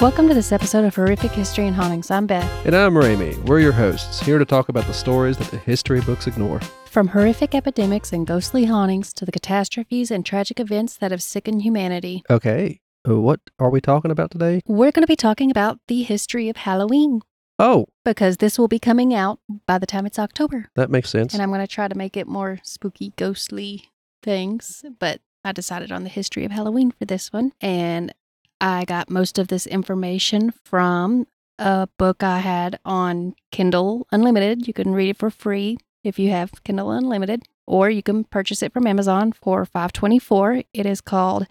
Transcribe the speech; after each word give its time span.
Welcome 0.00 0.28
to 0.28 0.34
this 0.34 0.52
episode 0.52 0.84
of 0.84 0.94
Horrific 0.94 1.32
History 1.32 1.66
and 1.66 1.74
Hauntings. 1.74 2.08
I'm 2.10 2.26
Beth. 2.28 2.48
And 2.64 2.76
I'm 2.76 2.96
Ramy. 2.96 3.36
We're 3.46 3.58
your 3.58 3.72
hosts, 3.72 4.20
here 4.20 4.38
to 4.38 4.44
talk 4.44 4.68
about 4.68 4.86
the 4.86 4.94
stories 4.94 5.36
that 5.38 5.48
the 5.50 5.56
history 5.58 6.00
books 6.00 6.28
ignore. 6.28 6.60
From 6.86 7.08
horrific 7.08 7.52
epidemics 7.54 8.12
and 8.12 8.24
ghostly 8.24 8.66
hauntings 8.66 9.12
to 9.14 9.24
the 9.24 9.32
catastrophes 9.32 10.12
and 10.12 10.24
tragic 10.24 10.60
events 10.60 10.96
that 10.98 11.10
have 11.10 11.20
sickened 11.22 11.62
humanity, 11.62 12.22
Okay, 12.30 12.80
uh, 13.08 13.18
what 13.20 13.40
are 13.58 13.70
we 13.70 13.80
talking 13.80 14.12
about 14.12 14.30
today? 14.30 14.60
we're 14.66 14.92
going 14.92 15.02
to 15.02 15.08
be 15.08 15.16
talking 15.16 15.50
about 15.50 15.80
the 15.88 16.02
history 16.04 16.48
of 16.48 16.58
Halloween 16.58 17.20
Oh, 17.58 17.86
because 18.04 18.36
this 18.36 18.56
will 18.56 18.68
be 18.68 18.78
coming 18.78 19.12
out 19.12 19.40
by 19.66 19.78
the 19.78 19.86
time 19.86 20.06
it's 20.06 20.18
October. 20.18 20.66
that 20.76 20.90
makes 20.90 21.10
sense. 21.10 21.32
And 21.34 21.42
I'm 21.42 21.48
going 21.50 21.60
to 21.60 21.66
try 21.66 21.88
to 21.88 21.96
make 21.98 22.16
it 22.16 22.28
more 22.28 22.60
spooky, 22.62 23.14
ghostly 23.16 23.90
things, 24.22 24.84
but 25.00 25.20
I 25.44 25.50
decided 25.50 25.90
on 25.90 26.04
the 26.04 26.08
history 26.08 26.44
of 26.44 26.52
Halloween 26.52 26.92
for 26.92 27.04
this 27.04 27.32
one. 27.32 27.50
And 27.60 28.14
I 28.60 28.84
got 28.84 29.10
most 29.10 29.38
of 29.38 29.48
this 29.48 29.66
information 29.66 30.52
from 30.64 31.26
a 31.58 31.88
book 31.98 32.22
I 32.22 32.38
had 32.38 32.78
on 32.84 33.34
Kindle 33.52 34.06
Unlimited. 34.12 34.66
You 34.66 34.72
can 34.72 34.92
read 34.92 35.10
it 35.10 35.16
for 35.16 35.30
free 35.30 35.78
if 36.04 36.18
you 36.18 36.30
have 36.30 36.62
Kindle 36.64 36.90
Unlimited, 36.90 37.42
or 37.66 37.90
you 37.90 38.02
can 38.02 38.24
purchase 38.24 38.62
it 38.62 38.72
from 38.72 38.86
Amazon 38.86 39.32
for 39.32 39.64
524. 39.64 40.62
It 40.72 40.86
is 40.86 41.00
called 41.00 41.46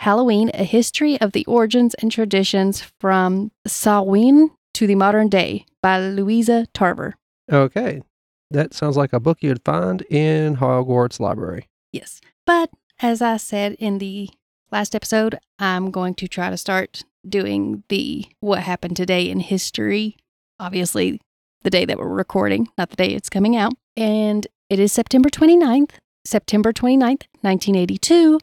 Halloween: 0.00 0.50
A 0.54 0.64
History 0.64 1.20
of 1.20 1.32
the 1.32 1.44
Origins 1.46 1.94
and 1.94 2.10
Traditions 2.10 2.82
from 3.00 3.52
Samhain 3.66 4.50
to 4.74 4.86
the 4.86 4.94
Modern 4.94 5.28
Day 5.28 5.66
by 5.82 5.98
Louisa 6.00 6.66
Tarver. 6.72 7.14
okay, 7.50 8.02
that 8.50 8.74
sounds 8.74 8.96
like 8.96 9.12
a 9.12 9.20
book 9.20 9.38
you'd 9.42 9.64
find 9.64 10.02
in 10.02 10.56
Hogwarts 10.56 11.20
Library. 11.20 11.68
Yes. 11.92 12.20
But 12.46 12.70
as 13.00 13.20
I 13.22 13.36
said 13.36 13.74
in 13.78 13.98
the 13.98 14.30
last 14.72 14.94
episode, 14.94 15.38
I'm 15.58 15.90
going 15.90 16.14
to 16.16 16.26
try 16.26 16.50
to 16.50 16.56
start 16.56 17.04
doing 17.28 17.84
the 17.88 18.26
what 18.40 18.60
happened 18.60 18.96
today 18.96 19.28
in 19.30 19.40
history. 19.40 20.16
Obviously, 20.58 21.20
the 21.62 21.70
day 21.70 21.84
that 21.84 21.98
we're 21.98 22.08
recording, 22.08 22.68
not 22.76 22.90
the 22.90 22.96
day 22.96 23.08
it's 23.08 23.28
coming 23.28 23.54
out. 23.54 23.74
And 23.96 24.46
it 24.70 24.80
is 24.80 24.92
September 24.92 25.28
29th, 25.28 25.90
September 26.24 26.72
29th, 26.72 27.24
1982. 27.42 28.40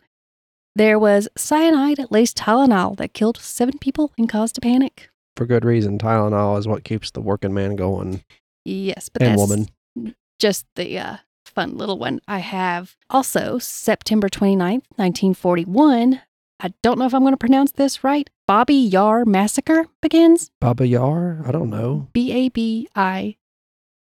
There 0.76 1.00
was 1.00 1.28
cyanide 1.36 2.00
laced 2.12 2.38
Tylenol 2.38 2.96
that 2.98 3.14
killed 3.14 3.38
seven 3.38 3.80
people 3.80 4.14
and 4.18 4.30
caused 4.30 4.58
a 4.58 4.62
panic. 4.62 5.10
For 5.36 5.46
good 5.46 5.66
reason, 5.66 5.98
Tylenol 5.98 6.58
is 6.60 6.68
what 6.68 6.84
keeps 6.84 7.12
the 7.12 7.22
working 7.22 7.54
man 7.54 7.76
going. 7.76 8.24
Yes, 8.64 9.10
but 9.10 9.24
And 9.24 9.32
that's 9.32 9.40
woman. 9.50 10.16
just 10.38 10.66
the 10.76 10.98
uh, 11.00 11.18
fun 11.50 11.78
little 11.78 11.98
one 11.98 12.20
I 12.28 12.40
have. 12.40 12.96
Also, 13.10 13.58
September 13.60 14.30
29th, 14.30 14.84
1941. 14.96 16.22
I 16.62 16.74
don't 16.84 17.00
know 17.00 17.06
if 17.06 17.14
I'm 17.14 17.22
going 17.22 17.34
to 17.34 17.38
pronounce 17.38 17.72
this 17.72 18.04
right. 18.04 18.30
Bobby 18.48 18.76
Yar 18.76 19.26
Massacre 19.26 19.86
begins. 20.02 20.52
Baba 20.60 20.86
Yar? 20.86 21.42
I 21.46 21.52
don't 21.52 21.70
know. 21.70 22.08
B 22.14 22.32
A 22.34 22.50
B 22.50 22.88
I 22.96 23.38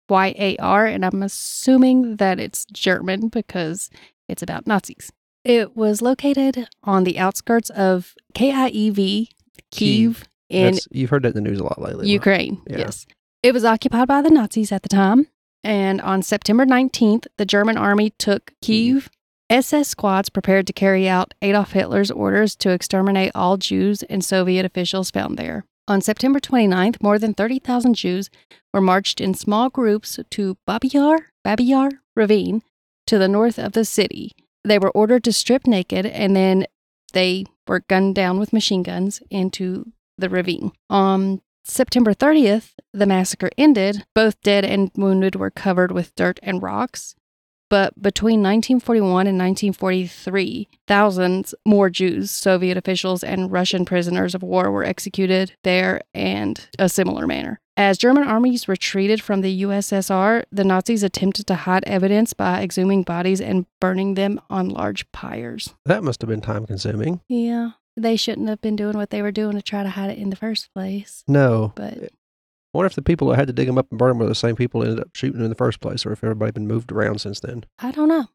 Y 0.09 0.35
A 0.39 0.57
R. 0.57 0.87
And 0.87 1.05
I'm 1.05 1.23
assuming 1.23 2.17
that 2.17 2.41
it's 2.41 2.65
German 2.73 3.29
because 3.29 3.91
it's 4.29 4.43
about 4.43 4.67
Nazis. 4.67 5.13
It 5.45 5.77
was 5.77 6.01
located 6.03 6.69
on 6.83 7.05
the 7.05 7.19
outskirts 7.19 7.71
of 7.71 8.15
K 8.35 8.53
I 8.53 8.69
E 8.69 8.91
V, 8.91 9.31
Kiev, 9.71 10.25
in 10.49 10.73
That's, 10.75 10.89
you've 10.91 11.11
heard 11.11 11.25
that 11.25 11.37
in 11.37 11.45
the 11.45 11.49
news 11.51 11.61
a 11.61 11.65
lot 11.65 11.81
lately. 11.81 12.05
right? 12.05 12.11
Ukraine. 12.11 12.63
Yeah. 12.69 12.79
Yes. 12.79 13.07
It 13.43 13.53
was 13.53 13.65
occupied 13.65 14.09
by 14.09 14.23
the 14.23 14.31
Nazis 14.31 14.73
at 14.73 14.83
the 14.83 14.89
time. 14.89 15.27
And 15.67 16.01
on 16.01 16.23
September 16.23 16.65
19th, 16.65 17.27
the 17.39 17.45
German 17.45 17.77
army 17.77 18.11
took 18.19 18.53
Kiev. 18.63 19.11
SS 19.51 19.89
squads 19.89 20.29
prepared 20.29 20.65
to 20.69 20.73
carry 20.73 21.09
out 21.09 21.35
Adolf 21.43 21.73
Hitler's 21.73 22.13
orders 22.13 22.55
to 22.57 22.71
exterminate 22.71 23.33
all 23.35 23.57
Jews 23.57 24.05
and 24.05 24.25
Soviet 24.25 24.65
officials 24.65 25.11
found 25.11 25.37
there. 25.37 25.65
On 25.89 26.01
September 26.01 26.39
29th, 26.39 27.03
more 27.03 27.19
than 27.19 27.35
30,000 27.35 27.95
Jews 27.95 28.31
were 28.73 28.81
marched 28.81 29.21
in 29.21 29.35
small 29.35 29.69
groups 29.69 30.21
to 30.31 30.57
Babiyar, 30.69 31.19
Babiyar 31.45 31.99
Ravine 32.15 32.63
to 33.09 33.19
the 33.19 33.29
north 33.29 33.59
of 33.59 33.73
the 33.73 33.85
city. 33.85 34.31
They 34.65 34.79
were 34.79 34.93
ordered 34.93 35.25
to 35.25 35.33
strip 35.33 35.67
naked 35.67 36.07
and 36.07 36.37
then 36.37 36.67
they 37.13 37.45
were 37.67 37.81
gunned 37.89 38.15
down 38.15 38.39
with 38.39 38.53
machine 38.53 38.85
guns 38.85 39.21
into 39.31 39.91
the 40.17 40.29
ravine. 40.29 40.71
On 40.89 41.41
September 41.69 42.15
30th, 42.15 42.75
the 42.93 43.07
massacre 43.07 43.51
ended. 43.59 44.05
Both 44.15 44.41
dead 44.41 44.65
and 44.65 44.91
wounded 44.97 45.35
were 45.35 45.51
covered 45.51 45.91
with 45.91 46.15
dirt 46.15 46.39
and 46.43 46.63
rocks. 46.63 47.17
But 47.69 48.01
between 48.01 48.41
1941 48.41 49.27
and 49.27 49.37
1943, 49.37 50.69
thousands 50.87 51.55
more 51.65 51.91
Jews, 51.91 52.31
Soviet 52.31 52.77
officials, 52.77 53.25
and 53.25 53.51
Russian 53.51 53.85
prisoners 53.85 54.37
of 54.37 54.45
war 54.45 54.71
were 54.71 54.85
executed 54.85 55.57
there 55.65 56.03
and 56.15 56.69
a 56.79 56.89
similar 56.89 57.27
manner. 57.27 57.61
As 57.77 57.99
German 57.99 58.23
armies 58.23 58.69
retreated 58.69 59.21
from 59.21 59.41
the 59.41 59.63
USSR, 59.63 60.45
the 60.53 60.65
Nazis 60.65 61.03
attempted 61.03 61.49
to 61.49 61.57
hide 61.57 61.85
evidence 61.85 62.33
by 62.33 62.61
exhuming 62.61 63.03
bodies 63.03 63.41
and 63.41 63.67
burning 63.81 64.15
them 64.15 64.41
on 64.49 64.69
large 64.69 65.11
pyres. 65.11 65.75
That 65.85 66.05
must 66.05 66.23
have 66.23 66.31
been 66.31 66.41
time 66.41 66.67
consuming. 66.67 67.21
Yeah, 67.29 67.73
they 67.97 68.17
shouldn't 68.17 68.49
have 68.49 68.61
been 68.61 68.77
doing 68.77 68.97
what 68.97 69.11
they 69.11 69.23
were 69.23 69.33
doing 69.33 69.57
to 69.57 69.63
try 69.63 69.83
to 69.83 69.89
hide 69.91 70.11
it 70.11 70.19
in 70.19 70.31
the 70.31 70.37
first 70.37 70.73
place. 70.75 71.25
No. 71.27 71.73
But 71.75 71.95
I 71.95 72.09
wonder 72.73 72.87
if 72.87 72.95
the 72.95 73.03
people 73.03 73.29
that 73.29 73.37
had 73.37 73.47
to 73.47 73.53
dig 73.53 73.67
them 73.67 73.79
up 73.79 73.87
and 73.91 73.99
burn 73.99 74.11
them 74.11 74.19
were 74.19 74.27
the 74.27 74.35
same 74.35 74.57
people 74.57 74.81
that 74.81 74.89
ended 74.89 75.05
up 75.05 75.15
shooting 75.15 75.39
them 75.39 75.45
in 75.45 75.51
the 75.51 75.57
first 75.57 75.81
place, 75.81 76.05
or 76.05 76.13
if 76.13 76.23
everybody 76.23 76.53
been 76.53 76.67
moved 76.67 76.93
around 76.93 77.21
since 77.21 77.41
then. 77.41 77.65
I 77.79 77.91
don't 77.91 78.09
know. 78.09 78.27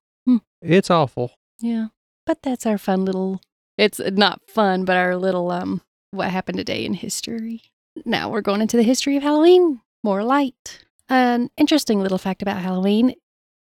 It's 0.62 0.90
awful. 0.90 1.34
Yeah. 1.60 1.88
But 2.26 2.42
that's 2.44 2.66
our 2.66 2.78
fun 2.78 3.06
little 3.06 3.42
it's 3.78 4.00
not 4.00 4.42
fun, 4.48 4.86
but 4.86 4.98
our 4.98 5.16
little 5.16 5.52
um 5.52 5.82
what 6.12 6.30
happened 6.30 6.58
today 6.58 6.86
in 6.86 6.94
history. 6.94 7.64
Now 8.06 8.30
we're 8.30 8.42
going 8.42 8.62
into 8.62 8.78
the 8.78 8.84
history 8.84 9.18
of 9.18 9.24
Halloween. 9.24 9.82
More 10.04 10.24
light. 10.24 10.86
An 11.10 11.50
interesting 11.58 12.00
little 12.00 12.18
fact 12.18 12.42
about 12.42 12.62
Halloween. 12.62 13.16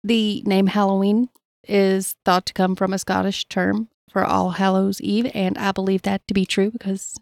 The 0.04 0.44
name 0.46 0.68
Halloween 0.68 1.30
is 1.68 2.16
thought 2.26 2.46
to 2.48 2.54
come 2.54 2.76
from 2.76 2.94
a 2.94 3.00
Scottish 3.00 3.46
term 3.48 3.90
for 4.14 4.24
All 4.24 4.52
Hallows 4.52 5.02
Eve, 5.02 5.30
and 5.34 5.58
I 5.58 5.72
believe 5.72 6.04
that 6.04 6.26
to 6.28 6.34
be 6.34 6.46
true 6.46 6.72
because 6.72 7.20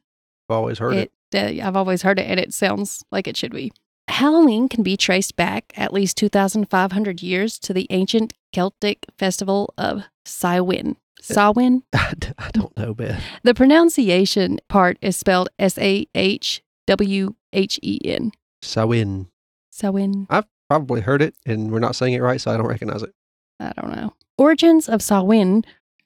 I've 0.49 0.57
always 0.57 0.77
heard 0.77 0.93
it. 0.93 1.11
it, 1.31 1.61
uh, 1.61 1.67
I've 1.67 1.77
always 1.77 2.01
heard 2.03 2.19
it, 2.19 2.27
and 2.29 2.39
it 2.39 2.53
sounds 2.53 3.03
like 3.11 3.27
it 3.27 3.37
should 3.37 3.53
be. 3.53 3.71
Halloween 4.09 4.67
can 4.67 4.83
be 4.83 4.97
traced 4.97 5.37
back 5.37 5.73
at 5.77 5.93
least 5.93 6.17
2,500 6.17 7.23
years 7.23 7.57
to 7.59 7.73
the 7.73 7.87
ancient 7.89 8.33
Celtic 8.51 9.05
festival 9.17 9.73
of 9.77 10.03
Samhain. 10.25 10.97
Samhain? 11.21 11.83
I 11.93 12.49
don't 12.51 12.75
know, 12.77 12.93
Beth. 12.93 13.23
The 13.43 13.53
pronunciation 13.53 14.59
part 14.67 14.97
is 15.01 15.15
spelled 15.15 15.49
S 15.57 15.77
A 15.77 16.05
H 16.13 16.61
W 16.87 17.35
H 17.53 17.79
E 17.81 17.99
N. 18.03 18.31
Samhain. 18.61 19.27
Samhain. 19.71 20.27
I've 20.29 20.45
probably 20.69 21.01
heard 21.01 21.21
it, 21.21 21.35
and 21.45 21.71
we're 21.71 21.79
not 21.79 21.95
saying 21.95 22.13
it 22.13 22.21
right, 22.21 22.41
so 22.41 22.51
I 22.51 22.57
don't 22.57 22.67
recognize 22.67 23.03
it. 23.03 23.13
I 23.61 23.71
don't 23.79 23.95
know. 23.95 24.13
Origins 24.37 24.89
of 24.89 25.01
Samhain 25.01 25.63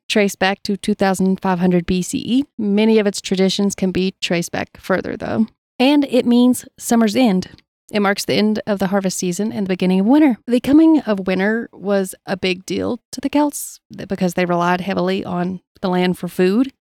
trace 0.08 0.36
back 0.36 0.64
to 0.64 0.78
2500 0.78 1.86
BCE. 1.86 2.44
Many 2.58 3.00
of 3.00 3.08
its 3.08 3.22
traditions 3.22 3.76
can 3.76 3.92
be 3.92 4.16
traced 4.22 4.52
back 4.52 4.78
further, 4.78 5.16
though. 5.18 5.48
And 5.80 6.06
it 6.06 6.26
means 6.26 6.66
summer's 6.78 7.16
end. 7.16 7.62
It 7.92 8.00
marks 8.00 8.26
the 8.26 8.34
end 8.34 8.62
of 8.66 8.80
the 8.80 8.88
harvest 8.88 9.18
season 9.18 9.52
and 9.52 9.66
the 9.66 9.74
beginning 9.74 10.00
of 10.00 10.06
winter. 10.08 10.38
The 10.48 10.60
coming 10.60 11.02
of 11.02 11.28
winter 11.28 11.70
was 11.72 12.16
a 12.26 12.36
big 12.36 12.66
deal 12.66 13.00
to 13.12 13.22
the 13.22 13.30
Celts 13.30 13.80
because 13.96 14.34
they 14.34 14.46
relied 14.46 14.82
heavily 14.82 15.24
on 15.24 15.62
the 15.82 15.90
land 15.90 16.18
for 16.18 16.28
food, 16.28 16.74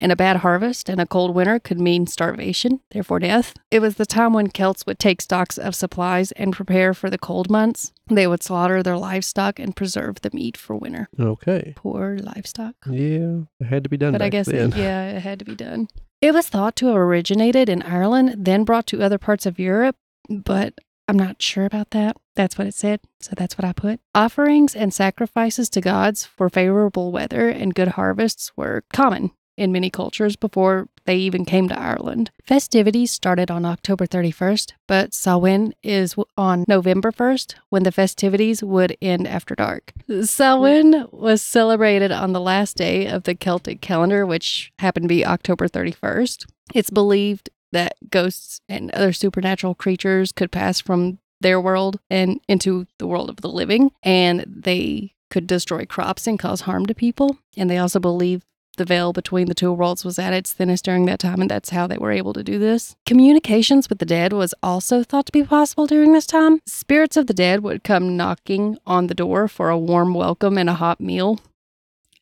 and 0.00 0.12
a 0.12 0.16
bad 0.16 0.38
harvest 0.38 0.88
and 0.88 1.00
a 1.00 1.06
cold 1.06 1.34
winter 1.34 1.58
could 1.58 1.80
mean 1.80 2.06
starvation, 2.06 2.80
therefore 2.90 3.18
death. 3.18 3.54
It 3.70 3.80
was 3.80 3.96
the 3.96 4.06
time 4.06 4.32
when 4.32 4.50
Celts 4.50 4.86
would 4.86 4.98
take 4.98 5.20
stocks 5.20 5.58
of 5.58 5.74
supplies 5.74 6.32
and 6.32 6.52
prepare 6.52 6.94
for 6.94 7.10
the 7.10 7.18
cold 7.18 7.50
months. 7.50 7.92
They 8.08 8.26
would 8.26 8.42
slaughter 8.42 8.82
their 8.82 8.98
livestock 8.98 9.58
and 9.58 9.74
preserve 9.74 10.20
the 10.20 10.30
meat 10.32 10.56
for 10.56 10.76
winter. 10.76 11.08
Okay. 11.18 11.72
Poor 11.76 12.18
livestock. 12.18 12.74
Yeah, 12.86 13.42
it 13.58 13.66
had 13.66 13.84
to 13.84 13.90
be 13.90 13.96
done 13.96 14.12
But 14.12 14.22
I 14.22 14.28
guess, 14.28 14.48
it, 14.48 14.76
yeah, 14.76 15.10
it 15.16 15.20
had 15.20 15.38
to 15.38 15.44
be 15.44 15.54
done. 15.54 15.88
It 16.20 16.32
was 16.32 16.48
thought 16.48 16.76
to 16.76 16.86
have 16.86 16.96
originated 16.96 17.68
in 17.68 17.82
Ireland, 17.82 18.44
then 18.44 18.62
brought 18.62 18.86
to 18.88 19.02
other 19.02 19.18
parts 19.18 19.44
of 19.44 19.58
Europe, 19.58 19.96
but 20.28 20.74
I'm 21.08 21.16
not 21.16 21.42
sure 21.42 21.64
about 21.64 21.90
that. 21.90 22.16
That's 22.36 22.56
what 22.56 22.66
it 22.66 22.74
said, 22.74 23.00
so 23.20 23.32
that's 23.36 23.58
what 23.58 23.64
I 23.64 23.72
put. 23.72 24.00
Offerings 24.14 24.74
and 24.74 24.94
sacrifices 24.94 25.68
to 25.70 25.80
gods 25.80 26.24
for 26.24 26.48
favorable 26.48 27.12
weather 27.12 27.48
and 27.48 27.74
good 27.74 27.88
harvests 27.88 28.52
were 28.56 28.84
common 28.92 29.32
in 29.56 29.72
many 29.72 29.90
cultures 29.90 30.36
before 30.36 30.88
they 31.04 31.16
even 31.16 31.44
came 31.44 31.68
to 31.68 31.78
Ireland. 31.78 32.30
Festivities 32.44 33.10
started 33.10 33.50
on 33.50 33.64
October 33.64 34.06
31st, 34.06 34.72
but 34.86 35.12
Samhain 35.12 35.74
is 35.82 36.14
on 36.36 36.64
November 36.66 37.12
1st 37.12 37.56
when 37.68 37.82
the 37.82 37.92
festivities 37.92 38.62
would 38.62 38.96
end 39.02 39.26
after 39.26 39.54
dark. 39.54 39.92
Samhain 40.22 41.06
was 41.10 41.42
celebrated 41.42 42.12
on 42.12 42.32
the 42.32 42.40
last 42.40 42.76
day 42.76 43.06
of 43.06 43.24
the 43.24 43.34
Celtic 43.34 43.80
calendar, 43.80 44.24
which 44.24 44.72
happened 44.78 45.04
to 45.04 45.08
be 45.08 45.26
October 45.26 45.68
31st. 45.68 46.46
It's 46.74 46.90
believed 46.90 47.50
that 47.72 47.94
ghosts 48.10 48.60
and 48.68 48.90
other 48.92 49.12
supernatural 49.12 49.74
creatures 49.74 50.32
could 50.32 50.52
pass 50.52 50.80
from 50.80 51.18
their 51.40 51.60
world 51.60 51.98
and 52.08 52.40
into 52.48 52.86
the 52.98 53.06
world 53.06 53.28
of 53.28 53.36
the 53.36 53.48
living, 53.48 53.90
and 54.02 54.44
they 54.46 55.14
could 55.30 55.46
destroy 55.46 55.84
crops 55.84 56.26
and 56.26 56.38
cause 56.38 56.62
harm 56.62 56.86
to 56.86 56.94
people. 56.94 57.38
And 57.56 57.68
they 57.68 57.78
also 57.78 57.98
believe 57.98 58.42
the 58.76 58.84
veil 58.84 59.12
between 59.12 59.48
the 59.48 59.54
two 59.54 59.72
worlds 59.72 60.04
was 60.04 60.18
at 60.18 60.32
its 60.32 60.52
thinnest 60.52 60.84
during 60.84 61.04
that 61.06 61.18
time, 61.18 61.40
and 61.40 61.50
that's 61.50 61.70
how 61.70 61.86
they 61.86 61.98
were 61.98 62.12
able 62.12 62.32
to 62.32 62.42
do 62.42 62.58
this. 62.58 62.96
Communications 63.04 63.88
with 63.88 63.98
the 63.98 64.06
dead 64.06 64.32
was 64.32 64.54
also 64.62 65.02
thought 65.02 65.26
to 65.26 65.32
be 65.32 65.44
possible 65.44 65.86
during 65.86 66.12
this 66.12 66.26
time. 66.26 66.60
Spirits 66.66 67.16
of 67.16 67.26
the 67.26 67.34
dead 67.34 67.62
would 67.62 67.84
come 67.84 68.16
knocking 68.16 68.78
on 68.86 69.08
the 69.08 69.14
door 69.14 69.48
for 69.48 69.68
a 69.68 69.78
warm 69.78 70.14
welcome 70.14 70.56
and 70.56 70.70
a 70.70 70.74
hot 70.74 71.00
meal. 71.00 71.40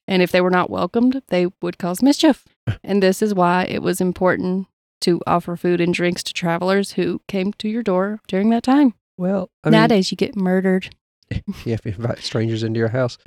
And 0.08 0.23
if 0.23 0.32
they 0.32 0.41
were 0.41 0.50
not 0.50 0.70
welcomed, 0.70 1.23
they 1.29 1.47
would 1.62 1.79
cause 1.79 2.02
mischief. 2.02 2.44
and 2.85 3.00
this 3.00 3.23
is 3.23 3.32
why 3.32 3.64
it 3.64 3.81
was 3.81 4.00
important 4.00 4.67
to 5.00 5.20
offer 5.26 5.56
food 5.56 5.81
and 5.81 5.93
drinks 5.94 6.23
to 6.25 6.32
travelers 6.32 6.93
who 6.93 7.20
came 7.29 7.52
to 7.55 7.69
your 7.69 7.82
door 7.82 8.20
during 8.29 8.50
that 8.50 8.62
time. 8.62 8.94
Well, 9.17 9.50
I 9.64 9.69
mean, 9.70 9.79
Nowadays, 9.81 10.11
you 10.11 10.17
get 10.17 10.37
murdered 10.37 10.94
yeah, 11.31 11.75
if 11.75 11.85
you 11.85 11.93
invite 11.93 12.20
strangers 12.20 12.62
into 12.62 12.79
your 12.79 12.88
house. 12.88 13.19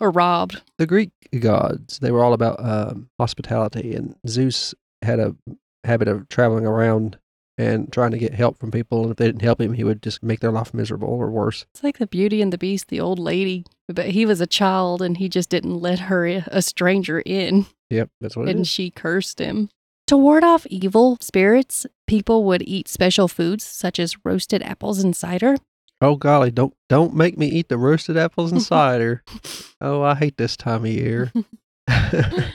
or 0.00 0.10
robbed. 0.10 0.62
The 0.78 0.86
Greek 0.86 1.10
gods, 1.40 1.98
they 1.98 2.10
were 2.10 2.24
all 2.24 2.32
about 2.32 2.56
um, 2.64 3.08
hospitality, 3.18 3.94
and 3.94 4.16
Zeus 4.26 4.74
had 5.02 5.20
a 5.20 5.36
habit 5.84 6.08
of 6.08 6.28
traveling 6.28 6.66
around 6.66 7.18
and 7.56 7.92
trying 7.92 8.10
to 8.10 8.18
get 8.18 8.34
help 8.34 8.58
from 8.58 8.70
people. 8.72 9.02
And 9.02 9.10
if 9.12 9.16
they 9.18 9.26
didn't 9.26 9.42
help 9.42 9.60
him, 9.60 9.74
he 9.74 9.84
would 9.84 10.02
just 10.02 10.22
make 10.22 10.40
their 10.40 10.50
life 10.50 10.74
miserable 10.74 11.08
or 11.08 11.30
worse. 11.30 11.66
It's 11.74 11.84
like 11.84 11.98
the 11.98 12.06
Beauty 12.06 12.42
and 12.42 12.52
the 12.52 12.58
Beast, 12.58 12.88
the 12.88 13.00
old 13.00 13.18
lady. 13.20 13.64
But 13.86 14.06
he 14.06 14.26
was 14.26 14.40
a 14.40 14.46
child 14.46 15.02
and 15.02 15.18
he 15.18 15.28
just 15.28 15.50
didn't 15.50 15.78
let 15.78 16.00
her, 16.00 16.26
a 16.26 16.62
stranger, 16.62 17.20
in. 17.20 17.66
Yep, 17.90 18.08
that's 18.20 18.36
what 18.36 18.48
it 18.48 18.56
and 18.56 18.66
she 18.66 18.90
cursed 18.90 19.38
him. 19.38 19.68
To 20.08 20.16
ward 20.16 20.44
off 20.44 20.66
evil 20.66 21.16
spirits, 21.20 21.86
people 22.06 22.44
would 22.44 22.62
eat 22.62 22.88
special 22.88 23.26
foods 23.28 23.64
such 23.64 23.98
as 23.98 24.16
roasted 24.24 24.62
apples 24.62 25.02
and 25.02 25.16
cider. 25.16 25.56
Oh 26.00 26.16
golly, 26.16 26.50
don't 26.50 26.74
don't 26.88 27.14
make 27.14 27.38
me 27.38 27.46
eat 27.46 27.68
the 27.68 27.78
roasted 27.78 28.16
apples 28.16 28.52
and 28.52 28.62
cider. 28.74 29.22
Oh, 29.80 30.02
I 30.02 30.14
hate 30.14 30.36
this 30.36 30.56
time 30.56 30.84
of 30.84 30.90
year. 30.90 31.32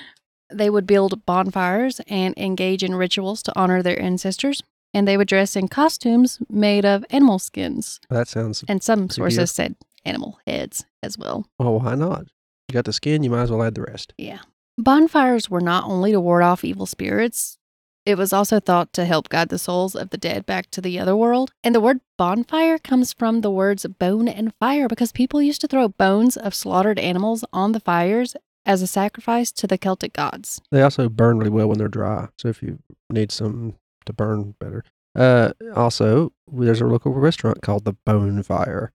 They 0.51 0.69
would 0.69 0.87
build 0.87 1.25
bonfires 1.27 2.01
and 2.07 2.33
engage 2.35 2.83
in 2.83 2.95
rituals 2.95 3.43
to 3.43 3.53
honor 3.55 3.83
their 3.83 4.01
ancestors. 4.01 4.63
And 4.95 5.07
they 5.07 5.15
would 5.15 5.27
dress 5.27 5.55
in 5.55 5.67
costumes 5.67 6.39
made 6.49 6.85
of 6.85 7.05
animal 7.11 7.37
skins. 7.37 7.99
that 8.09 8.27
sounds. 8.27 8.63
And 8.67 8.81
some 8.81 9.11
sources 9.11 9.51
said 9.51 9.75
animal 10.03 10.39
heads 10.47 10.85
as 11.03 11.19
well. 11.19 11.45
Oh, 11.59 11.77
why 11.77 11.93
not? 11.93 12.25
You 12.67 12.73
got 12.73 12.85
the 12.85 12.93
skin, 12.93 13.21
you 13.21 13.29
might 13.29 13.43
as 13.43 13.51
well 13.51 13.61
add 13.61 13.75
the 13.75 13.83
rest. 13.83 14.13
Yeah. 14.17 14.39
Bonfires 14.79 15.49
were 15.49 15.59
not 15.59 15.83
only 15.83 16.13
to 16.13 16.21
ward 16.21 16.41
off 16.41 16.63
evil 16.63 16.85
spirits, 16.85 17.57
it 18.05 18.17
was 18.17 18.31
also 18.31 18.61
thought 18.61 18.93
to 18.93 19.03
help 19.03 19.27
guide 19.27 19.49
the 19.49 19.59
souls 19.59 19.93
of 19.93 20.09
the 20.09 20.17
dead 20.17 20.45
back 20.45 20.71
to 20.71 20.79
the 20.79 20.97
other 20.97 21.17
world. 21.17 21.51
And 21.65 21.75
the 21.75 21.81
word 21.81 21.99
bonfire 22.17 22.77
comes 22.77 23.11
from 23.11 23.41
the 23.41 23.51
words 23.51 23.85
bone 23.85 24.29
and 24.29 24.53
fire 24.57 24.87
because 24.87 25.11
people 25.11 25.41
used 25.41 25.59
to 25.61 25.67
throw 25.67 25.89
bones 25.89 26.37
of 26.37 26.55
slaughtered 26.55 26.97
animals 26.97 27.43
on 27.51 27.73
the 27.73 27.81
fires 27.81 28.37
as 28.65 28.81
a 28.81 28.87
sacrifice 28.87 29.51
to 29.51 29.67
the 29.67 29.77
Celtic 29.77 30.13
gods. 30.13 30.61
They 30.71 30.81
also 30.81 31.09
burn 31.09 31.39
really 31.39 31.51
well 31.51 31.67
when 31.67 31.77
they're 31.77 31.89
dry. 31.89 32.29
So 32.37 32.47
if 32.47 32.63
you 32.63 32.79
need 33.09 33.33
some 33.33 33.75
to 34.05 34.13
burn 34.13 34.55
better. 34.61 34.85
Uh, 35.13 35.51
also, 35.75 36.31
there's 36.49 36.79
a 36.79 36.87
local 36.87 37.11
restaurant 37.11 37.61
called 37.61 37.83
the 37.83 37.97
Bone 38.05 38.41
Fire. 38.43 38.93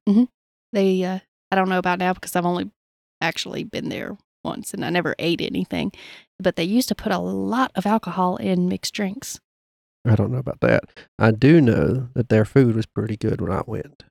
They, 0.72 1.04
uh, 1.04 1.18
I 1.50 1.56
don't 1.56 1.68
know 1.68 1.78
about 1.78 1.98
now 1.98 2.14
because 2.14 2.34
I've 2.34 2.46
only 2.46 2.70
actually 3.20 3.64
been 3.64 3.90
there 3.90 4.16
once 4.44 4.74
and 4.74 4.84
I 4.84 4.90
never 4.90 5.14
ate 5.18 5.40
anything, 5.40 5.92
but 6.38 6.56
they 6.56 6.64
used 6.64 6.88
to 6.88 6.94
put 6.94 7.12
a 7.12 7.18
lot 7.18 7.72
of 7.74 7.86
alcohol 7.86 8.36
in 8.36 8.68
mixed 8.68 8.94
drinks. 8.94 9.40
I 10.06 10.14
don't 10.16 10.30
know 10.32 10.38
about 10.38 10.60
that. 10.60 10.84
I 11.18 11.30
do 11.30 11.60
know 11.60 12.08
that 12.14 12.28
their 12.28 12.44
food 12.44 12.76
was 12.76 12.86
pretty 12.86 13.16
good 13.16 13.40
when 13.40 13.50
I 13.52 13.62
went, 13.66 14.02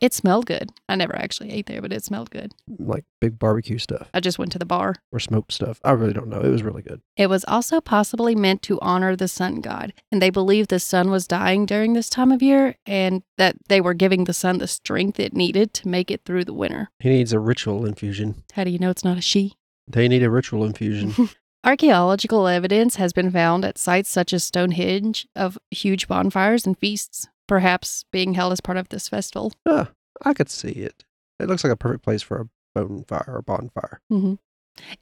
It 0.00 0.14
smelled 0.14 0.46
good. 0.46 0.70
I 0.88 0.94
never 0.94 1.14
actually 1.16 1.50
ate 1.50 1.66
there, 1.66 1.82
but 1.82 1.92
it 1.92 2.04
smelled 2.04 2.30
good. 2.30 2.52
like 2.78 3.04
big 3.20 3.36
barbecue 3.38 3.76
stuff 3.78 4.08
I 4.14 4.20
just 4.20 4.38
went 4.38 4.52
to 4.52 4.58
the 4.60 4.64
bar. 4.64 4.94
or 5.12 5.18
smoked 5.18 5.52
stuff. 5.52 5.80
I 5.84 5.90
really 5.90 6.12
don't 6.12 6.28
know. 6.28 6.40
It 6.40 6.50
was 6.50 6.62
really 6.62 6.82
good. 6.82 7.00
It 7.16 7.26
was 7.26 7.44
also 7.48 7.80
possibly 7.80 8.34
meant 8.36 8.62
to 8.62 8.78
honor 8.80 9.16
the 9.16 9.26
sun 9.28 9.60
god, 9.60 9.92
and 10.12 10.22
they 10.22 10.30
believed 10.30 10.70
the 10.70 10.78
sun 10.78 11.10
was 11.10 11.26
dying 11.26 11.66
during 11.66 11.94
this 11.94 12.08
time 12.08 12.30
of 12.30 12.42
year 12.42 12.76
and 12.86 13.22
that 13.36 13.56
they 13.68 13.80
were 13.80 13.92
giving 13.94 14.24
the 14.24 14.32
sun 14.32 14.58
the 14.58 14.68
strength 14.68 15.18
it 15.18 15.34
needed 15.34 15.74
to 15.74 15.88
make 15.88 16.10
it 16.12 16.22
through 16.24 16.44
the 16.44 16.54
winter. 16.54 16.90
He 17.00 17.08
needs 17.10 17.32
a 17.32 17.40
ritual 17.40 17.84
infusion. 17.84 18.44
How 18.52 18.62
do 18.64 18.70
you 18.70 18.78
know 18.78 18.90
it's 18.90 19.04
not 19.04 19.18
a 19.18 19.20
she? 19.20 19.54
They 19.92 20.08
need 20.08 20.22
a 20.22 20.30
ritual 20.30 20.64
infusion. 20.64 21.28
Archaeological 21.64 22.46
evidence 22.46 22.96
has 22.96 23.12
been 23.12 23.30
found 23.30 23.64
at 23.64 23.76
sites 23.78 24.08
such 24.10 24.32
as 24.32 24.44
Stonehenge 24.44 25.26
of 25.36 25.58
huge 25.70 26.08
bonfires 26.08 26.66
and 26.66 26.78
feasts, 26.78 27.28
perhaps 27.46 28.04
being 28.12 28.34
held 28.34 28.52
as 28.52 28.60
part 28.60 28.78
of 28.78 28.88
this 28.88 29.08
festival. 29.08 29.52
ah, 29.66 29.90
I 30.22 30.32
could 30.34 30.48
see 30.48 30.70
it. 30.70 31.04
It 31.38 31.48
looks 31.48 31.62
like 31.64 31.72
a 31.72 31.76
perfect 31.76 32.02
place 32.04 32.22
for 32.22 32.40
a 32.40 32.84
bonfire 32.84 33.24
or 33.28 33.42
bonfire. 33.42 34.00
hmm 34.08 34.34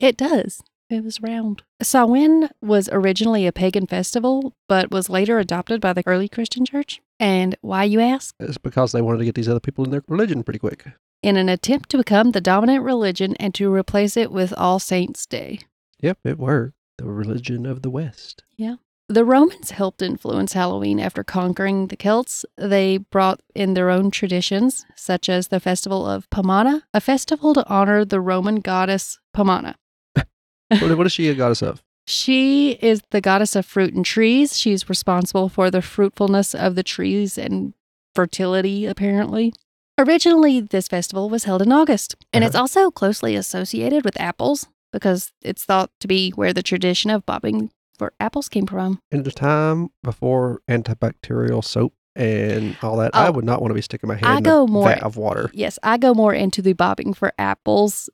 It 0.01 0.17
does. 0.17 0.61
It 0.91 1.05
was 1.05 1.21
round. 1.21 1.63
Samhain 1.83 2.49
was 2.63 2.89
originally 2.91 3.47
a 3.47 3.53
pagan 3.53 3.87
festival, 3.87 4.55
but 4.69 4.91
was 4.91 5.11
later 5.11 5.39
adopted 5.39 5.81
by 5.83 5.93
the 5.93 6.03
early 6.07 6.29
Christian 6.29 6.65
church. 6.65 7.01
And 7.21 7.57
why, 7.61 7.85
you 7.85 8.01
ask? 8.01 8.35
It's 8.41 8.57
because 8.59 8.93
they 8.93 9.03
wanted 9.03 9.19
to 9.19 9.25
get 9.27 9.35
these 9.35 9.49
other 9.51 9.61
people 9.61 9.85
in 9.85 9.91
their 9.91 10.03
religion 10.09 10.43
pretty 10.43 10.59
quick. 10.61 10.87
In 11.23 11.37
an 11.37 11.49
attempt 11.49 11.89
to 11.91 11.99
become 11.99 12.31
the 12.31 12.41
dominant 12.41 12.85
religion 12.85 13.35
and 13.37 13.55
to 13.55 13.73
replace 13.73 14.17
it 14.17 14.31
with 14.31 14.53
All 14.57 14.79
Saints' 14.79 15.27
Day. 15.27 15.61
Yep, 16.01 16.19
it 16.25 16.39
worked. 16.39 16.75
The 16.99 17.07
religion 17.07 17.67
of 17.67 17.83
the 17.83 17.91
West. 17.91 18.43
Yeah. 18.57 18.77
The 19.09 19.25
Romans 19.25 19.71
helped 19.71 20.03
influence 20.03 20.53
Halloween 20.53 21.01
after 21.01 21.25
conquering 21.25 21.87
the 21.87 21.97
Celts. 21.97 22.45
They 22.57 22.99
brought 22.99 23.41
in 23.55 23.73
their 23.73 23.89
own 23.89 24.11
traditions, 24.11 24.85
such 24.97 25.31
as 25.31 25.49
the 25.49 25.61
festival 25.61 26.07
of 26.07 26.29
Pomona, 26.29 26.83
a 26.93 27.01
festival 27.01 27.55
to 27.55 27.67
honor 27.69 28.05
the 28.05 28.21
Roman 28.21 28.57
goddess 28.57 29.19
Pomona. 29.33 29.77
What, 30.69 30.99
what 30.99 31.07
is 31.07 31.13
she 31.13 31.29
a 31.29 31.35
goddess 31.35 31.63
of? 31.63 31.83
She 32.07 32.73
is 32.83 33.03
the 33.11 33.23
goddess 33.23 33.57
of 33.57 33.65
fruit 33.65 33.95
and 33.95 34.05
trees. 34.05 34.59
She's 34.59 34.89
responsible 34.91 35.49
for 35.49 35.71
the 35.71 35.81
fruitfulness 35.81 36.55
of 36.55 36.75
the 36.75 36.83
trees 36.83 37.39
and 37.39 37.73
fertility, 38.15 38.85
apparently. 38.85 39.55
Originally, 39.99 40.61
this 40.61 40.87
festival 40.87 41.29
was 41.29 41.43
held 41.45 41.61
in 41.61 41.73
August, 41.73 42.15
and 42.33 42.45
it's 42.45 42.55
also 42.55 42.89
closely 42.91 43.35
associated 43.35 44.05
with 44.05 44.19
apples 44.21 44.69
because 44.93 45.33
it's 45.43 45.65
thought 45.65 45.91
to 45.99 46.07
be 46.07 46.31
where 46.31 46.53
the 46.53 46.63
tradition 46.63 47.11
of 47.11 47.27
bobbing 47.27 47.73
for 47.99 48.13
apples 48.21 48.49
came 48.49 48.65
from. 48.67 49.01
In 49.11 49.25
the 49.25 49.33
time 49.33 49.89
before 50.05 50.61
antibacterial 50.71 51.65
soap 51.65 51.95
and 52.15 52.77
all 52.81 52.97
that, 52.99 53.11
I 53.13 53.27
Oh, 53.27 53.33
would 53.33 53.45
not 53.45 53.61
want 53.61 53.71
to 53.71 53.75
be 53.75 53.83
sticking 53.83 54.07
my 54.07 54.15
hand 54.15 54.27
I 54.27 54.37
in 54.37 54.43
go 54.45 54.65
a 54.65 54.69
more- 54.69 54.89
vat 54.89 55.03
of 55.03 55.17
water. 55.17 55.51
Yes, 55.53 55.81
I 55.83 55.99
go 55.99 56.15
more 56.15 56.33
into 56.33 56.63
the 56.63 56.75
bobbing 56.75 57.13
for 57.13 57.33
apples 57.37 58.09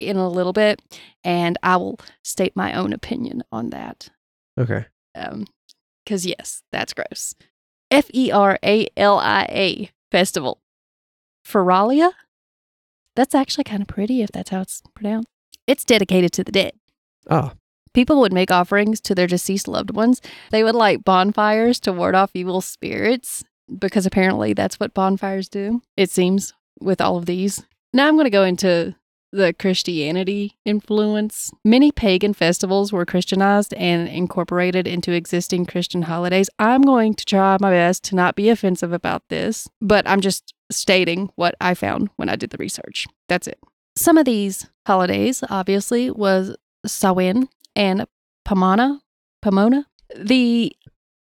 in 0.00 0.16
a 0.16 0.28
little 0.28 0.52
bit, 0.52 0.82
and 1.22 1.56
I 1.62 1.76
will 1.76 2.00
state 2.24 2.56
my 2.56 2.72
own 2.72 2.92
opinion 2.92 3.44
on 3.52 3.70
that. 3.70 4.08
Okay. 4.58 4.86
Um, 5.14 5.44
because 6.04 6.26
yes, 6.26 6.62
that's 6.72 6.94
gross. 6.94 7.34
F 7.92 8.10
E 8.12 8.32
R 8.32 8.58
A 8.64 8.88
L 8.96 9.18
I 9.20 9.46
A 9.50 9.90
festival. 10.10 10.60
Feralia? 11.48 12.12
That's 13.16 13.34
actually 13.34 13.64
kind 13.64 13.82
of 13.82 13.88
pretty 13.88 14.22
if 14.22 14.30
that's 14.30 14.50
how 14.50 14.60
it's 14.60 14.82
pronounced. 14.94 15.28
It's 15.66 15.84
dedicated 15.84 16.32
to 16.32 16.44
the 16.44 16.52
dead. 16.52 16.72
Ah, 17.28 17.54
People 17.94 18.20
would 18.20 18.32
make 18.32 18.50
offerings 18.50 19.00
to 19.00 19.14
their 19.14 19.26
deceased 19.26 19.66
loved 19.66 19.90
ones. 19.90 20.20
They 20.50 20.62
would 20.62 20.74
light 20.74 21.04
bonfires 21.04 21.80
to 21.80 21.92
ward 21.92 22.14
off 22.14 22.30
evil 22.34 22.60
spirits 22.60 23.44
because 23.78 24.06
apparently 24.06 24.52
that's 24.52 24.78
what 24.78 24.94
bonfires 24.94 25.48
do, 25.48 25.82
it 25.96 26.10
seems, 26.10 26.52
with 26.80 27.00
all 27.00 27.16
of 27.16 27.26
these. 27.26 27.64
Now 27.92 28.06
I'm 28.06 28.14
going 28.14 28.26
to 28.26 28.30
go 28.30 28.44
into 28.44 28.94
the 29.32 29.52
Christianity 29.52 30.56
influence. 30.64 31.50
Many 31.64 31.92
pagan 31.92 32.34
festivals 32.34 32.92
were 32.92 33.04
Christianized 33.04 33.74
and 33.74 34.08
incorporated 34.08 34.86
into 34.86 35.12
existing 35.12 35.66
Christian 35.66 36.02
holidays. 36.02 36.48
I'm 36.58 36.82
going 36.82 37.14
to 37.14 37.24
try 37.24 37.56
my 37.60 37.70
best 37.70 38.04
to 38.04 38.14
not 38.14 38.36
be 38.36 38.48
offensive 38.48 38.92
about 38.92 39.22
this, 39.28 39.68
but 39.80 40.08
I'm 40.08 40.20
just 40.20 40.54
stating 40.70 41.30
what 41.36 41.54
I 41.60 41.74
found 41.74 42.10
when 42.16 42.28
I 42.28 42.36
did 42.36 42.50
the 42.50 42.58
research. 42.58 43.06
That's 43.28 43.46
it. 43.46 43.58
Some 43.96 44.16
of 44.16 44.24
these 44.24 44.68
holidays, 44.86 45.42
obviously, 45.50 46.10
was 46.10 46.56
Samhain 46.86 47.48
and 47.74 48.06
Pomona. 48.44 49.02
Pomona. 49.42 49.86
The 50.16 50.74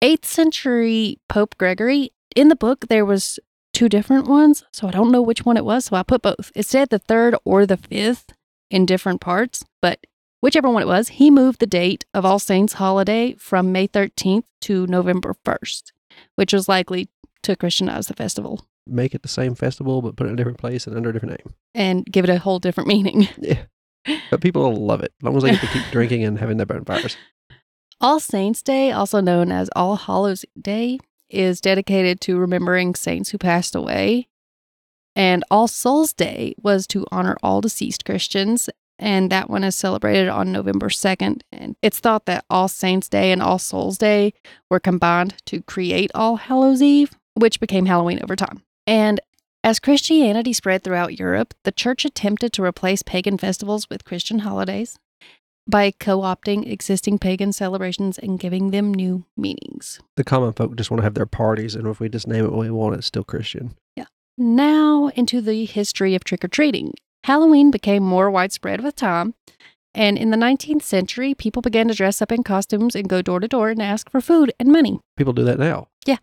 8th 0.04 0.26
century 0.26 1.20
Pope 1.28 1.58
Gregory, 1.58 2.12
in 2.36 2.50
the 2.50 2.56
book, 2.56 2.88
there 2.88 3.06
was 3.06 3.40
two 3.77 3.89
different 3.89 4.27
ones, 4.27 4.63
so 4.72 4.88
I 4.88 4.91
don't 4.91 5.12
know 5.12 5.22
which 5.22 5.46
one 5.46 5.57
it 5.57 5.65
was, 5.65 5.86
so 5.86 5.96
I 5.96 6.03
put 6.03 6.22
both. 6.22 6.51
It 6.55 6.65
said 6.65 6.89
the 6.89 7.00
third 7.00 7.36
or 7.46 7.65
the 7.65 7.77
fifth 7.77 8.34
in 8.69 8.86
different 8.86 9.22
parts, 9.22 9.63
but 9.81 10.05
whichever 10.41 10.69
one 10.69 10.81
it 10.81 10.88
was, 10.88 11.10
he 11.10 11.29
moved 11.29 11.60
the 11.60 11.67
date 11.67 12.05
of 12.13 12.25
All 12.25 12.39
Saints 12.39 12.74
holiday 12.74 13.36
from 13.36 13.72
May 13.72 13.88
13th 13.88 14.46
to 14.62 14.88
November 14.88 15.36
1st, 15.46 15.91
which 16.36 16.53
was 16.53 16.67
likely 16.67 17.10
to 17.43 17.55
Christianize 17.55 18.07
the 18.07 18.13
festival 18.13 18.65
make 18.89 19.13
it 19.13 19.22
the 19.22 19.27
same 19.27 19.55
festival, 19.55 20.01
but 20.01 20.15
put 20.15 20.25
it 20.25 20.29
in 20.29 20.34
a 20.34 20.38
different 20.38 20.57
place 20.57 20.88
and 20.88 20.96
under 20.96 21.10
a 21.10 21.13
different 21.13 21.38
name. 21.43 21.53
and 21.75 22.05
give 22.05 22.24
it 22.24 22.29
a 22.29 22.39
whole 22.39 22.60
different 22.60 22.88
meaning. 22.88 23.27
Yeah. 23.38 23.63
But 24.31 24.39
people 24.39 24.62
will 24.62 24.86
love 24.86 25.01
it 25.01 25.12
as 25.19 25.24
long 25.25 25.36
as 25.36 25.43
they 25.43 25.51
get 25.51 25.60
to 25.60 25.67
keep 25.67 25.84
drinking 25.91 26.24
and 26.24 26.39
having 26.39 26.55
their 26.55 26.65
bonfires. 26.65 27.17
All 28.01 28.22
Saints 28.22 28.62
Day, 28.62 28.89
also 28.89 29.19
known 29.19 29.51
as 29.51 29.69
All 29.75 29.98
Hallows 29.98 30.46
Day, 30.60 31.00
is 31.29 31.62
dedicated 31.62 32.22
to 32.22 32.38
remembering 32.38 32.96
saints 32.96 33.29
who 33.29 33.38
passed 33.38 33.75
away. 33.75 34.27
And 35.15 35.43
All 35.50 35.67
Souls 35.67 36.13
Day 36.13 36.53
was 36.62 36.86
to 36.88 37.05
honor 37.12 37.38
all 37.41 37.62
deceased 37.62 38.05
Christians. 38.05 38.69
and 39.00 39.31
that 39.31 39.48
one 39.48 39.63
is 39.63 39.75
celebrated 39.75 40.27
on 40.27 40.51
November 40.51 40.89
2nd. 40.89 41.41
And 41.51 41.75
it's 41.84 42.00
thought 42.00 42.25
that 42.25 42.46
All 42.50 42.67
Saints 42.67 43.07
Day 43.07 43.31
and 43.31 43.43
All 43.43 43.60
Souls 43.60 44.00
Day 44.00 44.34
were 44.72 44.79
combined 44.79 45.36
to 45.46 45.62
create 45.62 46.10
All 46.15 46.38
Hallows 46.38 46.81
Eve, 46.81 47.13
which 47.36 47.60
became 47.60 47.86
Halloween 47.86 48.19
over 48.24 48.36
time. 48.36 48.63
And 48.88 49.19
as 49.63 49.79
Christianity 49.79 50.51
spread 50.51 50.84
throughout 50.84 51.19
Europe, 51.19 51.53
the 51.63 51.72
church 51.72 52.05
attempted 52.05 52.53
to 52.53 52.63
replace 52.63 53.03
pagan 53.03 53.38
festivals 53.38 53.88
with 53.89 54.05
Christian 54.05 54.39
holidays 54.39 54.98
by 55.68 55.92
co 55.92 56.22
opting 56.22 56.70
existing 56.70 57.20
pagan 57.20 57.52
celebrations 57.52 58.18
and 58.18 58.40
giving 58.40 58.72
them 58.72 58.94
new 58.94 59.26
meanings. 59.36 60.00
The 60.16 60.24
common 60.24 60.54
folk 60.54 60.76
just 60.76 60.90
want 60.90 61.00
to 61.00 61.04
have 61.04 61.14
their 61.14 61.26
parties, 61.26 61.76
and 61.76 61.88
if 61.88 62.00
we 62.00 62.10
just 62.10 62.28
name 62.28 62.46
it 62.46 62.52
what 62.52 62.62
we 62.62 62.72
want, 62.72 62.96
it's 62.96 63.08
still 63.08 63.24
Christian. 63.24 63.76
Yeah. 63.96 64.06
Now, 64.38 65.10
into 65.16 65.42
the 65.42 65.66
history 65.66 66.16
of 66.16 66.24
trick 66.24 66.44
or 66.44 66.48
treating. 66.48 66.94
Halloween 67.24 67.72
became 67.72 68.04
more 68.04 68.32
widespread 68.32 68.82
with 68.82 68.96
time, 68.96 69.34
and 69.94 70.18
in 70.18 70.30
the 70.30 70.38
19th 70.38 70.84
century, 70.84 71.34
people 71.34 71.62
began 71.62 71.88
to 71.88 71.94
dress 71.94 72.22
up 72.22 72.32
in 72.32 72.44
costumes 72.44 72.96
and 72.96 73.10
go 73.10 73.22
door 73.22 73.40
to 73.40 73.48
door 73.48 73.70
and 73.70 73.82
ask 73.82 74.10
for 74.10 74.22
food 74.22 74.54
and 74.60 74.72
money. 74.72 75.00
People 75.18 75.34
do 75.34 75.44
that 75.44 75.60
now. 75.60 75.88
Yeah. 76.06 76.18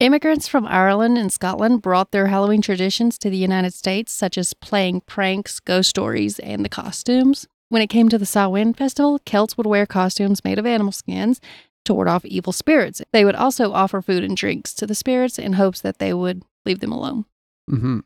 Immigrants 0.00 0.48
from 0.48 0.66
Ireland 0.66 1.18
and 1.18 1.32
Scotland 1.32 1.82
brought 1.82 2.10
their 2.10 2.28
Halloween 2.28 2.62
traditions 2.62 3.18
to 3.18 3.30
the 3.30 3.36
United 3.36 3.74
States, 3.74 4.12
such 4.12 4.38
as 4.38 4.54
playing 4.54 5.02
pranks, 5.02 5.60
ghost 5.60 5.90
stories, 5.90 6.38
and 6.38 6.64
the 6.64 6.68
costumes. 6.68 7.46
When 7.72 7.80
it 7.80 7.86
came 7.86 8.10
to 8.10 8.18
the 8.18 8.26
Samhain 8.26 8.74
festival, 8.74 9.18
Celts 9.24 9.56
would 9.56 9.64
wear 9.64 9.86
costumes 9.86 10.44
made 10.44 10.58
of 10.58 10.66
animal 10.66 10.92
skins 10.92 11.40
to 11.86 11.94
ward 11.94 12.06
off 12.06 12.22
evil 12.26 12.52
spirits. 12.52 13.00
They 13.14 13.24
would 13.24 13.34
also 13.34 13.72
offer 13.72 14.02
food 14.02 14.22
and 14.22 14.36
drinks 14.36 14.74
to 14.74 14.86
the 14.86 14.94
spirits 14.94 15.38
in 15.38 15.54
hopes 15.54 15.80
that 15.80 15.96
they 15.98 16.12
would 16.12 16.42
leave 16.66 16.80
them 16.80 16.92
alone. 16.92 17.24
Mm-hmm. 17.70 18.00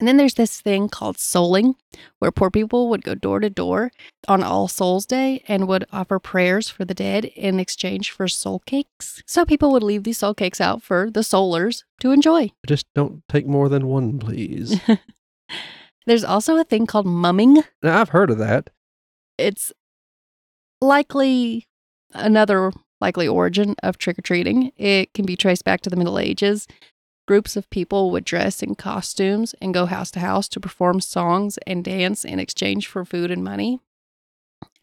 And 0.00 0.06
then 0.06 0.18
there's 0.18 0.34
this 0.34 0.60
thing 0.60 0.90
called 0.90 1.16
souling, 1.16 1.76
where 2.18 2.30
poor 2.30 2.50
people 2.50 2.90
would 2.90 3.02
go 3.04 3.14
door 3.14 3.40
to 3.40 3.48
door 3.48 3.90
on 4.28 4.42
All 4.42 4.68
Souls 4.68 5.06
Day 5.06 5.42
and 5.48 5.66
would 5.66 5.86
offer 5.90 6.18
prayers 6.18 6.68
for 6.68 6.84
the 6.84 6.92
dead 6.92 7.24
in 7.24 7.58
exchange 7.58 8.10
for 8.10 8.28
soul 8.28 8.58
cakes. 8.66 9.22
So 9.24 9.46
people 9.46 9.72
would 9.72 9.82
leave 9.82 10.04
these 10.04 10.18
soul 10.18 10.34
cakes 10.34 10.60
out 10.60 10.82
for 10.82 11.10
the 11.10 11.20
soulers 11.20 11.84
to 12.00 12.12
enjoy. 12.12 12.50
Just 12.66 12.84
don't 12.94 13.22
take 13.30 13.46
more 13.46 13.70
than 13.70 13.86
one, 13.86 14.18
please. 14.18 14.78
There's 16.06 16.24
also 16.24 16.56
a 16.56 16.64
thing 16.64 16.86
called 16.86 17.06
mumming. 17.06 17.62
now, 17.82 18.00
I've 18.00 18.10
heard 18.10 18.30
of 18.30 18.38
that. 18.38 18.70
It's 19.36 19.72
likely 20.80 21.66
another 22.14 22.72
likely 23.00 23.28
origin 23.28 23.74
of 23.82 23.98
trick 23.98 24.18
or 24.18 24.22
treating. 24.22 24.72
It 24.76 25.12
can 25.14 25.24
be 25.24 25.36
traced 25.36 25.64
back 25.64 25.80
to 25.82 25.90
the 25.90 25.96
Middle 25.96 26.18
Ages. 26.18 26.66
Groups 27.26 27.56
of 27.56 27.68
people 27.70 28.10
would 28.10 28.24
dress 28.24 28.62
in 28.62 28.74
costumes 28.74 29.54
and 29.60 29.74
go 29.74 29.86
house 29.86 30.10
to 30.12 30.20
house 30.20 30.48
to 30.48 30.60
perform 30.60 31.00
songs 31.00 31.58
and 31.66 31.84
dance 31.84 32.24
in 32.24 32.38
exchange 32.38 32.86
for 32.86 33.04
food 33.04 33.30
and 33.30 33.44
money. 33.44 33.80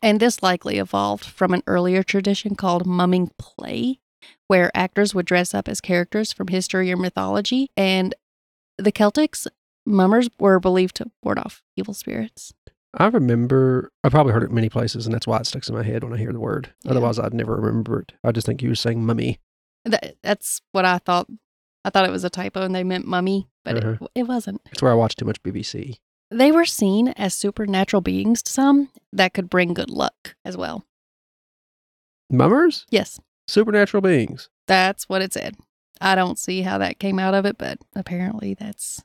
And 0.01 0.19
this 0.19 0.43
likely 0.43 0.77
evolved 0.77 1.25
from 1.25 1.53
an 1.53 1.63
earlier 1.65 2.03
tradition 2.03 2.55
called 2.55 2.85
mumming 2.85 3.31
play, 3.39 3.99
where 4.47 4.69
actors 4.75 5.15
would 5.15 5.25
dress 5.25 5.53
up 5.55 5.67
as 5.67 5.81
characters 5.81 6.31
from 6.31 6.47
history 6.47 6.91
or 6.91 6.97
mythology. 6.97 7.71
And 7.75 8.13
the 8.77 8.91
Celtics, 8.91 9.47
mummers 9.85 10.29
were 10.39 10.59
believed 10.59 10.95
to 10.97 11.11
ward 11.23 11.39
off 11.39 11.63
evil 11.75 11.93
spirits. 11.93 12.53
I 12.97 13.07
remember, 13.07 13.91
I 14.03 14.09
probably 14.09 14.31
heard 14.33 14.43
it 14.43 14.51
many 14.51 14.69
places, 14.69 15.05
and 15.05 15.13
that's 15.13 15.27
why 15.27 15.37
it 15.39 15.45
sticks 15.47 15.67
in 15.67 15.75
my 15.75 15.83
head 15.83 16.03
when 16.03 16.13
I 16.13 16.17
hear 16.17 16.31
the 16.31 16.39
word. 16.39 16.73
Yeah. 16.83 16.91
Otherwise, 16.91 17.19
I'd 17.19 17.33
never 17.33 17.55
remember 17.57 17.99
it. 17.99 18.13
I 18.23 18.31
just 18.31 18.47
think 18.47 18.61
you 18.61 18.69
were 18.69 18.75
saying 18.75 19.05
mummy. 19.05 19.39
That, 19.83 20.15
that's 20.23 20.61
what 20.71 20.85
I 20.85 20.97
thought. 20.99 21.27
I 21.83 21.89
thought 21.89 22.05
it 22.07 22.11
was 22.11 22.23
a 22.23 22.29
typo 22.29 22.61
and 22.63 22.73
they 22.73 22.83
meant 22.83 23.05
mummy, 23.05 23.47
but 23.63 23.77
Uh-huh. 23.77 23.97
it, 24.15 24.21
it 24.21 24.23
wasn't. 24.23 24.63
That's 24.65 24.81
where 24.81 24.91
I 24.91 24.95
watch 24.95 25.15
too 25.17 25.25
much 25.25 25.43
BBC. 25.43 25.97
They 26.31 26.51
were 26.51 26.65
seen 26.65 27.09
as 27.09 27.33
supernatural 27.35 28.01
beings 28.01 28.41
to 28.43 28.51
some 28.51 28.89
that 29.13 29.33
could 29.33 29.49
bring 29.49 29.73
good 29.75 29.89
luck 29.91 30.35
as 30.43 30.57
well. 30.57 30.85
Mummers? 32.31 32.85
Yes, 32.89 33.19
Supernatural 33.47 34.01
beings. 34.01 34.49
that's 34.67 35.07
what 35.07 35.21
it 35.21 35.31
said. 35.33 35.55
I 36.01 36.15
don't 36.15 36.39
see 36.39 36.63
how 36.63 36.79
that 36.79 36.97
came 36.99 37.19
out 37.19 37.35
of 37.35 37.45
it, 37.45 37.57
but 37.57 37.77
apparently 37.95 38.53
that's. 38.55 39.03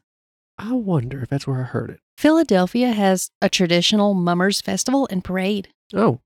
I 0.62 0.72
wonder 0.72 1.22
if 1.22 1.30
that's 1.30 1.46
where 1.46 1.60
I 1.60 1.64
heard 1.64 1.88
it. 1.90 2.00
Philadelphia 2.18 2.92
has 2.92 3.30
a 3.40 3.48
traditional 3.48 4.12
Mummers 4.12 4.60
Festival 4.60 5.08
and 5.10 5.24
Parade. 5.24 5.68
Oh, 5.94 6.20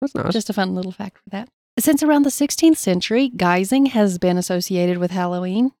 that's 0.00 0.14
nice. 0.14 0.32
Just 0.32 0.48
a 0.48 0.54
fun 0.54 0.74
little 0.74 0.90
fact 0.90 1.18
for 1.18 1.30
that. 1.30 1.48
Since 1.78 2.02
around 2.02 2.22
the 2.22 2.30
16th 2.30 2.78
century, 2.78 3.30
guising 3.36 3.88
has 3.88 4.18
been 4.18 4.38
associated 4.38 4.96
with 4.98 5.10
Halloween. 5.10 5.72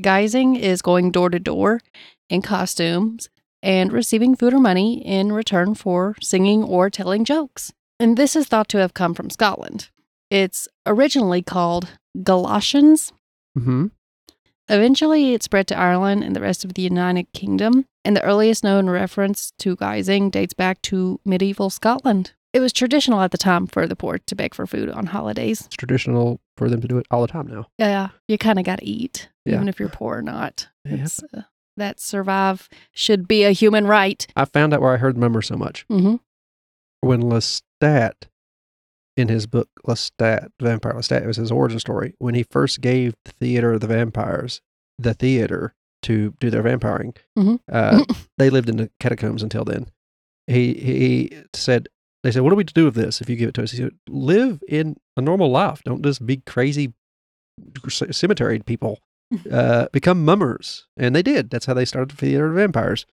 Guising 0.00 0.58
is 0.58 0.82
going 0.82 1.12
door 1.12 1.30
to 1.30 1.38
door 1.38 1.80
in 2.28 2.42
costumes 2.42 3.28
and 3.62 3.92
receiving 3.92 4.34
food 4.34 4.54
or 4.54 4.58
money 4.58 5.00
in 5.06 5.30
return 5.32 5.74
for 5.76 6.16
singing 6.20 6.64
or 6.64 6.90
telling 6.90 7.24
jokes. 7.24 7.72
And 8.00 8.16
this 8.16 8.34
is 8.34 8.46
thought 8.46 8.68
to 8.70 8.78
have 8.78 8.94
come 8.94 9.14
from 9.14 9.30
Scotland. 9.30 9.90
It's 10.30 10.66
originally 10.84 11.42
called 11.42 11.90
Galatians. 12.24 13.12
hmm 13.56 13.86
Eventually, 14.72 15.34
it 15.34 15.42
spread 15.42 15.66
to 15.68 15.76
Ireland 15.76 16.24
and 16.24 16.34
the 16.34 16.40
rest 16.40 16.64
of 16.64 16.72
the 16.72 16.80
United 16.82 17.30
Kingdom, 17.34 17.84
and 18.06 18.16
the 18.16 18.24
earliest 18.24 18.64
known 18.64 18.88
reference 18.88 19.52
to 19.58 19.76
guising 19.76 20.30
dates 20.30 20.54
back 20.54 20.80
to 20.82 21.20
medieval 21.26 21.68
Scotland. 21.68 22.32
It 22.54 22.60
was 22.60 22.72
traditional 22.72 23.20
at 23.20 23.32
the 23.32 23.38
time 23.38 23.66
for 23.66 23.86
the 23.86 23.94
poor 23.96 24.18
to 24.18 24.34
beg 24.34 24.54
for 24.54 24.66
food 24.66 24.88
on 24.88 25.06
holidays. 25.06 25.60
It's 25.66 25.76
traditional 25.76 26.40
for 26.56 26.70
them 26.70 26.80
to 26.80 26.88
do 26.88 26.96
it 26.96 27.06
all 27.10 27.20
the 27.20 27.28
time 27.28 27.46
now. 27.48 27.66
Yeah, 27.76 28.08
you 28.28 28.38
kind 28.38 28.58
of 28.58 28.64
got 28.64 28.78
to 28.78 28.84
eat, 28.86 29.28
Yeah. 29.44 29.56
even 29.56 29.68
if 29.68 29.78
you're 29.78 29.88
poor 29.90 30.18
or 30.18 30.22
not. 30.22 30.68
Yeah. 30.86 31.06
Uh, 31.36 31.42
that 31.76 32.00
survive 32.00 32.68
should 32.92 33.28
be 33.28 33.44
a 33.44 33.52
human 33.52 33.86
right. 33.86 34.26
I 34.36 34.46
found 34.46 34.72
out 34.72 34.80
where 34.80 34.92
I 34.94 34.96
heard 34.98 35.18
mummer 35.18 35.42
so 35.42 35.56
much. 35.56 35.84
hmm 35.88 36.16
When 37.02 37.22
Lestat, 37.22 38.14
in 39.16 39.28
his 39.28 39.46
book 39.46 39.68
Lestat, 39.86 40.48
Vampire 40.60 40.94
Lestat, 40.94 41.22
it 41.22 41.26
was 41.26 41.36
his 41.36 41.50
origin 41.52 41.78
story. 41.78 42.14
When 42.18 42.34
he 42.34 42.44
first 42.44 42.80
gave 42.80 43.14
the 43.24 43.32
Theater 43.32 43.72
of 43.74 43.80
the 43.80 43.86
Vampires 43.86 44.60
the 44.98 45.14
theater 45.14 45.74
to 46.02 46.34
do 46.40 46.50
their 46.50 46.62
vampiring, 46.62 47.16
Mhm. 47.38 47.60
uh, 47.70 48.04
they 48.38 48.50
lived 48.50 48.68
in 48.68 48.76
the 48.76 48.90
catacombs 49.00 49.42
until 49.42 49.64
then. 49.64 49.86
He 50.46 50.74
he 50.74 51.42
said, 51.54 51.88
they 52.22 52.30
said, 52.30 52.42
what 52.42 52.50
do 52.50 52.56
we 52.56 52.64
do 52.64 52.84
with 52.86 52.94
this 52.94 53.20
if 53.20 53.28
you 53.28 53.36
give 53.36 53.48
it 53.48 53.54
to 53.56 53.62
us? 53.62 53.70
He 53.72 53.78
said, 53.78 53.92
live 54.08 54.62
in 54.68 54.96
a 55.16 55.20
normal 55.20 55.50
life. 55.50 55.82
Don't 55.84 56.02
just 56.02 56.24
be 56.24 56.38
crazy 56.38 56.92
cemetery 58.10 58.60
people. 58.60 58.98
Uh, 59.50 59.86
become 59.94 60.26
mummers. 60.26 60.86
And 60.98 61.16
they 61.16 61.22
did. 61.22 61.48
That's 61.48 61.64
how 61.64 61.72
they 61.72 61.86
started 61.86 62.10
the 62.10 62.16
Theater 62.16 62.48
of 62.50 62.54
Vampires. 62.54 63.06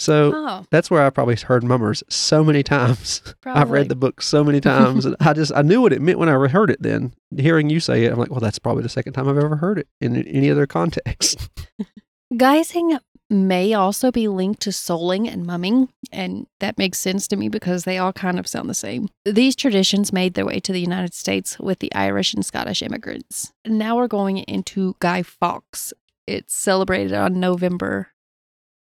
So 0.00 0.32
Oh, 0.34 0.64
that's 0.70 0.90
where 0.90 1.04
I 1.04 1.10
probably 1.10 1.36
heard 1.36 1.62
mummers 1.62 2.02
so 2.08 2.42
many 2.42 2.62
times. 2.62 3.20
probably. 3.42 3.60
I've 3.60 3.70
read 3.70 3.90
the 3.90 3.94
book 3.94 4.22
so 4.22 4.42
many 4.42 4.58
times, 4.58 5.04
and 5.04 5.14
I 5.20 5.34
just 5.34 5.52
I 5.54 5.60
knew 5.60 5.82
what 5.82 5.92
it 5.92 6.00
meant 6.00 6.18
when 6.18 6.30
I 6.30 6.48
heard 6.48 6.70
it. 6.70 6.80
Then 6.80 7.12
hearing 7.36 7.68
you 7.68 7.80
say 7.80 8.04
it, 8.04 8.12
I'm 8.12 8.18
like, 8.18 8.30
well, 8.30 8.40
that's 8.40 8.58
probably 8.58 8.82
the 8.82 8.88
second 8.88 9.12
time 9.12 9.28
I've 9.28 9.36
ever 9.36 9.56
heard 9.56 9.78
it 9.78 9.88
in 10.00 10.16
any 10.16 10.50
other 10.50 10.66
context. 10.66 11.50
Guising 12.32 12.98
may 13.28 13.74
also 13.74 14.10
be 14.10 14.26
linked 14.26 14.62
to 14.62 14.70
souling 14.70 15.30
and 15.30 15.44
mumming, 15.44 15.90
and 16.10 16.46
that 16.60 16.78
makes 16.78 16.98
sense 16.98 17.28
to 17.28 17.36
me 17.36 17.50
because 17.50 17.84
they 17.84 17.98
all 17.98 18.12
kind 18.14 18.38
of 18.38 18.46
sound 18.46 18.70
the 18.70 18.74
same. 18.74 19.06
These 19.26 19.54
traditions 19.54 20.14
made 20.14 20.32
their 20.32 20.46
way 20.46 20.60
to 20.60 20.72
the 20.72 20.80
United 20.80 21.12
States 21.12 21.58
with 21.58 21.80
the 21.80 21.94
Irish 21.94 22.32
and 22.32 22.44
Scottish 22.44 22.80
immigrants. 22.82 23.52
Now 23.66 23.96
we're 23.96 24.08
going 24.08 24.38
into 24.38 24.96
Guy 24.98 25.22
Fawkes. 25.22 25.92
It's 26.26 26.54
celebrated 26.54 27.12
on 27.12 27.38
November 27.38 28.08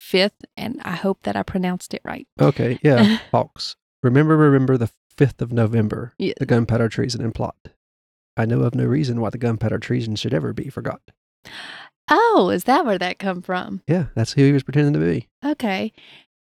5th, 0.00 0.44
and 0.56 0.80
I 0.84 0.92
hope 0.96 1.18
that 1.22 1.36
I 1.36 1.42
pronounced 1.42 1.94
it 1.94 2.02
right. 2.04 2.26
okay, 2.40 2.78
yeah, 2.82 3.18
Hawks. 3.32 3.76
Remember, 4.02 4.36
remember 4.36 4.76
the 4.76 4.90
fifth 5.16 5.40
of 5.42 5.52
November, 5.52 6.14
Yeah. 6.18 6.34
the 6.38 6.46
gunpowder 6.46 6.88
treason 6.88 7.22
and 7.22 7.34
plot. 7.34 7.56
I 8.36 8.44
know 8.44 8.60
of 8.60 8.74
no 8.74 8.84
reason 8.84 9.20
why 9.20 9.30
the 9.30 9.38
gunpowder 9.38 9.78
treason 9.78 10.14
should 10.16 10.34
ever 10.34 10.52
be 10.52 10.68
forgot. 10.68 11.00
Oh, 12.08 12.50
is 12.52 12.64
that 12.64 12.84
where 12.84 12.98
that 12.98 13.18
come 13.18 13.42
from? 13.42 13.82
Yeah, 13.88 14.06
that's 14.14 14.34
who 14.34 14.44
he 14.44 14.52
was 14.52 14.62
pretending 14.62 14.92
to 14.92 14.98
be. 15.00 15.28
Okay. 15.44 15.92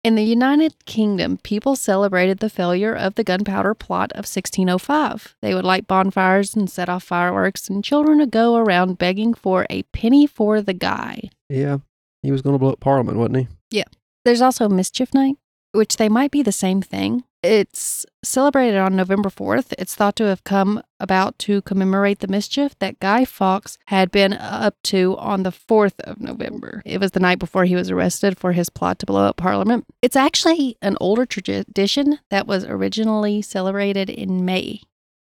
In 0.02 0.16
the 0.16 0.24
United 0.24 0.84
Kingdom, 0.84 1.36
people 1.38 1.76
celebrated 1.76 2.38
the 2.38 2.50
failure 2.50 2.92
of 2.92 3.14
the 3.14 3.22
gunpowder 3.22 3.74
plot 3.74 4.10
of 4.12 4.24
1605. 4.26 5.36
They 5.40 5.54
would 5.54 5.64
light 5.64 5.86
bonfires 5.86 6.56
and 6.56 6.68
set 6.68 6.88
off 6.88 7.04
fireworks, 7.04 7.68
and 7.68 7.84
children 7.84 8.18
would 8.18 8.32
go 8.32 8.56
around 8.56 8.98
begging 8.98 9.32
for 9.34 9.64
a 9.70 9.84
penny 9.92 10.26
for 10.26 10.60
the 10.60 10.72
guy. 10.72 11.30
Yeah, 11.48 11.78
he 12.22 12.32
was 12.32 12.42
going 12.42 12.54
to 12.54 12.58
blow 12.58 12.72
up 12.72 12.80
Parliament, 12.80 13.18
wasn't 13.18 13.36
he? 13.36 13.48
Yeah. 13.70 13.84
There's 14.24 14.42
also 14.42 14.68
Mischief 14.68 15.12
Night, 15.12 15.36
which 15.72 15.96
they 15.96 16.08
might 16.08 16.30
be 16.30 16.42
the 16.42 16.52
same 16.52 16.80
thing. 16.82 17.24
It's 17.42 18.06
celebrated 18.22 18.78
on 18.78 18.94
November 18.94 19.28
4th. 19.28 19.74
It's 19.76 19.96
thought 19.96 20.14
to 20.16 20.26
have 20.26 20.44
come 20.44 20.80
about 21.00 21.40
to 21.40 21.60
commemorate 21.62 22.20
the 22.20 22.28
mischief 22.28 22.78
that 22.78 23.00
Guy 23.00 23.24
Fawkes 23.24 23.78
had 23.86 24.12
been 24.12 24.32
up 24.32 24.76
to 24.84 25.16
on 25.18 25.42
the 25.42 25.50
4th 25.50 25.98
of 26.04 26.20
November. 26.20 26.82
It 26.86 27.00
was 27.00 27.10
the 27.10 27.18
night 27.18 27.40
before 27.40 27.64
he 27.64 27.74
was 27.74 27.90
arrested 27.90 28.38
for 28.38 28.52
his 28.52 28.70
plot 28.70 29.00
to 29.00 29.06
blow 29.06 29.24
up 29.24 29.36
Parliament. 29.36 29.86
It's 30.02 30.14
actually 30.14 30.76
an 30.80 30.96
older 31.00 31.26
tradition 31.26 32.20
that 32.30 32.46
was 32.46 32.64
originally 32.64 33.42
celebrated 33.42 34.08
in 34.08 34.44
May, 34.44 34.82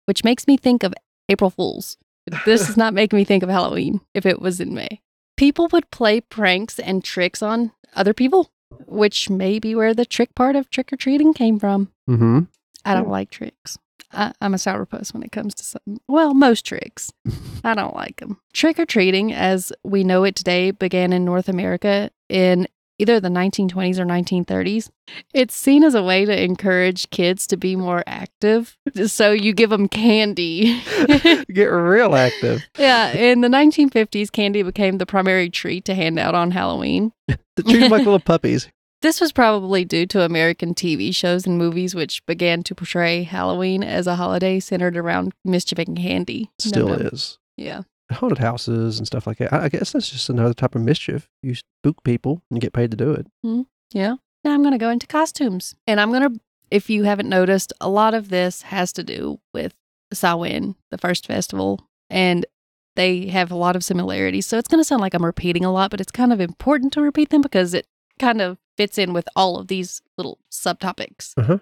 which 0.06 0.24
makes 0.24 0.48
me 0.48 0.56
think 0.56 0.84
of 0.84 0.94
April 1.28 1.50
Fools. 1.50 1.98
This 2.46 2.68
does 2.68 2.78
not 2.78 2.94
make 2.94 3.12
me 3.12 3.26
think 3.26 3.44
of 3.44 3.50
Halloween 3.50 4.00
if 4.14 4.26
it 4.26 4.42
was 4.42 4.62
in 4.62 4.74
May. 4.74 5.02
People 5.38 5.70
would 5.72 5.90
play 5.92 6.20
pranks 6.20 6.80
and 6.80 7.04
tricks 7.04 7.42
on 7.42 7.72
other 7.96 8.14
people 8.14 8.52
which 8.86 9.30
may 9.30 9.60
be 9.60 9.76
where 9.76 9.94
the 9.94 10.06
trick 10.06 10.36
part 10.36 10.56
of 10.56 10.70
trick 10.70 10.92
or 10.92 10.98
treating 10.98 11.34
came 11.34 11.60
from. 11.60 11.92
Mm-hmm. 12.10 12.42
I 12.86 12.94
don't 12.94 13.10
like 13.10 13.30
tricks. 13.30 13.78
I, 14.12 14.32
I'm 14.40 14.54
a 14.54 14.58
sourpuss 14.58 15.14
when 15.14 15.24
it 15.24 15.32
comes 15.32 15.54
to 15.56 15.64
some. 15.64 16.00
Well, 16.08 16.34
most 16.34 16.66
tricks. 16.66 17.12
I 17.64 17.74
don't 17.74 17.96
like 17.96 18.18
them. 18.18 18.40
Trick 18.54 18.80
or 18.80 18.86
treating, 18.86 19.34
as 19.34 19.74
we 19.84 20.04
know 20.04 20.24
it 20.24 20.36
today, 20.36 20.72
began 20.72 21.12
in 21.12 21.26
North 21.26 21.50
America 21.50 22.10
in 22.30 22.68
either 23.00 23.20
the 23.20 23.30
1920s 23.30 24.00
or 24.00 24.06
1930s. 24.06 24.90
It's 25.34 25.56
seen 25.56 25.84
as 25.84 25.96
a 25.96 26.04
way 26.04 26.26
to 26.26 26.44
encourage 26.44 27.10
kids 27.10 27.48
to 27.48 27.58
be 27.58 27.76
more 27.76 28.04
active. 28.08 28.78
So 29.06 29.32
you 29.32 29.54
give 29.54 29.70
them 29.70 29.88
candy. 29.88 30.82
Get 31.54 31.66
real 31.66 32.16
active. 32.16 32.64
yeah, 32.78 33.12
in 33.12 33.42
the 33.42 33.48
1950s, 33.48 34.32
candy 34.32 34.64
became 34.64 34.98
the 34.98 35.06
primary 35.06 35.50
treat 35.50 35.86
to 35.86 35.96
hand 35.96 36.20
out 36.20 36.36
on 36.36 36.52
Halloween. 36.52 37.14
the 37.28 37.64
treat 37.64 37.90
like 37.90 38.00
little 38.00 38.20
puppies. 38.20 38.68
This 39.04 39.22
was 39.22 39.32
probably 39.32 39.86
due 39.86 40.08
to 40.08 40.24
American 40.24 40.74
TV 40.74 41.14
shows 41.16 41.46
and 41.46 41.58
movies, 41.58 41.94
which 41.94 42.26
began 42.26 42.64
to 42.64 42.74
portray 42.74 43.22
Halloween 43.24 43.84
as 43.84 44.08
a 44.08 44.16
holiday 44.16 44.60
centered 44.60 44.98
around 44.98 45.34
mischief 45.46 45.78
and 45.78 45.96
candy. 45.96 46.50
No, 46.66 46.70
Still 46.70 46.88
no. 46.88 46.94
is. 46.96 47.38
Yeah. 47.58 47.84
Haunted 48.12 48.38
houses 48.38 48.98
and 48.98 49.06
stuff 49.06 49.28
like 49.28 49.38
that. 49.40 49.54
I 49.54 49.66
I 49.66 49.70
guess 49.70 49.92
that's 49.92 50.10
just 50.10 50.30
another 50.30 50.54
type 50.54 50.76
of 50.76 50.82
mischief. 50.82 51.30
You 51.44 51.56
spook 51.56 52.04
people 52.04 52.42
and 52.50 52.58
you 52.58 52.62
get 52.62 52.74
paid 52.74 52.92
to 52.92 52.98
do 52.98 53.12
it. 53.12 53.28
Yeah. 53.94 54.16
Now 54.44 54.54
I'm 54.54 54.62
going 54.62 54.72
to 54.72 54.78
go 54.78 54.90
into 54.90 55.08
costumes. 55.08 55.76
And 55.86 56.00
I'm 56.00 56.12
going 56.12 56.34
to, 56.34 56.40
if 56.72 56.90
you 56.90 57.04
haven't 57.04 57.30
noticed, 57.30 57.74
a 57.82 57.90
lot 57.90 58.14
of 58.14 58.30
this 58.30 58.62
has 58.64 58.94
to 58.94 59.04
do 59.04 59.40
with 59.54 59.74
Samhain, 60.14 60.76
the 60.90 60.98
first 60.98 61.28
festival. 61.28 61.88
And 62.10 62.46
they 62.96 63.28
have 63.28 63.52
a 63.52 63.56
lot 63.56 63.76
of 63.76 63.84
similarities. 63.84 64.46
So 64.46 64.58
it's 64.58 64.68
going 64.68 64.80
to 64.80 64.86
sound 64.86 65.02
like 65.02 65.14
I'm 65.14 65.26
repeating 65.26 65.66
a 65.66 65.72
lot, 65.72 65.92
but 65.92 66.02
it's 66.02 66.12
kind 66.12 66.34
of 66.34 66.40
important 66.40 66.94
to 66.94 67.02
repeat 67.02 67.30
them 67.30 67.42
because 67.42 67.74
it 67.74 67.88
kind 68.20 68.42
of 68.42 68.58
fits 68.78 68.98
in 68.98 69.14
with 69.14 69.28
all 69.36 69.58
of 69.58 69.68
these 69.68 70.02
little 70.18 70.40
subtopics. 70.52 71.34
Uh-huh. 71.38 71.60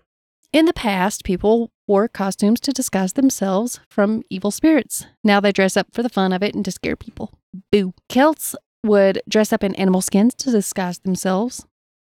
In 0.54 0.66
the 0.66 0.74
past, 0.74 1.26
people 1.26 1.72
wore 1.88 2.08
costumes 2.08 2.60
to 2.62 2.72
disguise 2.72 3.14
themselves 3.14 3.80
from 3.90 4.24
evil 4.30 4.52
spirits. 4.52 5.06
Now 5.24 5.40
they 5.40 5.52
dress 5.52 5.78
up 5.78 5.88
for 5.92 6.04
the 6.04 6.10
fun 6.10 6.34
of 6.34 6.42
it 6.42 6.56
and 6.56 6.66
to 6.66 6.72
scare 6.72 6.96
people. 6.96 7.32
Boo. 7.72 7.94
Celts 8.10 8.56
would 8.84 9.22
dress 9.28 9.52
up 9.54 9.64
in 9.64 9.76
animal 9.76 10.02
skins 10.02 10.34
to 10.36 10.52
disguise 10.52 11.00
themselves. 11.00 11.66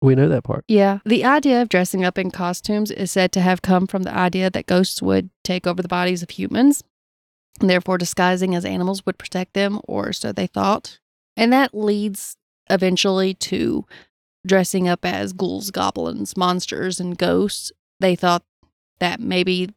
We 0.02 0.14
know 0.14 0.28
that 0.28 0.44
part. 0.44 0.64
Yeah. 0.68 0.98
The 1.04 1.24
idea 1.24 1.62
of 1.62 1.68
dressing 1.68 2.04
up 2.04 2.18
in 2.18 2.30
costumes 2.30 2.90
is 2.90 3.10
said 3.10 3.32
to 3.32 3.40
have 3.40 3.62
come 3.62 3.86
from 3.86 4.02
the 4.02 4.14
idea 4.14 4.50
that 4.50 4.66
ghosts 4.66 5.00
would 5.00 5.30
take 5.42 5.66
over 5.66 5.80
the 5.80 5.88
bodies 5.88 6.22
of 6.22 6.30
humans, 6.30 6.84
and 7.60 7.70
therefore 7.70 7.98
disguising 7.98 8.54
as 8.54 8.64
animals 8.64 9.06
would 9.06 9.18
protect 9.18 9.54
them, 9.54 9.80
or 9.88 10.12
so 10.12 10.32
they 10.32 10.46
thought. 10.46 10.98
And 11.36 11.52
that 11.52 11.74
leads 11.74 12.36
eventually 12.68 13.32
to 13.34 13.84
dressing 14.46 14.86
up 14.86 15.04
as 15.04 15.32
ghouls, 15.32 15.70
goblins, 15.70 16.36
monsters, 16.36 17.00
and 17.00 17.16
ghosts. 17.16 17.72
They 17.98 18.14
thought 18.14 18.44
that 19.00 19.20
maybe 19.20 19.70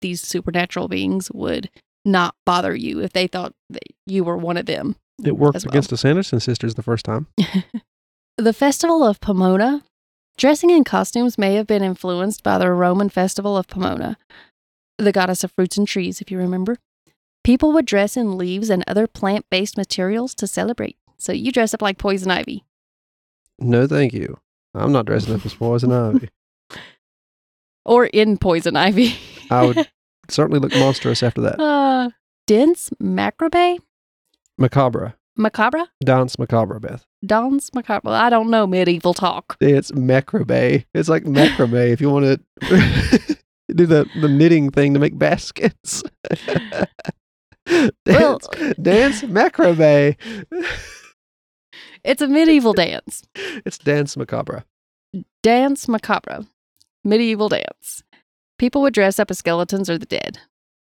these 0.00 0.20
supernatural 0.20 0.88
beings 0.88 1.30
would 1.32 1.70
not 2.04 2.34
bother 2.44 2.74
you 2.74 3.00
if 3.00 3.12
they 3.12 3.26
thought 3.26 3.54
that 3.70 3.82
you 4.06 4.24
were 4.24 4.36
one 4.36 4.56
of 4.56 4.66
them. 4.66 4.96
It 5.24 5.38
worked 5.38 5.64
well. 5.64 5.70
against 5.70 5.90
the 5.90 5.96
Sanderson 5.96 6.40
sisters 6.40 6.74
the 6.74 6.82
first 6.82 7.04
time. 7.04 7.26
The 8.38 8.52
festival 8.52 9.02
of 9.02 9.18
Pomona. 9.18 9.82
Dressing 10.36 10.68
in 10.68 10.84
costumes 10.84 11.38
may 11.38 11.54
have 11.54 11.66
been 11.66 11.82
influenced 11.82 12.42
by 12.42 12.58
the 12.58 12.70
Roman 12.70 13.08
festival 13.08 13.56
of 13.56 13.66
Pomona, 13.66 14.18
the 14.98 15.10
goddess 15.10 15.42
of 15.42 15.52
fruits 15.52 15.78
and 15.78 15.88
trees, 15.88 16.20
if 16.20 16.30
you 16.30 16.36
remember. 16.36 16.76
People 17.42 17.72
would 17.72 17.86
dress 17.86 18.14
in 18.14 18.36
leaves 18.36 18.68
and 18.68 18.84
other 18.86 19.06
plant 19.06 19.46
based 19.48 19.78
materials 19.78 20.34
to 20.34 20.46
celebrate. 20.46 20.98
So 21.16 21.32
you 21.32 21.50
dress 21.50 21.72
up 21.72 21.80
like 21.80 21.96
poison 21.96 22.30
ivy. 22.30 22.64
No, 23.58 23.86
thank 23.86 24.12
you. 24.12 24.38
I'm 24.74 24.92
not 24.92 25.06
dressing 25.06 25.34
up 25.34 25.46
as 25.46 25.54
poison 25.54 25.90
ivy. 26.16 26.28
Or 27.86 28.04
in 28.06 28.36
poison 28.36 28.76
ivy. 28.76 29.16
I 29.50 29.64
would 29.64 29.88
certainly 30.28 30.60
look 30.60 30.74
monstrous 30.74 31.22
after 31.22 31.40
that. 31.42 31.58
uh, 31.60 32.10
dense 32.46 32.90
macrabe? 33.02 33.78
Macabre. 34.58 35.14
Macabre? 35.38 35.84
Dance 36.04 36.38
macabre, 36.38 36.78
Beth. 36.80 37.04
Dance 37.24 37.72
macabre. 37.74 38.10
I 38.10 38.28
don't 38.30 38.50
know 38.50 38.66
medieval 38.66 39.14
talk. 39.14 39.56
It's 39.60 39.92
macrame. 39.92 40.84
It's 40.94 41.08
like 41.08 41.24
macrame 41.24 41.92
if 41.92 42.00
you 42.00 42.10
want 42.10 42.24
to 42.60 43.36
do 43.74 43.86
the, 43.86 44.06
the 44.20 44.28
knitting 44.28 44.70
thing 44.70 44.94
to 44.94 45.00
make 45.00 45.16
baskets. 45.18 46.02
dance, 47.66 47.90
Well- 48.06 48.38
dance 48.82 49.22
macrame. 49.22 50.16
It's 52.04 52.22
a 52.22 52.28
medieval 52.28 52.72
dance. 52.72 53.22
It's 53.34 53.78
dance 53.78 54.16
macabre. 54.16 54.64
Dance 55.42 55.86
macabre, 55.88 56.46
medieval 57.06 57.48
dance. 57.48 58.02
People 58.58 58.82
would 58.82 58.94
dress 58.94 59.18
up 59.18 59.30
as 59.30 59.38
skeletons 59.38 59.88
or 59.88 59.98
the 59.98 60.06
dead. 60.06 60.38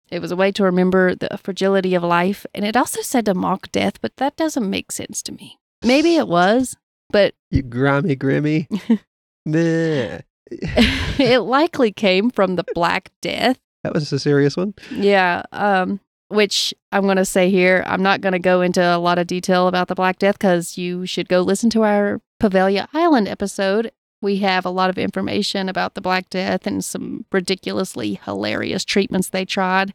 It 0.10 0.22
was 0.22 0.32
a 0.32 0.38
way 0.38 0.52
to 0.54 0.64
remember 0.64 1.16
the 1.16 1.38
fragility 1.42 1.94
of 1.94 2.04
life, 2.04 2.46
and 2.54 2.64
it 2.64 2.78
also 2.78 3.02
said 3.02 3.26
to 3.26 3.34
mock 3.34 3.72
death, 3.72 4.02
but 4.02 4.16
that 4.18 4.38
doesn't 4.38 4.70
make 4.70 4.92
sense 4.92 5.22
to 5.24 5.34
me. 5.34 5.60
Maybe 5.84 6.16
it 6.16 6.28
was, 6.28 6.76
but 7.10 7.34
You 7.52 7.62
grimy 7.62 8.16
grimmy. 8.16 8.68
nah. 9.46 10.20
it 10.50 11.40
likely 11.42 11.92
came 11.92 12.30
from 12.30 12.56
the 12.56 12.64
Black 12.74 13.12
Death. 13.22 13.60
That 13.84 13.94
was 13.94 14.12
a 14.14 14.20
serious 14.20 14.56
one. 14.56 14.74
Yeah, 14.92 15.44
um, 15.52 16.00
which 16.30 16.74
I'm 16.94 17.04
going 17.04 17.18
to 17.18 17.26
say 17.26 17.50
here. 17.50 17.84
I'm 17.86 18.02
not 18.02 18.22
going 18.22 18.34
to 18.34 18.40
go 18.40 18.62
into 18.62 18.82
a 18.82 18.98
lot 18.98 19.20
of 19.20 19.28
detail 19.28 19.68
about 19.68 19.90
the 19.90 19.96
Black 19.96 20.20
Death 20.20 20.40
because 20.40 20.78
you 20.78 21.06
should 21.06 21.28
go 21.28 21.42
listen 21.42 21.70
to 21.72 21.84
our 21.84 22.22
Poveglia 22.42 22.88
Island 22.94 23.28
episode. 23.28 23.92
We 24.22 24.38
have 24.38 24.66
a 24.66 24.70
lot 24.70 24.90
of 24.90 24.98
information 24.98 25.70
about 25.70 25.94
the 25.94 26.02
Black 26.02 26.30
Death 26.30 26.66
and 26.66 26.84
some 26.84 27.26
ridiculously 27.32 28.20
hilarious 28.26 28.84
treatments 28.84 29.30
they 29.30 29.46
tried. 29.46 29.94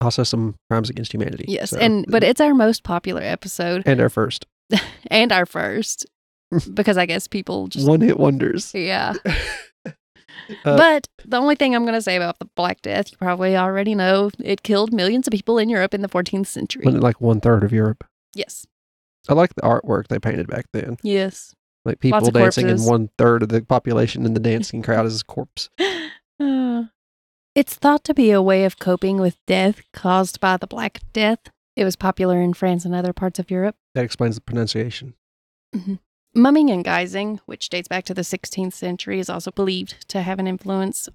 Also, 0.00 0.24
some 0.24 0.56
crimes 0.68 0.90
against 0.90 1.12
humanity. 1.14 1.44
Yes, 1.46 1.70
So- 1.70 1.78
and 1.78 2.04
but 2.08 2.24
it's 2.24 2.40
our 2.40 2.54
most 2.54 2.82
popular 2.82 3.22
episode 3.22 3.82
and 3.86 4.00
our 4.00 4.08
first 4.08 4.46
and 5.10 5.30
our 5.30 5.46
first 5.46 6.06
because 6.74 6.96
I 6.98 7.06
guess 7.06 7.28
people 7.28 7.68
just 7.68 7.86
one 7.86 8.00
hit 8.00 8.18
wonders. 8.18 8.72
yeah. 8.74 9.14
Uh, 10.64 10.76
but 10.76 11.08
the 11.24 11.36
only 11.36 11.54
thing 11.54 11.74
I'm 11.74 11.84
going 11.84 11.94
to 11.94 12.02
say 12.02 12.16
about 12.16 12.38
the 12.38 12.46
Black 12.56 12.82
Death, 12.82 13.12
you 13.12 13.16
probably 13.16 13.56
already 13.56 13.94
know, 13.94 14.30
it 14.42 14.62
killed 14.62 14.92
millions 14.92 15.26
of 15.28 15.30
people 15.30 15.56
in 15.56 15.68
Europe 15.68 15.94
in 15.94 16.00
the 16.02 16.08
14th 16.08 16.46
century. 16.48 16.84
Like 16.84 17.20
one 17.20 17.40
third 17.40 17.62
of 17.62 17.72
Europe? 17.72 18.04
yes. 18.34 18.66
I 19.28 19.34
like 19.34 19.54
the 19.54 19.62
artwork 19.62 20.08
they 20.08 20.18
painted 20.18 20.48
back 20.48 20.64
then. 20.72 20.96
Yes. 21.02 21.54
Like 21.84 22.00
people 22.00 22.20
Lots 22.20 22.32
dancing 22.32 22.70
and 22.70 22.84
one 22.84 23.10
third 23.18 23.42
of 23.42 23.48
the 23.48 23.62
population 23.62 24.24
in 24.24 24.34
the 24.34 24.40
dancing 24.50 24.82
crowd 24.82 25.06
is 25.06 25.20
a 25.20 25.24
corpse. 25.24 25.68
Uh, 26.38 26.84
it's 27.54 27.74
thought 27.74 28.04
to 28.04 28.14
be 28.14 28.30
a 28.30 28.42
way 28.42 28.64
of 28.64 28.78
coping 28.78 29.20
with 29.20 29.36
death 29.46 29.82
caused 29.92 30.40
by 30.40 30.56
the 30.56 30.66
Black 30.66 31.00
Death. 31.12 31.40
It 31.74 31.84
was 31.84 31.96
popular 31.96 32.40
in 32.40 32.54
France 32.54 32.84
and 32.84 32.94
other 32.94 33.12
parts 33.12 33.38
of 33.38 33.50
Europe. 33.50 33.76
That 33.94 34.04
explains 34.04 34.34
the 34.36 34.42
pronunciation. 34.42 35.14
Mumming 36.34 36.70
and 36.70 36.84
guising, 36.84 37.40
which 37.46 37.68
dates 37.68 37.88
back 37.88 38.04
to 38.04 38.14
the 38.14 38.22
16th 38.22 38.74
century, 38.74 39.18
is 39.18 39.30
also 39.30 39.50
believed 39.50 40.08
to 40.08 40.22
have 40.22 40.38
an 40.38 40.46
influence 40.46 41.08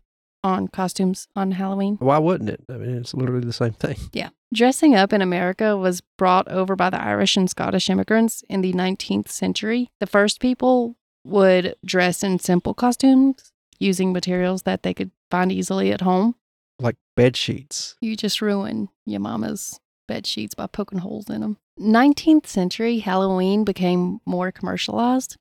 on 0.43 0.67
costumes 0.67 1.27
on 1.35 1.51
Halloween. 1.51 1.97
Why 1.99 2.17
wouldn't 2.17 2.49
it? 2.49 2.63
I 2.69 2.73
mean, 2.73 2.97
it's 2.97 3.13
literally 3.13 3.45
the 3.45 3.53
same 3.53 3.73
thing. 3.73 3.97
Yeah. 4.13 4.29
Dressing 4.53 4.95
up 4.95 5.11
in 5.11 5.21
America 5.21 5.75
was 5.75 6.01
brought 6.17 6.47
over 6.47 6.77
by 6.77 6.89
the 6.89 7.01
Irish 7.01 7.35
and 7.35 7.49
Scottish 7.49 7.89
immigrants 7.89 8.43
in 8.49 8.61
the 8.61 8.71
19th 8.71 9.27
century. 9.27 9.91
The 9.99 10.07
first 10.07 10.39
people 10.39 10.95
would 11.25 11.75
dress 11.83 12.23
in 12.23 12.39
simple 12.39 12.73
costumes 12.73 13.51
using 13.77 14.13
materials 14.13 14.61
that 14.63 14.83
they 14.83 14.93
could 14.93 15.11
find 15.29 15.51
easily 15.51 15.91
at 15.91 15.99
home. 15.99 16.35
Like 16.79 16.95
bed 17.17 17.35
sheets. 17.35 17.97
You 17.99 18.15
just 18.15 18.41
ruin 18.41 18.87
your 19.05 19.19
mama's 19.19 19.81
bed 20.07 20.25
sheets 20.25 20.55
by 20.55 20.67
poking 20.67 20.99
holes 20.99 21.29
in 21.29 21.41
them. 21.41 21.57
19th 21.77 22.47
century 22.47 22.99
Halloween 22.99 23.65
became 23.65 24.19
more 24.25 24.53
commercialized. 24.53 25.35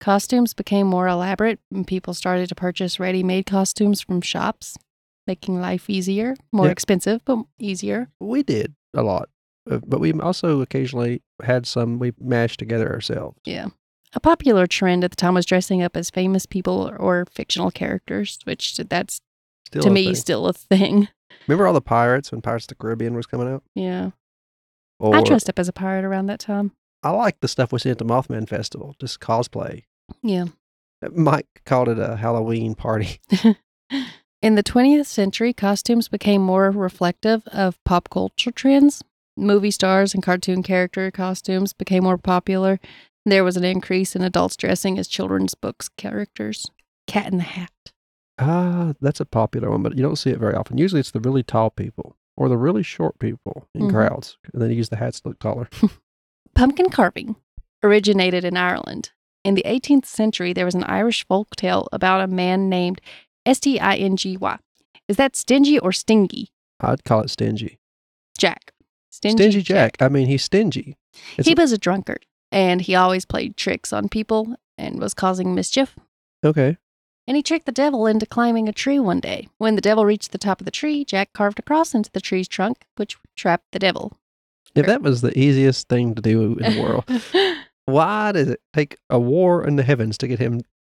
Costumes 0.00 0.52
became 0.52 0.86
more 0.86 1.08
elaborate, 1.08 1.60
and 1.72 1.86
people 1.86 2.12
started 2.12 2.50
to 2.50 2.54
purchase 2.54 3.00
ready 3.00 3.22
made 3.22 3.46
costumes 3.46 4.02
from 4.02 4.20
shops, 4.20 4.76
making 5.26 5.60
life 5.60 5.88
easier, 5.88 6.36
more 6.52 6.70
expensive, 6.70 7.22
but 7.24 7.44
easier. 7.58 8.08
We 8.20 8.42
did 8.42 8.74
a 8.94 9.02
lot, 9.02 9.28
uh, 9.70 9.78
but 9.86 10.00
we 10.00 10.12
also 10.12 10.60
occasionally 10.60 11.22
had 11.42 11.66
some 11.66 11.98
we 11.98 12.12
mashed 12.20 12.58
together 12.58 12.90
ourselves. 12.92 13.38
Yeah. 13.44 13.68
A 14.14 14.20
popular 14.20 14.66
trend 14.66 15.02
at 15.02 15.10
the 15.10 15.16
time 15.16 15.34
was 15.34 15.44
dressing 15.46 15.82
up 15.82 15.96
as 15.96 16.08
famous 16.10 16.46
people 16.46 16.88
or, 16.88 16.96
or 16.96 17.26
fictional 17.32 17.70
characters, 17.70 18.38
which 18.44 18.76
that's 18.76 19.20
Still 19.66 19.82
to 19.82 19.90
me 19.90 20.06
thing. 20.06 20.14
still 20.14 20.46
a 20.46 20.52
thing. 20.52 21.08
Remember 21.48 21.66
all 21.66 21.72
the 21.72 21.80
pirates 21.80 22.30
when 22.30 22.40
Pirates 22.40 22.64
of 22.64 22.68
the 22.68 22.74
Caribbean 22.76 23.14
was 23.14 23.26
coming 23.26 23.48
out? 23.48 23.64
Yeah. 23.74 24.10
Or 25.00 25.16
I 25.16 25.22
dressed 25.22 25.48
up 25.48 25.58
as 25.58 25.68
a 25.68 25.72
pirate 25.72 26.04
around 26.04 26.26
that 26.26 26.38
time. 26.38 26.72
I 27.02 27.10
like 27.10 27.40
the 27.40 27.48
stuff 27.48 27.72
we 27.72 27.80
see 27.80 27.90
at 27.90 27.98
the 27.98 28.04
Mothman 28.04 28.48
Festival, 28.48 28.94
just 29.00 29.20
cosplay. 29.20 29.82
Yeah. 30.22 30.44
Mike 31.12 31.62
called 31.66 31.88
it 31.88 31.98
a 31.98 32.16
Halloween 32.16 32.74
party. 32.74 33.20
In 34.44 34.56
the 34.56 34.62
20th 34.62 35.06
century, 35.06 35.54
costumes 35.54 36.08
became 36.08 36.42
more 36.42 36.70
reflective 36.70 37.46
of 37.46 37.82
pop 37.84 38.10
culture 38.10 38.50
trends. 38.50 39.02
Movie 39.38 39.70
stars 39.70 40.12
and 40.12 40.22
cartoon 40.22 40.62
character 40.62 41.10
costumes 41.10 41.72
became 41.72 42.04
more 42.04 42.18
popular, 42.18 42.78
There 43.24 43.42
was 43.42 43.56
an 43.56 43.64
increase 43.64 44.14
in 44.14 44.20
adults 44.20 44.54
dressing 44.54 44.98
as 44.98 45.08
children's 45.08 45.54
books 45.54 45.88
characters. 45.96 46.70
Cat 47.06 47.32
in 47.32 47.38
the 47.38 47.44
Hat. 47.44 47.70
Ah, 48.38 48.92
that's 49.00 49.18
a 49.18 49.24
popular 49.24 49.70
one, 49.70 49.82
but 49.82 49.96
you 49.96 50.02
don't 50.02 50.16
see 50.16 50.28
it 50.28 50.38
very 50.38 50.52
often. 50.52 50.76
Usually 50.76 51.00
it's 51.00 51.10
the 51.10 51.20
really 51.20 51.42
tall 51.42 51.70
people 51.70 52.18
or 52.36 52.50
the 52.50 52.58
really 52.58 52.82
short 52.82 53.18
people 53.18 53.66
in 53.74 53.88
Mhm. 53.88 53.90
crowds. 53.92 54.36
And 54.52 54.60
then 54.60 54.68
you 54.68 54.76
use 54.76 54.90
the 54.90 54.98
hats 54.98 55.22
to 55.22 55.28
look 55.28 55.38
taller. 55.38 55.70
Pumpkin 56.54 56.90
carving 56.90 57.36
originated 57.82 58.44
in 58.44 58.58
Ireland. 58.58 59.12
In 59.42 59.54
the 59.54 59.64
18th 59.66 60.04
century, 60.06 60.52
there 60.52 60.66
was 60.66 60.74
an 60.74 60.84
Irish 60.84 61.26
folk 61.26 61.56
tale 61.56 61.88
about 61.92 62.20
a 62.20 62.26
man 62.26 62.68
named 62.68 63.00
S 63.46 63.60
T 63.60 63.78
I 63.80 63.96
N 63.96 64.16
G 64.16 64.36
Y. 64.36 64.58
Is 65.08 65.16
that 65.16 65.36
stingy 65.36 65.78
or 65.78 65.92
stingy? 65.92 66.48
I'd 66.80 67.04
call 67.04 67.20
it 67.20 67.30
stingy. 67.30 67.78
Jack. 68.38 68.72
Stingy, 69.10 69.62
Jack. 69.62 69.96
I 70.00 70.08
mean, 70.08 70.26
he's 70.26 70.42
stingy. 70.44 70.96
It's- 71.38 71.46
He 71.46 71.54
was 71.54 71.70
a 71.72 71.78
drunkard 71.78 72.26
and 72.50 72.80
he 72.82 72.94
always 72.94 73.24
played 73.24 73.56
tricks 73.56 73.92
on 73.92 74.08
people 74.08 74.56
and 74.76 74.98
was 75.00 75.14
causing 75.14 75.54
mischief. 75.54 75.94
Okay. 76.44 76.76
And 77.26 77.36
he 77.36 77.42
tricked 77.42 77.64
the 77.66 77.72
devil 77.72 78.06
into 78.06 78.26
climbing 78.26 78.68
a 78.68 78.72
tree 78.72 78.98
one 78.98 79.20
day. 79.20 79.48
When 79.58 79.76
the 79.76 79.80
devil 79.80 80.04
reached 80.04 80.32
the 80.32 80.38
top 80.38 80.60
of 80.60 80.64
the 80.66 80.70
tree, 80.70 81.04
Jack 81.04 81.32
carved 81.32 81.58
a 81.58 81.62
cross 81.62 81.94
into 81.94 82.10
the 82.12 82.20
tree's 82.20 82.48
trunk, 82.48 82.84
which 82.96 83.16
trapped 83.36 83.66
the 83.72 83.78
devil. 83.78 84.18
If 84.74 84.86
that 84.86 85.00
was 85.02 85.20
the 85.22 85.38
easiest 85.38 85.88
thing 85.88 86.14
to 86.16 86.20
do 86.22 86.58
in 86.58 86.74
the 86.74 86.82
world, 86.82 87.04
why 87.86 88.32
does 88.32 88.48
it 88.48 88.60
take 88.74 88.96
a 89.08 89.18
war 89.20 89.64
in 89.66 89.76
the 89.76 89.84
heavens 89.84 90.18
to 90.18 90.26
get 90.28 90.38
him? 90.40 90.60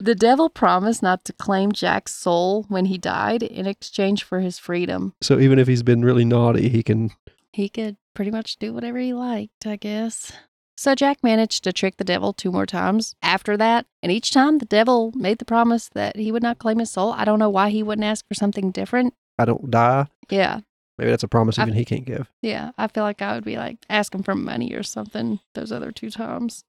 the 0.00 0.14
devil 0.14 0.48
promised 0.48 1.02
not 1.02 1.24
to 1.24 1.32
claim 1.32 1.72
Jack's 1.72 2.14
soul 2.14 2.64
when 2.68 2.86
he 2.86 2.98
died 2.98 3.42
in 3.42 3.66
exchange 3.66 4.22
for 4.24 4.40
his 4.40 4.58
freedom. 4.58 5.14
so 5.20 5.38
even 5.38 5.58
if 5.58 5.66
he's 5.68 5.82
been 5.82 6.04
really 6.04 6.24
naughty, 6.24 6.68
he 6.68 6.82
can. 6.82 7.10
He 7.52 7.68
could 7.68 7.96
pretty 8.14 8.30
much 8.30 8.56
do 8.58 8.72
whatever 8.72 8.98
he 8.98 9.12
liked, 9.12 9.66
I 9.66 9.76
guess. 9.76 10.32
So 10.76 10.94
Jack 10.94 11.24
managed 11.24 11.64
to 11.64 11.72
trick 11.72 11.96
the 11.96 12.04
devil 12.04 12.32
two 12.32 12.52
more 12.52 12.66
times 12.66 13.16
after 13.20 13.56
that, 13.56 13.86
and 14.02 14.12
each 14.12 14.32
time 14.32 14.58
the 14.58 14.64
devil 14.64 15.10
made 15.16 15.38
the 15.38 15.44
promise 15.44 15.88
that 15.94 16.14
he 16.16 16.30
would 16.30 16.42
not 16.42 16.58
claim 16.60 16.78
his 16.78 16.90
soul. 16.90 17.12
I 17.12 17.24
don't 17.24 17.40
know 17.40 17.50
why 17.50 17.70
he 17.70 17.82
wouldn't 17.82 18.04
ask 18.04 18.24
for 18.28 18.34
something 18.34 18.70
different. 18.70 19.14
I 19.38 19.44
don't 19.44 19.70
die. 19.70 20.06
Yeah, 20.30 20.60
Maybe 20.98 21.10
that's 21.10 21.22
a 21.22 21.28
promise 21.28 21.58
even 21.60 21.74
he 21.74 21.84
can't 21.84 22.04
give. 22.04 22.28
yeah. 22.42 22.72
I 22.76 22.88
feel 22.88 23.04
like 23.04 23.22
I 23.22 23.34
would 23.34 23.44
be 23.44 23.56
like 23.56 23.78
asking 23.88 24.24
for 24.24 24.34
money 24.34 24.72
or 24.74 24.82
something 24.82 25.38
those 25.54 25.70
other 25.72 25.90
two 25.92 26.10
times. 26.10 26.64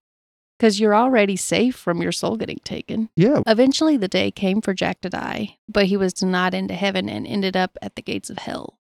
Because 0.60 0.78
you're 0.80 0.94
already 0.96 1.38
safe 1.38 1.76
from 1.76 2.02
your 2.02 2.12
soul 2.12 2.36
getting 2.36 2.60
taken. 2.66 3.10
Yeah. 3.16 3.42
Eventually, 3.48 3.96
the 3.96 4.10
day 4.10 4.30
came 4.30 4.60
for 4.62 4.74
Jack 4.74 5.00
to 5.02 5.10
die, 5.10 5.58
but 5.70 5.86
he 5.86 5.96
was 5.96 6.12
denied 6.14 6.54
into 6.54 6.74
heaven 6.74 7.08
and 7.08 7.26
ended 7.26 7.56
up 7.56 7.78
at 7.82 7.96
the 7.96 8.02
gates 8.02 8.30
of 8.30 8.40
hell. 8.40 8.78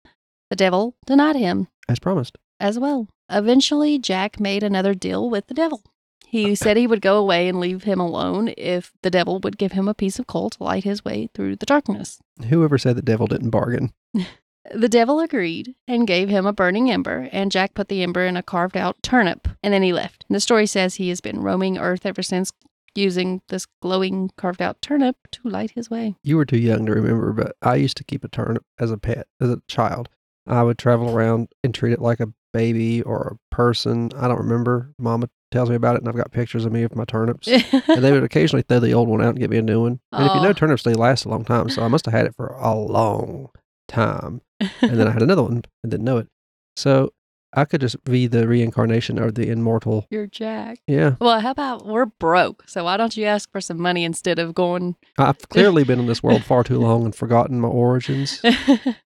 The 0.51 0.55
devil 0.55 0.95
denied 1.07 1.36
him 1.36 1.67
As 1.89 1.97
promised. 1.97 2.38
as 2.59 2.77
well. 2.77 3.07
Eventually, 3.27 3.97
Jack 3.97 4.39
made 4.39 4.62
another 4.62 4.93
deal 4.93 5.27
with 5.31 5.47
the 5.47 5.55
devil. 5.55 5.81
He 6.27 6.53
said 6.55 6.77
he 6.77 6.88
would 6.88 7.01
go 7.01 7.17
away 7.17 7.47
and 7.47 7.59
leave 7.59 7.83
him 7.83 7.99
alone 7.99 8.53
if 8.57 8.91
the 9.01 9.09
devil 9.12 9.39
would 9.39 9.57
give 9.57 9.71
him 9.71 9.88
a 9.88 9.93
piece 9.95 10.19
of 10.19 10.27
coal 10.27 10.49
to 10.51 10.63
light 10.63 10.83
his 10.83 11.03
way 11.03 11.29
through 11.33 11.55
the 11.55 11.65
darkness. 11.65 12.19
Whoever 12.49 12.77
said 12.77 12.95
the 12.95 13.01
devil 13.01 13.25
didn't 13.27 13.49
bargain? 13.51 13.93
The 14.73 14.89
devil 14.89 15.19
agreed 15.19 15.76
and 15.88 16.08
gave 16.08 16.30
him 16.30 16.45
a 16.45 16.54
burning 16.54 16.89
ember, 16.89 17.28
and 17.32 17.52
Jack 17.52 17.73
put 17.73 17.89
the 17.89 18.02
ember 18.02 18.26
in 18.26 18.38
a 18.38 18.43
carved 18.43 18.78
out 18.78 19.02
turnip, 19.04 19.47
and 19.62 19.73
then 19.73 19.84
he 19.84 19.91
left. 19.91 20.26
And 20.30 20.36
the 20.36 20.39
story 20.39 20.65
says 20.65 20.95
he 20.95 21.10
has 21.10 21.21
been 21.21 21.41
roaming 21.41 21.78
Earth 21.78 22.06
ever 22.06 22.23
since, 22.23 22.52
using 22.95 23.41
this 23.49 23.65
glowing 23.82 24.32
carved 24.38 24.62
out 24.62 24.82
turnip 24.82 25.17
to 25.32 25.41
light 25.49 25.71
his 25.71 25.89
way. 25.89 26.15
You 26.23 26.38
were 26.38 26.45
too 26.45 26.58
young 26.58 26.86
to 26.86 26.93
remember, 26.93 27.34
but 27.34 27.56
I 27.62 27.76
used 27.76 27.97
to 27.97 28.04
keep 28.04 28.23
a 28.23 28.30
turnip 28.30 28.63
as 28.80 28.91
a 28.91 28.97
pet, 28.97 29.28
as 29.41 29.49
a 29.49 29.62
child. 29.67 30.10
I 30.47 30.63
would 30.63 30.78
travel 30.78 31.10
around 31.10 31.49
and 31.63 31.73
treat 31.73 31.93
it 31.93 32.02
like 32.02 32.19
a 32.19 32.34
baby 32.54 33.02
or 33.02 33.38
a 33.52 33.56
person. 33.56 34.12
I 34.15 34.28
don't 34.28 34.38
remember. 34.38 34.93
Mama 34.97 35.30
tells 35.52 35.69
me 35.69 35.76
about 35.76 35.95
it, 35.95 36.02
and 36.02 36.10
I've 36.10 36.15
got 36.15 36.32
pictures 36.32 36.65
of 36.65 36.71
me 36.71 36.84
with 36.84 36.95
my 36.95 37.06
turnips. 37.06 37.47
and 37.47 38.04
they 38.04 38.12
would 38.12 38.23
occasionally 38.23 38.63
throw 38.63 38.80
the 38.80 38.93
old 38.93 39.10
one 39.10 39.21
out 39.21 39.30
and 39.30 39.39
get 39.39 39.49
me 39.49 39.58
a 39.58 39.62
new 39.62 39.82
one. 39.82 39.99
And 40.12 40.26
if 40.26 40.36
you 40.36 40.41
know 40.41 40.54
turnips, 40.54 40.84
they 40.84 40.93
last 40.93 41.26
a 41.26 41.30
long 41.30 41.43
time. 41.43 41.69
So 41.69 41.82
I 41.84 41.88
must 41.88 42.06
have 42.06 42.13
had 42.13 42.26
it 42.26 42.36
for 42.36 42.47
a 42.47 42.76
long 42.76 43.49
time. 43.88 44.41
And 44.82 44.99
then 44.99 45.08
I 45.08 45.12
had 45.12 45.21
another 45.21 45.43
one 45.43 45.63
and 45.84 45.91
didn't 45.91 46.06
know 46.06 46.17
it. 46.17 46.28
So 46.76 47.13
I 47.56 47.65
could 47.65 47.82
just 47.82 48.04
be 48.04 48.26
the 48.26 48.47
reincarnation 48.47 49.19
of 49.19 49.36
the 49.36 49.49
immortal. 49.49 50.08
You're 50.10 50.26
Jack. 50.26 50.80
Yeah. 50.88 51.15
Well, 51.21 51.39
how 51.39 51.52
about 51.52 51.86
we're 51.86 52.08
broke? 52.08 52.63
So 52.67 52.84
why 52.86 52.97
don't 52.97 53.15
you 53.15 53.26
ask 53.26 53.52
for 53.52 53.62
some 53.62 53.80
money 53.80 54.04
instead 54.04 54.39
of 54.39 54.56
going? 54.56 54.95
I've 55.19 55.38
clearly 55.49 55.84
been 55.84 55.99
in 55.99 56.08
this 56.08 56.23
world 56.23 56.43
far 56.43 56.63
too 56.63 56.80
long 56.80 57.06
and 57.06 57.15
forgotten 57.15 57.60
my 57.62 57.67
origins. 57.67 58.41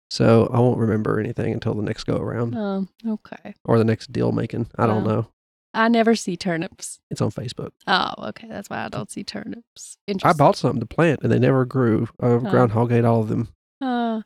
So 0.09 0.49
I 0.53 0.59
won't 0.61 0.79
remember 0.79 1.19
anything 1.19 1.51
until 1.51 1.73
the 1.73 1.81
next 1.83 2.05
go 2.05 2.15
around 2.15 2.55
um, 2.55 2.87
okay. 3.05 3.55
or 3.65 3.77
the 3.77 3.83
next 3.83 4.13
deal 4.13 4.31
making. 4.31 4.67
I 4.77 4.87
don't 4.87 5.03
know. 5.05 5.27
I 5.73 5.89
never 5.89 6.15
see 6.15 6.37
turnips. 6.37 6.99
It's 7.11 7.19
on 7.21 7.29
Facebook. 7.29 7.71
Oh, 7.87 8.13
okay. 8.29 8.47
That's 8.47 8.69
why 8.69 8.85
I 8.85 8.87
don't 8.87 9.11
see 9.11 9.25
turnips. 9.25 9.97
Interesting. 10.07 10.29
I 10.29 10.33
bought 10.33 10.55
something 10.55 10.79
to 10.79 10.85
plant 10.85 11.19
and 11.23 11.31
they 11.31 11.39
never 11.39 11.65
grew. 11.65 12.07
I 12.21 12.27
Oh. 12.27 12.39
groundhog 12.39 12.93
ate 12.93 13.03
all 13.03 13.19
of 13.19 13.27
them. 13.27 13.49
Uh, 13.81 14.21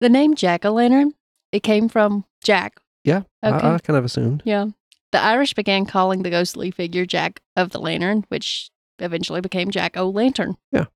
the 0.00 0.08
name 0.08 0.34
Jack 0.34 0.64
o' 0.64 0.72
lantern, 0.72 1.12
it 1.52 1.62
came 1.62 1.88
from 1.88 2.24
Jack. 2.42 2.80
Yeah. 3.04 3.22
Okay. 3.44 3.66
I, 3.66 3.74
I 3.74 3.78
kind 3.78 3.96
of 3.96 4.04
assumed. 4.04 4.42
yeah. 4.44 4.66
The 5.12 5.22
Irish 5.22 5.54
began 5.54 5.86
calling 5.86 6.22
the 6.24 6.30
ghostly 6.30 6.72
figure 6.72 7.06
Jack 7.06 7.40
of 7.54 7.70
the 7.70 7.78
Lantern, 7.78 8.24
which 8.28 8.70
eventually 8.98 9.40
became 9.40 9.70
Jack 9.70 9.96
o' 9.96 10.08
Lantern. 10.10 10.56
Yeah. 10.72 10.86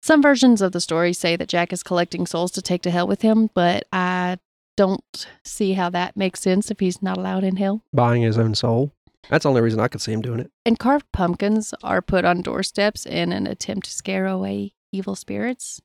Some 0.00 0.22
versions 0.22 0.62
of 0.62 0.72
the 0.72 0.80
story 0.80 1.12
say 1.12 1.36
that 1.36 1.48
Jack 1.48 1.70
is 1.72 1.82
collecting 1.82 2.26
souls 2.26 2.50
to 2.52 2.62
take 2.62 2.80
to 2.82 2.90
hell 2.90 3.06
with 3.06 3.20
him, 3.22 3.50
but 3.52 3.86
I 3.92 4.38
don't 4.76 5.26
see 5.44 5.72
how 5.74 5.90
that 5.90 6.16
makes 6.16 6.40
sense 6.40 6.70
if 6.70 6.80
he's 6.80 7.02
not 7.02 7.18
allowed 7.18 7.44
in 7.44 7.56
hell. 7.56 7.82
Buying 7.92 8.22
his 8.22 8.38
own 8.38 8.54
soul. 8.54 8.92
That's 9.28 9.42
the 9.42 9.48
only 9.48 9.60
reason 9.60 9.80
I 9.80 9.88
could 9.88 10.00
see 10.00 10.12
him 10.12 10.22
doing 10.22 10.38
it. 10.40 10.50
And 10.64 10.78
carved 10.78 11.10
pumpkins 11.12 11.74
are 11.82 12.00
put 12.00 12.24
on 12.24 12.40
doorsteps 12.40 13.04
in 13.04 13.32
an 13.32 13.46
attempt 13.46 13.86
to 13.86 13.92
scare 13.92 14.26
away 14.26 14.72
evil 14.92 15.14
spirits. 15.16 15.82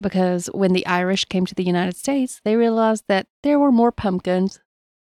Because 0.00 0.46
when 0.52 0.72
the 0.72 0.86
Irish 0.86 1.24
came 1.24 1.46
to 1.46 1.54
the 1.54 1.64
United 1.64 1.96
States, 1.96 2.40
they 2.44 2.56
realized 2.56 3.04
that 3.08 3.26
there 3.42 3.58
were 3.58 3.72
more 3.72 3.92
pumpkins 3.92 4.60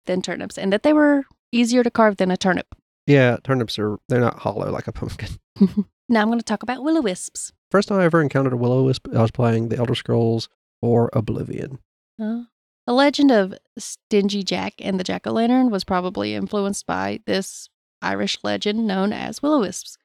than 0.07 0.23
turnips 0.23 0.57
and 0.57 0.73
that 0.73 0.83
they 0.83 0.93
were 0.93 1.25
easier 1.51 1.83
to 1.83 1.91
carve 1.91 2.17
than 2.19 2.31
a 2.31 2.37
turnip. 2.37 2.75
Yeah, 3.07 3.37
turnips 3.43 3.79
are, 3.79 3.99
they're 4.09 4.21
not 4.21 4.41
hollow 4.41 4.71
like 4.71 4.87
a 4.87 4.93
pumpkin. 4.93 5.31
Now 6.09 6.23
I'm 6.23 6.29
going 6.29 6.39
to 6.39 6.45
talk 6.45 6.63
about 6.63 6.85
will 6.85 6.99
o 6.99 7.01
wisps. 7.01 7.53
First 7.71 7.89
time 7.89 7.99
I 7.99 8.05
ever 8.05 8.23
encountered 8.23 8.53
a 8.53 8.57
will 8.57 8.73
o 8.73 8.85
wisp, 8.85 9.09
I 9.13 9.23
was 9.23 9.33
playing 9.33 9.69
the 9.69 9.77
Elder 9.77 9.95
Scrolls 9.95 10.49
or 10.81 11.11
Oblivion. 11.13 11.81
Uh, 12.21 12.43
the 12.87 12.93
legend 12.93 13.33
of 13.33 13.55
Stingy 13.77 14.45
Jack 14.45 14.75
and 14.79 15.01
the 15.01 15.05
Jack 15.05 15.27
o' 15.27 15.33
Lantern 15.33 15.71
was 15.71 15.83
probably 15.83 16.35
influenced 16.35 16.87
by 16.87 17.21
this 17.27 17.69
Irish 18.01 18.39
legend 18.45 18.87
known 18.87 19.13
as 19.13 19.43
will 19.43 19.55
o 19.55 19.61
wisps. 19.61 19.99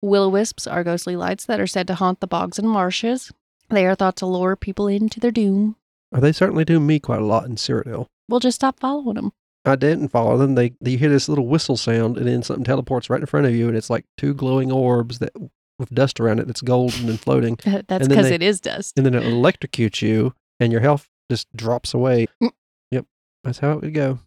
Will 0.00 0.24
o 0.24 0.28
wisps 0.28 0.68
are 0.68 0.84
ghostly 0.84 1.16
lights 1.16 1.46
that 1.46 1.58
are 1.58 1.66
said 1.66 1.88
to 1.88 1.96
haunt 1.96 2.20
the 2.20 2.28
bogs 2.28 2.58
and 2.58 2.68
marshes. 2.68 3.32
They 3.70 3.86
are 3.86 3.94
thought 3.94 4.16
to 4.16 4.26
lure 4.26 4.56
people 4.56 4.86
into 4.88 5.20
their 5.20 5.30
doom. 5.30 5.76
Uh, 6.14 6.20
They 6.20 6.32
certainly 6.32 6.64
do 6.64 6.78
me 6.80 6.98
quite 7.00 7.20
a 7.20 7.24
lot 7.24 7.46
in 7.46 7.56
Cyrodiil. 7.56 8.06
We'll 8.28 8.40
just 8.40 8.56
stop 8.56 8.78
following 8.80 9.14
them. 9.16 9.32
I 9.64 9.76
didn't 9.76 10.08
follow 10.08 10.36
them. 10.36 10.54
They 10.54 10.74
you 10.82 10.98
hear 10.98 11.08
this 11.08 11.28
little 11.28 11.46
whistle 11.46 11.76
sound, 11.76 12.18
and 12.18 12.26
then 12.26 12.42
something 12.42 12.64
teleports 12.64 13.08
right 13.08 13.20
in 13.20 13.26
front 13.26 13.46
of 13.46 13.54
you, 13.54 13.68
and 13.68 13.76
it's 13.76 13.88
like 13.90 14.04
two 14.18 14.34
glowing 14.34 14.70
orbs 14.70 15.18
that 15.20 15.32
with 15.78 15.88
dust 15.94 16.20
around 16.20 16.38
it 16.38 16.46
that's 16.46 16.60
golden 16.60 17.08
and 17.08 17.18
floating, 17.18 17.58
That's 17.64 18.06
because 18.06 18.30
it 18.30 18.42
is 18.42 18.60
dust. 18.60 18.92
and 18.96 19.04
then 19.04 19.14
it 19.14 19.22
electrocutes 19.24 20.02
you, 20.02 20.34
and 20.60 20.70
your 20.70 20.82
health 20.82 21.08
just 21.30 21.48
drops 21.56 21.94
away. 21.94 22.26
Mm. 22.42 22.50
Yep, 22.90 23.06
that's 23.42 23.58
how 23.58 23.72
it 23.72 23.80
would 23.80 23.94
go. 23.94 24.20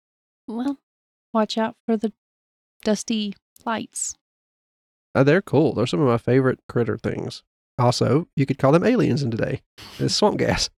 Well, 0.47 0.78
watch 1.34 1.58
out 1.58 1.76
for 1.86 1.95
the 1.95 2.12
dusty 2.84 3.34
lights. 3.65 4.15
Uh, 5.15 5.23
they're 5.23 5.41
cool. 5.41 5.73
They're 5.73 5.88
some 5.88 6.02
of 6.02 6.08
my 6.08 6.17
favorite 6.17 6.60
critter 6.67 6.97
things. 6.97 7.43
Also, 7.78 8.28
you 8.36 8.46
could 8.46 8.58
call 8.58 8.72
them 8.72 8.84
aliens 8.84 9.24
in 9.24 9.32
today. 9.32 9.62
It's 10.00 10.16
swamp 10.16 10.38
gas. 10.38 10.70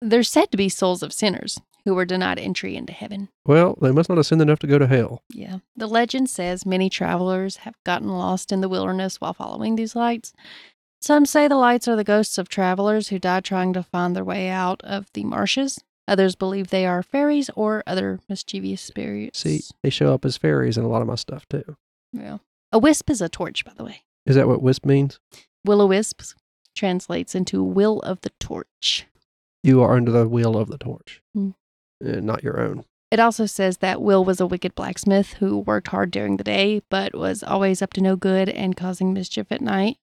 They're 0.00 0.22
said 0.22 0.50
to 0.50 0.56
be 0.56 0.68
souls 0.68 1.02
of 1.02 1.12
sinners 1.12 1.60
who 1.84 1.94
were 1.94 2.04
denied 2.04 2.38
entry 2.38 2.76
into 2.76 2.92
heaven. 2.92 3.28
Well, 3.46 3.76
they 3.80 3.90
must 3.90 4.08
not 4.08 4.18
have 4.18 4.26
sinned 4.26 4.42
enough 4.42 4.58
to 4.60 4.66
go 4.66 4.78
to 4.78 4.86
hell. 4.86 5.22
Yeah. 5.30 5.58
The 5.76 5.86
legend 5.86 6.28
says 6.30 6.66
many 6.66 6.90
travelers 6.90 7.58
have 7.58 7.74
gotten 7.84 8.08
lost 8.08 8.52
in 8.52 8.60
the 8.60 8.68
wilderness 8.68 9.20
while 9.20 9.34
following 9.34 9.76
these 9.76 9.96
lights. 9.96 10.32
Some 11.00 11.24
say 11.24 11.48
the 11.48 11.56
lights 11.56 11.88
are 11.88 11.96
the 11.96 12.04
ghosts 12.04 12.36
of 12.36 12.48
travelers 12.48 13.08
who 13.08 13.18
died 13.18 13.44
trying 13.44 13.72
to 13.72 13.82
find 13.82 14.14
their 14.14 14.24
way 14.24 14.48
out 14.48 14.82
of 14.84 15.06
the 15.14 15.24
marshes. 15.24 15.80
Others 16.06 16.34
believe 16.34 16.68
they 16.68 16.86
are 16.86 17.02
fairies 17.02 17.50
or 17.56 17.82
other 17.86 18.20
mischievous 18.28 18.82
spirits. 18.82 19.38
See, 19.38 19.62
they 19.82 19.90
show 19.90 20.12
up 20.12 20.24
as 20.24 20.36
fairies 20.36 20.76
in 20.76 20.84
a 20.84 20.88
lot 20.88 21.02
of 21.02 21.08
my 21.08 21.14
stuff 21.14 21.46
too. 21.48 21.76
Yeah. 22.12 22.38
A 22.72 22.78
wisp 22.78 23.08
is 23.08 23.22
a 23.22 23.28
torch, 23.28 23.64
by 23.64 23.72
the 23.74 23.84
way. 23.84 24.02
Is 24.26 24.36
that 24.36 24.48
what 24.48 24.60
wisp 24.62 24.84
means? 24.84 25.18
Will 25.64 25.82
o 25.82 25.86
wisps 25.86 26.34
translates 26.74 27.34
into 27.34 27.62
will 27.62 28.00
of 28.00 28.20
the 28.22 28.30
torch. 28.40 29.06
You 29.62 29.82
are 29.82 29.96
under 29.96 30.10
the 30.10 30.28
wheel 30.28 30.56
of 30.56 30.68
the 30.68 30.78
torch. 30.78 31.22
Uh, 31.36 31.50
not 32.00 32.42
your 32.42 32.60
own. 32.60 32.84
It 33.10 33.20
also 33.20 33.44
says 33.44 33.78
that 33.78 34.00
Will 34.00 34.24
was 34.24 34.40
a 34.40 34.46
wicked 34.46 34.74
blacksmith 34.74 35.34
who 35.34 35.58
worked 35.58 35.88
hard 35.88 36.10
during 36.12 36.36
the 36.36 36.44
day, 36.44 36.80
but 36.88 37.14
was 37.14 37.42
always 37.42 37.82
up 37.82 37.92
to 37.94 38.00
no 38.00 38.14
good 38.16 38.48
and 38.48 38.76
causing 38.76 39.12
mischief 39.12 39.48
at 39.50 39.60
night. 39.60 39.98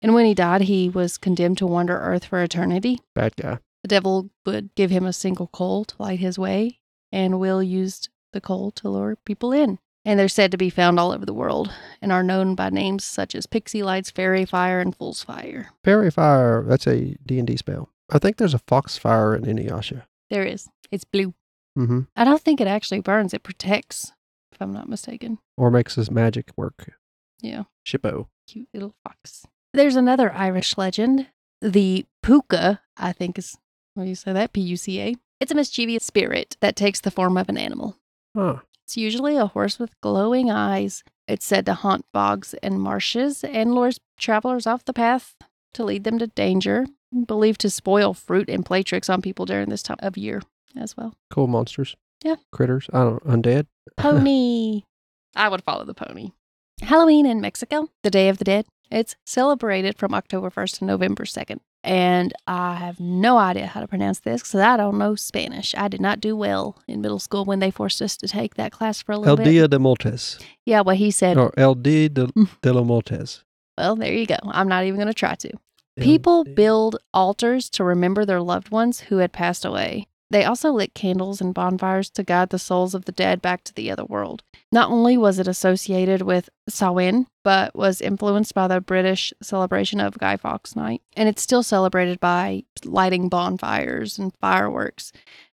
And 0.00 0.14
when 0.14 0.24
he 0.24 0.34
died, 0.34 0.62
he 0.62 0.88
was 0.88 1.18
condemned 1.18 1.58
to 1.58 1.66
wander 1.66 1.98
earth 1.98 2.24
for 2.24 2.42
eternity. 2.42 3.00
Bad 3.14 3.36
guy. 3.36 3.58
The 3.82 3.88
devil 3.88 4.30
would 4.46 4.74
give 4.74 4.90
him 4.90 5.04
a 5.04 5.12
single 5.12 5.48
coal 5.48 5.84
to 5.84 6.02
light 6.02 6.20
his 6.20 6.38
way, 6.38 6.80
and 7.12 7.38
Will 7.38 7.62
used 7.62 8.08
the 8.32 8.40
coal 8.40 8.70
to 8.72 8.88
lure 8.88 9.16
people 9.24 9.52
in. 9.52 9.78
And 10.08 10.18
they're 10.18 10.26
said 10.26 10.50
to 10.52 10.56
be 10.56 10.70
found 10.70 10.98
all 10.98 11.12
over 11.12 11.26
the 11.26 11.34
world 11.34 11.70
and 12.00 12.10
are 12.10 12.22
known 12.22 12.54
by 12.54 12.70
names 12.70 13.04
such 13.04 13.34
as 13.34 13.44
Pixie 13.44 13.82
Lights, 13.82 14.10
Fairy 14.10 14.46
Fire, 14.46 14.80
and 14.80 14.96
Fool's 14.96 15.22
Fire. 15.22 15.68
Fairy 15.84 16.10
fire. 16.10 16.64
That's 16.66 16.86
a 16.86 17.14
D 17.26 17.38
and 17.38 17.46
D 17.46 17.58
spell. 17.58 17.90
I 18.08 18.18
think 18.18 18.38
there's 18.38 18.54
a 18.54 18.58
foxfire 18.66 19.36
in 19.36 19.42
Inuyasha. 19.42 20.04
There 20.30 20.44
is. 20.44 20.66
It's 20.90 21.04
blue. 21.04 21.34
Mm-hmm. 21.78 22.00
I 22.16 22.24
don't 22.24 22.40
think 22.40 22.58
it 22.58 22.66
actually 22.66 23.00
burns, 23.00 23.34
it 23.34 23.42
protects, 23.42 24.14
if 24.50 24.62
I'm 24.62 24.72
not 24.72 24.88
mistaken. 24.88 25.40
Or 25.58 25.70
makes 25.70 25.96
his 25.96 26.10
magic 26.10 26.52
work. 26.56 26.90
Yeah. 27.42 27.64
Shippo. 27.86 28.28
Cute 28.46 28.68
little 28.72 28.94
fox. 29.04 29.44
There's 29.74 29.94
another 29.94 30.32
Irish 30.32 30.78
legend. 30.78 31.26
The 31.60 32.06
puka, 32.22 32.80
I 32.96 33.12
think 33.12 33.38
is, 33.38 33.58
what 33.92 34.04
do 34.04 34.08
you 34.08 34.14
say 34.14 34.32
that? 34.32 34.54
P 34.54 34.62
U 34.62 34.78
C 34.78 35.02
A. 35.02 35.14
It's 35.38 35.52
a 35.52 35.54
mischievous 35.54 36.06
spirit 36.06 36.56
that 36.60 36.76
takes 36.76 37.02
the 37.02 37.10
form 37.10 37.36
of 37.36 37.50
an 37.50 37.58
animal. 37.58 37.98
Huh. 38.34 38.60
It's 38.88 38.96
usually 38.96 39.36
a 39.36 39.44
horse 39.44 39.78
with 39.78 40.00
glowing 40.00 40.50
eyes. 40.50 41.04
It's 41.26 41.44
said 41.44 41.66
to 41.66 41.74
haunt 41.74 42.06
bogs 42.10 42.54
and 42.62 42.80
marshes 42.80 43.44
and 43.44 43.74
lures 43.74 44.00
travelers 44.18 44.66
off 44.66 44.86
the 44.86 44.94
path 44.94 45.34
to 45.74 45.84
lead 45.84 46.04
them 46.04 46.18
to 46.20 46.28
danger. 46.28 46.86
Believed 47.26 47.60
to 47.60 47.68
spoil 47.68 48.14
fruit 48.14 48.48
and 48.48 48.64
play 48.64 48.82
tricks 48.82 49.10
on 49.10 49.20
people 49.20 49.44
during 49.44 49.68
this 49.68 49.82
time 49.82 49.98
of 49.98 50.16
year 50.16 50.40
as 50.74 50.96
well. 50.96 51.12
Cool 51.28 51.48
monsters. 51.48 51.96
Yeah. 52.24 52.36
Critters. 52.50 52.88
I 52.94 53.00
don't 53.00 53.24
undead. 53.26 53.66
Pony. 53.98 54.84
I 55.36 55.50
would 55.50 55.64
follow 55.64 55.84
the 55.84 55.92
pony. 55.92 56.30
Halloween 56.80 57.26
in 57.26 57.42
Mexico, 57.42 57.90
the 58.02 58.10
Day 58.10 58.30
of 58.30 58.38
the 58.38 58.44
Dead. 58.44 58.64
It's 58.90 59.16
celebrated 59.26 59.98
from 59.98 60.14
October 60.14 60.48
1st 60.48 60.78
to 60.78 60.86
November 60.86 61.24
2nd. 61.24 61.58
And 61.84 62.32
I 62.46 62.74
have 62.74 62.98
no 62.98 63.38
idea 63.38 63.66
how 63.66 63.80
to 63.80 63.86
pronounce 63.86 64.20
this 64.20 64.42
because 64.42 64.56
I 64.56 64.76
don't 64.76 64.98
know 64.98 65.14
Spanish. 65.14 65.74
I 65.76 65.88
did 65.88 66.00
not 66.00 66.20
do 66.20 66.36
well 66.36 66.82
in 66.88 67.00
middle 67.00 67.20
school 67.20 67.44
when 67.44 67.60
they 67.60 67.70
forced 67.70 68.02
us 68.02 68.16
to 68.18 68.28
take 68.28 68.54
that 68.54 68.72
class 68.72 69.00
for 69.00 69.12
a 69.12 69.16
little 69.16 69.30
El 69.30 69.36
bit. 69.36 69.44
Dia 69.44 69.68
de 69.68 69.78
Montes. 69.78 70.38
Yeah, 70.66 70.80
well, 70.80 70.96
he 70.96 71.10
said, 71.10 71.36
Or 71.36 71.52
El 71.56 71.76
Dia 71.76 72.08
de, 72.08 72.26
mm. 72.36 72.48
de 72.60 72.72
los 72.72 72.84
Montes. 72.84 73.44
well, 73.78 73.94
there 73.94 74.12
you 74.12 74.26
go. 74.26 74.36
I'm 74.44 74.68
not 74.68 74.84
even 74.84 74.96
going 74.96 75.08
to 75.08 75.14
try 75.14 75.36
to. 75.36 75.50
El 75.96 76.04
People 76.04 76.44
build 76.44 76.96
altars 77.14 77.70
to 77.70 77.84
remember 77.84 78.24
their 78.24 78.40
loved 78.40 78.70
ones 78.70 79.00
who 79.00 79.18
had 79.18 79.32
passed 79.32 79.64
away. 79.64 80.07
They 80.30 80.44
also 80.44 80.72
lit 80.72 80.94
candles 80.94 81.40
and 81.40 81.54
bonfires 81.54 82.10
to 82.10 82.22
guide 82.22 82.50
the 82.50 82.58
souls 82.58 82.94
of 82.94 83.06
the 83.06 83.12
dead 83.12 83.40
back 83.40 83.64
to 83.64 83.74
the 83.74 83.90
other 83.90 84.04
world. 84.04 84.42
Not 84.70 84.90
only 84.90 85.16
was 85.16 85.38
it 85.38 85.48
associated 85.48 86.22
with 86.22 86.50
Samhain, 86.68 87.26
but 87.42 87.74
was 87.74 88.02
influenced 88.02 88.54
by 88.54 88.68
the 88.68 88.80
British 88.80 89.32
celebration 89.40 90.00
of 90.00 90.18
Guy 90.18 90.36
Fawkes 90.36 90.76
Night. 90.76 91.00
And 91.16 91.28
it's 91.28 91.40
still 91.40 91.62
celebrated 91.62 92.20
by 92.20 92.64
lighting 92.84 93.30
bonfires 93.30 94.18
and 94.18 94.34
fireworks. 94.40 95.12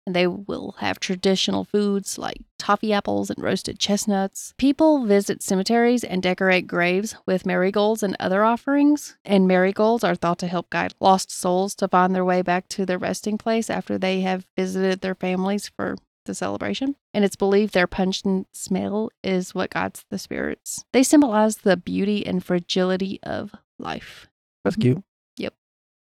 And 0.07 0.17
they 0.17 0.27
will 0.27 0.77
have 0.79 0.99
traditional 0.99 1.65
foods 1.65 2.19
like 2.19 2.39
toffee 2.59 2.93
apples 2.93 3.31
and 3.31 3.43
roasted 3.43 3.79
chestnuts. 3.79 4.53
People 4.57 5.05
visit 5.05 5.43
cemeteries 5.43 6.03
and 6.03 6.23
decorate 6.23 6.67
graves 6.67 7.15
with 7.25 7.47
marigolds 7.47 8.03
and 8.03 8.17
other 8.19 8.45
offerings. 8.45 9.17
And 9.25 9.47
marigolds 9.47 10.03
are 10.03 10.17
thought 10.17 10.39
to 10.41 10.49
help 10.49 10.71
guide 10.71 10.95
lost 11.01 11.31
souls 11.31 11.75
to 11.77 11.89
find 11.89 12.15
their 12.15 12.25
way 12.25 12.43
back 12.43 12.69
to 12.69 12.85
their 12.85 12.99
resting 12.99 13.39
place 13.39 13.71
after 13.71 13.97
they 13.97 14.23
have 14.23 14.47
visited 14.57 15.01
their 15.03 15.15
families 15.15 15.69
for 15.69 15.97
the 16.25 16.35
celebration. 16.35 16.97
And 17.15 17.25
it's 17.25 17.37
believed 17.37 17.75
their 17.75 17.87
pungent 17.87 18.49
smell 18.53 19.11
is 19.23 19.55
what 19.55 19.71
guides 19.71 20.05
the 20.11 20.19
spirits. 20.19 20.85
They 20.93 21.03
symbolize 21.03 21.59
the 21.59 21.77
beauty 21.77 22.27
and 22.27 22.45
fragility 22.45 23.21
of 23.23 23.53
life. 23.79 24.29
That's 24.65 24.77
cute. 24.77 25.03
Yep. 25.37 25.55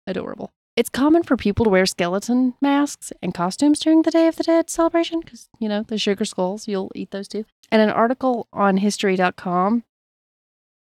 Adorable. 0.06 0.52
It's 0.78 0.88
common 0.88 1.24
for 1.24 1.36
people 1.36 1.64
to 1.64 1.70
wear 1.70 1.86
skeleton 1.86 2.54
masks 2.60 3.12
and 3.20 3.34
costumes 3.34 3.80
during 3.80 4.02
the 4.02 4.12
Day 4.12 4.28
of 4.28 4.36
the 4.36 4.44
Dead 4.44 4.70
celebration 4.70 5.18
because, 5.18 5.48
you 5.58 5.68
know, 5.68 5.82
the 5.82 5.98
sugar 5.98 6.24
skulls, 6.24 6.68
you'll 6.68 6.92
eat 6.94 7.10
those 7.10 7.26
too. 7.26 7.44
And 7.72 7.82
an 7.82 7.90
article 7.90 8.46
on 8.52 8.76
history.com 8.76 9.82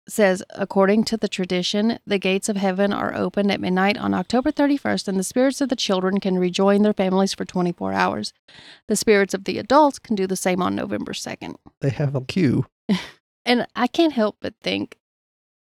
says 0.05 0.43
according 0.49 1.05
to 1.05 1.15
the 1.15 1.29
tradition, 1.29 1.97
the 2.05 2.19
gates 2.19 2.49
of 2.49 2.57
heaven 2.57 2.91
are 2.91 3.15
opened 3.15 3.53
at 3.53 3.61
midnight 3.61 3.97
on 3.97 4.13
October 4.13 4.51
31st, 4.51 5.07
and 5.07 5.17
the 5.17 5.23
spirits 5.23 5.61
of 5.61 5.69
the 5.69 5.77
children 5.77 6.19
can 6.19 6.37
rejoin 6.37 6.81
their 6.81 6.91
families 6.91 7.33
for 7.33 7.45
24 7.45 7.93
hours. 7.93 8.33
The 8.89 8.97
spirits 8.97 9.33
of 9.33 9.45
the 9.45 9.57
adults 9.57 9.97
can 9.97 10.17
do 10.17 10.27
the 10.27 10.35
same 10.35 10.61
on 10.61 10.75
November 10.75 11.13
2nd. 11.13 11.55
They 11.79 11.91
have 11.91 12.15
a 12.15 12.21
queue. 12.21 12.65
And 13.47 13.67
I 13.75 13.85
can't 13.85 14.13
help 14.13 14.37
but 14.41 14.55
think 14.63 14.97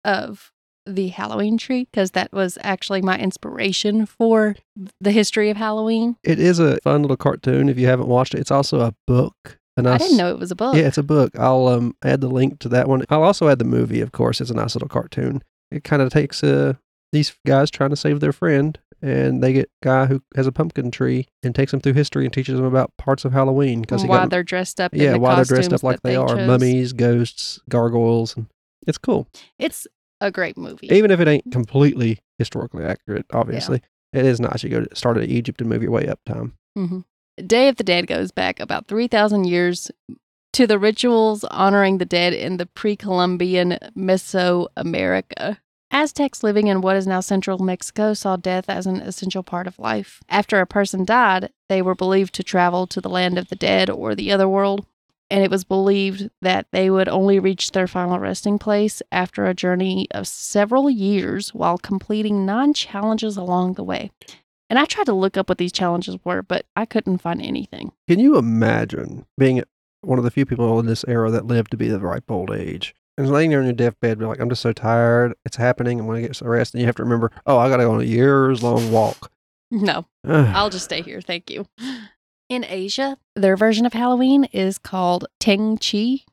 of 0.04 0.52
the 0.88 1.08
Halloween 1.08 1.58
tree 1.58 1.84
because 1.90 2.12
that 2.12 2.32
was 2.32 2.56
actually 2.62 3.02
my 3.02 3.18
inspiration 3.18 4.06
for 4.06 4.56
the 5.00 5.10
history 5.12 5.50
of 5.50 5.56
Halloween. 5.56 6.16
It 6.24 6.38
is 6.38 6.58
a 6.58 6.78
fun 6.80 7.02
little 7.02 7.16
cartoon. 7.16 7.68
If 7.68 7.78
you 7.78 7.86
haven't 7.86 8.08
watched 8.08 8.34
it, 8.34 8.38
it's 8.40 8.50
also 8.50 8.80
a 8.80 8.94
book. 9.06 9.58
A 9.76 9.80
I 9.80 9.82
nice- 9.82 10.00
didn't 10.00 10.16
know 10.16 10.30
it 10.30 10.38
was 10.38 10.50
a 10.50 10.56
book. 10.56 10.74
Yeah, 10.74 10.86
it's 10.88 10.98
a 10.98 11.02
book. 11.02 11.38
I'll 11.38 11.68
um 11.68 11.94
add 12.02 12.20
the 12.20 12.28
link 12.28 12.58
to 12.60 12.68
that 12.70 12.88
one. 12.88 13.04
I'll 13.10 13.22
also 13.22 13.48
add 13.48 13.58
the 13.58 13.64
movie. 13.64 14.00
Of 14.00 14.12
course, 14.12 14.40
it's 14.40 14.50
a 14.50 14.54
nice 14.54 14.74
little 14.74 14.88
cartoon. 14.88 15.42
It 15.70 15.84
kind 15.84 16.02
of 16.02 16.10
takes 16.10 16.42
uh 16.42 16.74
these 17.12 17.34
guys 17.46 17.70
trying 17.70 17.90
to 17.90 17.96
save 17.96 18.20
their 18.20 18.32
friend, 18.32 18.78
and 19.00 19.42
they 19.42 19.52
get 19.54 19.70
a 19.82 19.84
guy 19.84 20.06
who 20.06 20.20
has 20.36 20.46
a 20.46 20.52
pumpkin 20.52 20.90
tree 20.90 21.26
and 21.42 21.54
takes 21.54 21.70
them 21.70 21.80
through 21.80 21.94
history 21.94 22.24
and 22.24 22.34
teaches 22.34 22.56
them 22.56 22.64
about 22.66 22.92
parts 22.98 23.24
of 23.24 23.32
Halloween 23.32 23.80
because 23.82 24.04
why 24.04 24.18
got 24.18 24.30
they're 24.30 24.42
dressed 24.42 24.80
up. 24.80 24.92
in 24.92 25.00
yeah 25.00 25.12
the 25.12 25.18
why 25.20 25.34
they're 25.36 25.44
dressed 25.44 25.72
up 25.72 25.82
like 25.82 25.96
that 26.02 26.08
they, 26.08 26.16
are 26.16 26.28
chose. 26.36 26.46
mummies, 26.46 26.92
ghosts, 26.92 27.60
gargoyles, 27.68 28.36
and 28.36 28.46
it's 28.86 28.98
cool. 28.98 29.26
It's 29.58 29.86
a 30.20 30.30
great 30.30 30.56
movie. 30.56 30.88
Even 30.90 31.10
if 31.10 31.20
it 31.20 31.28
ain't 31.28 31.50
completely 31.52 32.18
historically 32.38 32.84
accurate, 32.84 33.26
obviously, 33.32 33.82
it 34.12 34.24
is 34.24 34.40
nice. 34.40 34.62
You 34.62 34.70
go 34.70 34.84
to 34.84 34.96
start 34.96 35.16
at 35.16 35.28
Egypt 35.28 35.60
and 35.60 35.68
move 35.70 35.82
your 35.82 35.92
way 35.92 36.08
up 36.08 36.20
time. 36.24 36.54
hmm 36.74 37.00
Day 37.46 37.68
of 37.68 37.76
the 37.76 37.84
Dead 37.84 38.08
goes 38.08 38.32
back 38.32 38.58
about 38.58 38.88
3,000 38.88 39.44
years 39.44 39.92
to 40.52 40.66
the 40.66 40.78
rituals 40.78 41.44
honoring 41.44 41.98
the 41.98 42.04
dead 42.04 42.32
in 42.32 42.56
the 42.56 42.66
pre 42.66 42.96
Columbian 42.96 43.78
Mesoamerica. 43.96 45.58
Aztecs 45.90 46.42
living 46.42 46.66
in 46.66 46.80
what 46.82 46.96
is 46.96 47.06
now 47.06 47.20
central 47.20 47.58
Mexico 47.58 48.12
saw 48.12 48.36
death 48.36 48.68
as 48.68 48.86
an 48.86 48.96
essential 48.96 49.42
part 49.42 49.66
of 49.66 49.78
life. 49.78 50.20
After 50.28 50.60
a 50.60 50.66
person 50.66 51.04
died, 51.04 51.50
they 51.68 51.80
were 51.80 51.94
believed 51.94 52.34
to 52.34 52.42
travel 52.42 52.86
to 52.88 53.00
the 53.00 53.08
land 53.08 53.38
of 53.38 53.48
the 53.48 53.56
dead 53.56 53.88
or 53.88 54.14
the 54.14 54.30
other 54.30 54.48
world, 54.48 54.84
and 55.30 55.44
it 55.44 55.50
was 55.50 55.64
believed 55.64 56.30
that 56.42 56.66
they 56.72 56.90
would 56.90 57.08
only 57.08 57.38
reach 57.38 57.72
their 57.72 57.86
final 57.86 58.18
resting 58.18 58.58
place 58.58 59.02
after 59.12 59.46
a 59.46 59.54
journey 59.54 60.06
of 60.10 60.26
several 60.26 60.88
years 60.88 61.54
while 61.54 61.78
completing 61.78 62.46
nine 62.46 62.72
challenges 62.72 63.36
along 63.36 63.74
the 63.74 63.84
way. 63.84 64.10
And 64.70 64.78
I 64.78 64.84
tried 64.84 65.06
to 65.06 65.14
look 65.14 65.36
up 65.36 65.48
what 65.48 65.58
these 65.58 65.72
challenges 65.72 66.18
were, 66.24 66.42
but 66.42 66.66
I 66.76 66.84
couldn't 66.84 67.18
find 67.18 67.40
anything. 67.40 67.92
Can 68.06 68.18
you 68.18 68.36
imagine 68.36 69.26
being 69.38 69.62
one 70.02 70.18
of 70.18 70.24
the 70.24 70.30
few 70.30 70.44
people 70.46 70.78
in 70.78 70.86
this 70.86 71.04
era 71.08 71.30
that 71.30 71.46
lived 71.46 71.70
to 71.70 71.76
be 71.76 71.88
the 71.88 72.00
ripe 72.00 72.30
old 72.30 72.50
age? 72.50 72.94
And 73.16 73.30
laying 73.32 73.50
there 73.50 73.58
on 73.58 73.64
your 73.64 73.74
deathbed, 73.74 74.18
be 74.18 74.26
like, 74.26 74.40
I'm 74.40 74.48
just 74.48 74.62
so 74.62 74.72
tired. 74.72 75.34
It's 75.44 75.56
happening. 75.56 75.98
I'm 75.98 76.06
going 76.06 76.22
to 76.22 76.28
get 76.28 76.36
some 76.36 76.48
rest. 76.48 76.72
And 76.72 76.80
you 76.80 76.86
have 76.86 76.94
to 76.96 77.02
remember, 77.02 77.32
oh, 77.46 77.58
I 77.58 77.68
got 77.68 77.78
to 77.78 77.82
go 77.82 77.92
on 77.92 78.00
a 78.00 78.04
years 78.04 78.62
long 78.62 78.92
walk. 78.92 79.30
No, 79.70 80.06
I'll 80.24 80.70
just 80.70 80.86
stay 80.86 81.02
here. 81.02 81.20
Thank 81.20 81.50
you. 81.50 81.66
In 82.48 82.64
Asia, 82.66 83.18
their 83.36 83.56
version 83.56 83.84
of 83.84 83.92
Halloween 83.92 84.44
is 84.52 84.78
called 84.78 85.26
Teng 85.40 85.78
Chi. 85.78 86.24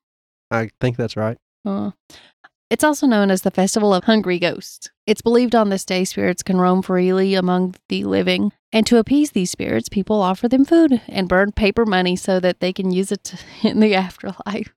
I 0.49 0.69
think 0.79 0.95
that's 0.95 1.17
right. 1.17 1.37
Uh, 1.65 1.91
it's 2.69 2.83
also 2.85 3.05
known 3.05 3.29
as 3.29 3.41
the 3.41 3.51
Festival 3.51 3.93
of 3.93 4.05
Hungry 4.05 4.39
Ghosts. 4.39 4.89
It's 5.05 5.21
believed 5.21 5.55
on 5.55 5.69
this 5.69 5.83
day 5.83 6.05
spirits 6.05 6.41
can 6.41 6.57
roam 6.57 6.81
freely 6.81 7.35
among 7.35 7.75
the 7.89 8.05
living. 8.05 8.53
And 8.71 8.87
to 8.87 8.97
appease 8.97 9.31
these 9.31 9.51
spirits, 9.51 9.89
people 9.89 10.21
offer 10.21 10.47
them 10.47 10.63
food 10.63 11.01
and 11.09 11.27
burn 11.27 11.51
paper 11.51 11.85
money 11.85 12.15
so 12.15 12.39
that 12.39 12.59
they 12.61 12.71
can 12.71 12.91
use 12.91 13.11
it 13.11 13.35
in 13.63 13.81
the 13.81 13.93
afterlife. 13.93 14.73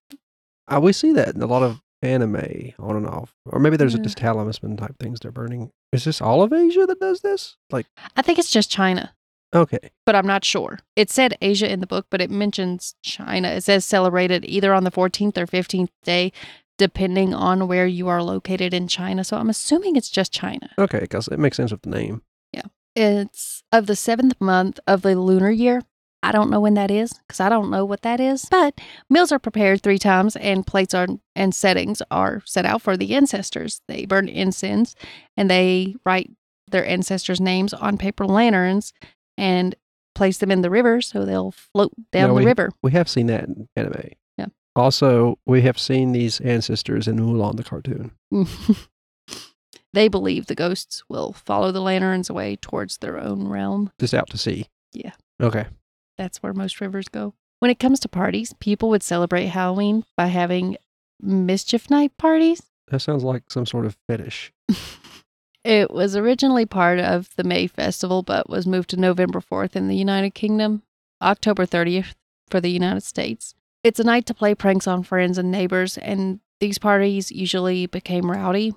Uh, 0.67 0.81
we 0.83 0.93
see 0.93 1.13
that 1.13 1.35
in 1.37 1.43
a 1.43 1.47
lot 1.47 1.63
of 1.63 1.81
anime 2.03 2.73
on 2.81 2.97
and 2.97 3.07
off. 3.07 3.33
Or 3.47 3.61
maybe 3.61 3.77
there's 3.77 3.95
Yeah. 3.95 4.03
just 4.03 4.19
talisman 4.19 4.77
type 4.77 4.97
things 4.99 5.21
they're 5.21 5.31
burning. 5.33 5.71
Is 5.93 6.05
this 6.05 6.21
all 6.21 6.43
of 6.43 6.53
Asia 6.53 6.85
that 6.87 7.01
does 7.01 7.21
this? 7.21 7.57
Like, 7.71 7.87
I 8.17 8.23
think 8.23 8.39
it's 8.41 8.51
just 8.51 8.71
China. 8.71 9.15
Okay. 9.55 9.91
but 10.05 10.15
I'm 10.15 10.27
not 10.27 10.45
sure. 10.45 10.79
It 10.97 11.11
said 11.11 11.37
Asia 11.41 11.71
in 11.71 11.81
the 11.81 11.87
book, 11.87 12.07
but 12.11 12.21
it 12.21 12.31
mentions 12.31 12.95
China. 13.03 13.49
It 13.49 13.63
says 13.63 13.85
celebrated 13.85 14.45
either 14.45 14.75
on 14.75 14.85
the 14.85 14.91
14th 14.91 15.37
or 15.39 15.47
15th 15.47 15.91
day, 16.05 16.33
depending 16.77 17.35
on 17.35 17.69
where 17.69 17.87
you 17.87 18.09
are 18.09 18.23
located 18.23 18.73
in 18.73 18.89
China. 18.89 19.25
So 19.25 19.37
I'm 19.37 19.51
assuming 19.51 19.97
it's 19.97 20.11
just 20.11 20.33
China. 20.33 20.71
Okay, 20.79 21.01
because 21.01 21.29
it 21.29 21.39
makes 21.39 21.57
sense 21.57 21.73
with 21.73 21.83
the 21.83 21.91
name. 21.91 22.23
Yeah. 22.53 22.63
It's 22.95 23.63
of 23.73 23.87
the 23.87 23.97
seventh 23.97 24.41
month 24.41 24.81
of 24.87 25.03
the 25.03 25.15
lunar 25.17 25.51
year. 25.51 25.83
I 26.23 26.33
don't 26.33 26.51
know 26.51 26.61
when 26.61 26.75
that 26.75 26.91
is 26.91 27.13
because 27.13 27.41
I 27.41 27.49
don't 27.49 27.71
know 27.71 27.85
what 27.85 28.03
that 28.03 28.21
is. 28.21 28.47
But 28.51 28.81
meals 29.09 29.31
are 29.31 29.39
prepared 29.39 29.83
three 29.83 29.99
times 29.99 30.35
and 30.37 30.67
plates 30.67 30.95
are 30.95 31.07
and 31.37 31.55
settings 31.55 32.03
are 32.11 32.43
set 32.45 32.65
out 32.65 32.83
for 32.83 32.97
the 32.97 33.15
ancestors. 33.15 33.81
They 33.87 34.05
burn 34.05 34.29
incense 34.29 34.95
and 35.37 35.49
they 35.49 35.95
write 36.05 36.31
their 36.71 36.87
ancestors' 36.87 37.41
names 37.41 37.73
on 37.73 37.99
paper 37.99 38.27
lanterns 38.27 38.93
and 39.39 39.75
place 40.15 40.39
them 40.39 40.51
in 40.51 40.63
the 40.63 40.71
river 40.71 41.01
so 41.01 41.25
they'll 41.25 41.53
float 41.53 41.93
down 42.13 42.29
No, 42.29 42.35
the 42.35 42.41
we- 42.41 42.45
river. 42.47 42.71
We 42.83 42.91
have 42.93 43.09
seen 43.09 43.27
that 43.29 43.45
in 43.45 43.69
anime. 43.77 44.11
Yeah. 44.37 44.47
Also, 44.77 45.39
we 45.47 45.63
have 45.63 45.79
seen 45.79 46.13
these 46.13 46.41
ancestors 46.41 47.07
in 47.09 47.17
Mulan 47.19 47.57
the 47.57 47.65
cartoon. 47.65 48.11
they 49.93 50.09
believe 50.09 50.47
the 50.47 50.55
ghosts 50.55 51.03
will 51.09 51.33
follow 51.33 51.73
the 51.73 51.81
lanterns 51.81 52.29
away 52.29 52.57
towards 52.57 52.99
their 52.99 53.19
own 53.19 53.49
realm. 53.49 53.91
Just 53.99 54.15
out 54.15 54.29
to 54.31 54.39
sea. 54.39 54.67
Yeah. 54.93 55.13
Okay. 55.41 55.67
That's 56.17 56.43
where 56.43 56.53
most 56.53 56.81
rivers 56.81 57.09
go. 57.09 57.35
When 57.61 57.71
it 57.71 57.79
comes 57.79 58.01
to 58.01 58.09
parties, 58.09 58.53
people 58.61 58.89
would 58.91 59.03
celebrate 59.03 59.47
Halloween 59.47 60.05
by 60.17 60.27
having 60.27 60.77
mischief 61.21 61.91
night 61.91 62.17
parties. 62.19 62.63
That 62.89 63.01
sounds 63.01 63.25
like 63.25 63.51
some 63.51 63.67
sort 63.67 63.87
of 63.87 63.97
fetish. 64.09 64.53
It 65.69 65.91
was 65.91 66.17
originally 66.17 66.65
part 66.65 66.99
of 66.99 67.29
the 67.37 67.45
May 67.45 67.67
Festival, 67.67 68.23
but 68.23 68.49
was 68.49 68.67
moved 68.67 68.89
to 68.89 68.97
November 68.97 69.39
4th 69.39 69.77
in 69.77 69.87
the 69.87 69.97
United 69.97 70.31
Kingdom, 70.31 70.83
October 71.21 71.67
30th 71.67 72.15
for 72.49 72.59
the 72.59 72.71
United 72.71 73.03
States. 73.03 73.55
It's 73.85 74.01
a 74.01 74.05
night 74.05 74.25
to 74.27 74.35
play 74.35 74.55
pranks 74.55 74.87
on 74.87 75.03
friends 75.03 75.37
and 75.37 75.51
neighbors, 75.51 75.99
and 75.99 76.41
these 76.59 76.79
parties 76.79 77.31
usually 77.31 77.85
became 77.85 78.31
rowdy 78.31 78.73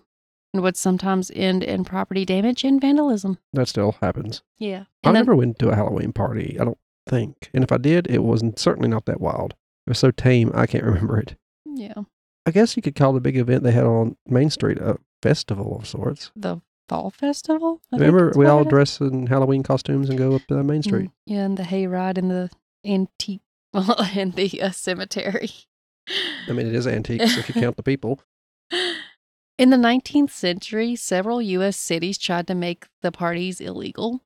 and 0.53 0.61
would 0.63 0.75
sometimes 0.75 1.31
end 1.33 1.63
in 1.63 1.85
property 1.85 2.25
damage 2.25 2.65
and 2.65 2.81
vandalism. 2.81 3.37
That 3.53 3.69
still 3.69 3.95
happens. 4.01 4.43
Yeah. 4.59 4.83
I 5.05 5.07
then, 5.07 5.13
never 5.13 5.33
went 5.33 5.59
to 5.59 5.69
a 5.69 5.75
Halloween 5.75 6.11
party. 6.11 6.57
I 6.59 6.65
don't 6.65 6.77
think. 7.07 7.49
And 7.53 7.63
if 7.63 7.71
I 7.71 7.77
did, 7.77 8.07
it 8.07 8.21
wasn't 8.21 8.59
certainly 8.59 8.89
not 8.89 9.05
that 9.05 9.21
wild. 9.21 9.53
It 9.87 9.91
was 9.91 9.99
so 9.99 10.11
tame, 10.11 10.51
I 10.53 10.65
can't 10.65 10.83
remember 10.83 11.17
it. 11.19 11.37
yeah, 11.65 12.03
I 12.45 12.51
guess 12.51 12.75
you 12.75 12.81
could 12.81 12.95
call 12.95 13.13
the 13.13 13.21
big 13.21 13.37
event 13.37 13.63
they 13.63 13.71
had 13.71 13.85
on 13.85 14.17
Main 14.27 14.49
Street 14.49 14.77
a 14.79 14.99
festival 15.23 15.77
of 15.77 15.87
sorts. 15.87 16.31
the 16.35 16.59
fall 16.87 17.09
festival. 17.09 17.81
I 17.91 17.97
Remember, 17.97 18.33
we 18.35 18.45
all 18.45 18.63
dress 18.63 18.99
in 18.99 19.27
Halloween 19.27 19.63
costumes 19.63 20.09
and 20.09 20.17
go 20.17 20.35
up 20.35 20.45
to 20.47 20.63
Main 20.63 20.81
Mm, 20.81 20.85
Street. 20.85 21.11
Yeah, 21.25 21.45
and 21.45 21.57
the 21.57 21.63
hayride 21.63 22.17
and 22.17 22.29
the 22.31 22.49
antique, 22.85 23.41
well, 23.73 23.95
and 24.15 24.33
the 24.33 24.61
uh, 24.61 24.71
cemetery. 24.71 25.49
I 26.47 26.51
mean, 26.53 26.67
it 26.67 26.75
is 26.75 26.87
antiques 26.87 27.37
if 27.37 27.47
you 27.47 27.61
count 27.61 27.77
the 27.77 27.83
people. 27.83 28.19
In 29.57 29.69
the 29.69 29.77
19th 29.77 30.31
century, 30.31 30.95
several 30.95 31.39
U.S. 31.41 31.77
cities 31.77 32.17
tried 32.17 32.47
to 32.47 32.55
make 32.55 32.87
the 33.01 33.11
parties 33.11 33.61
illegal. 33.61 34.21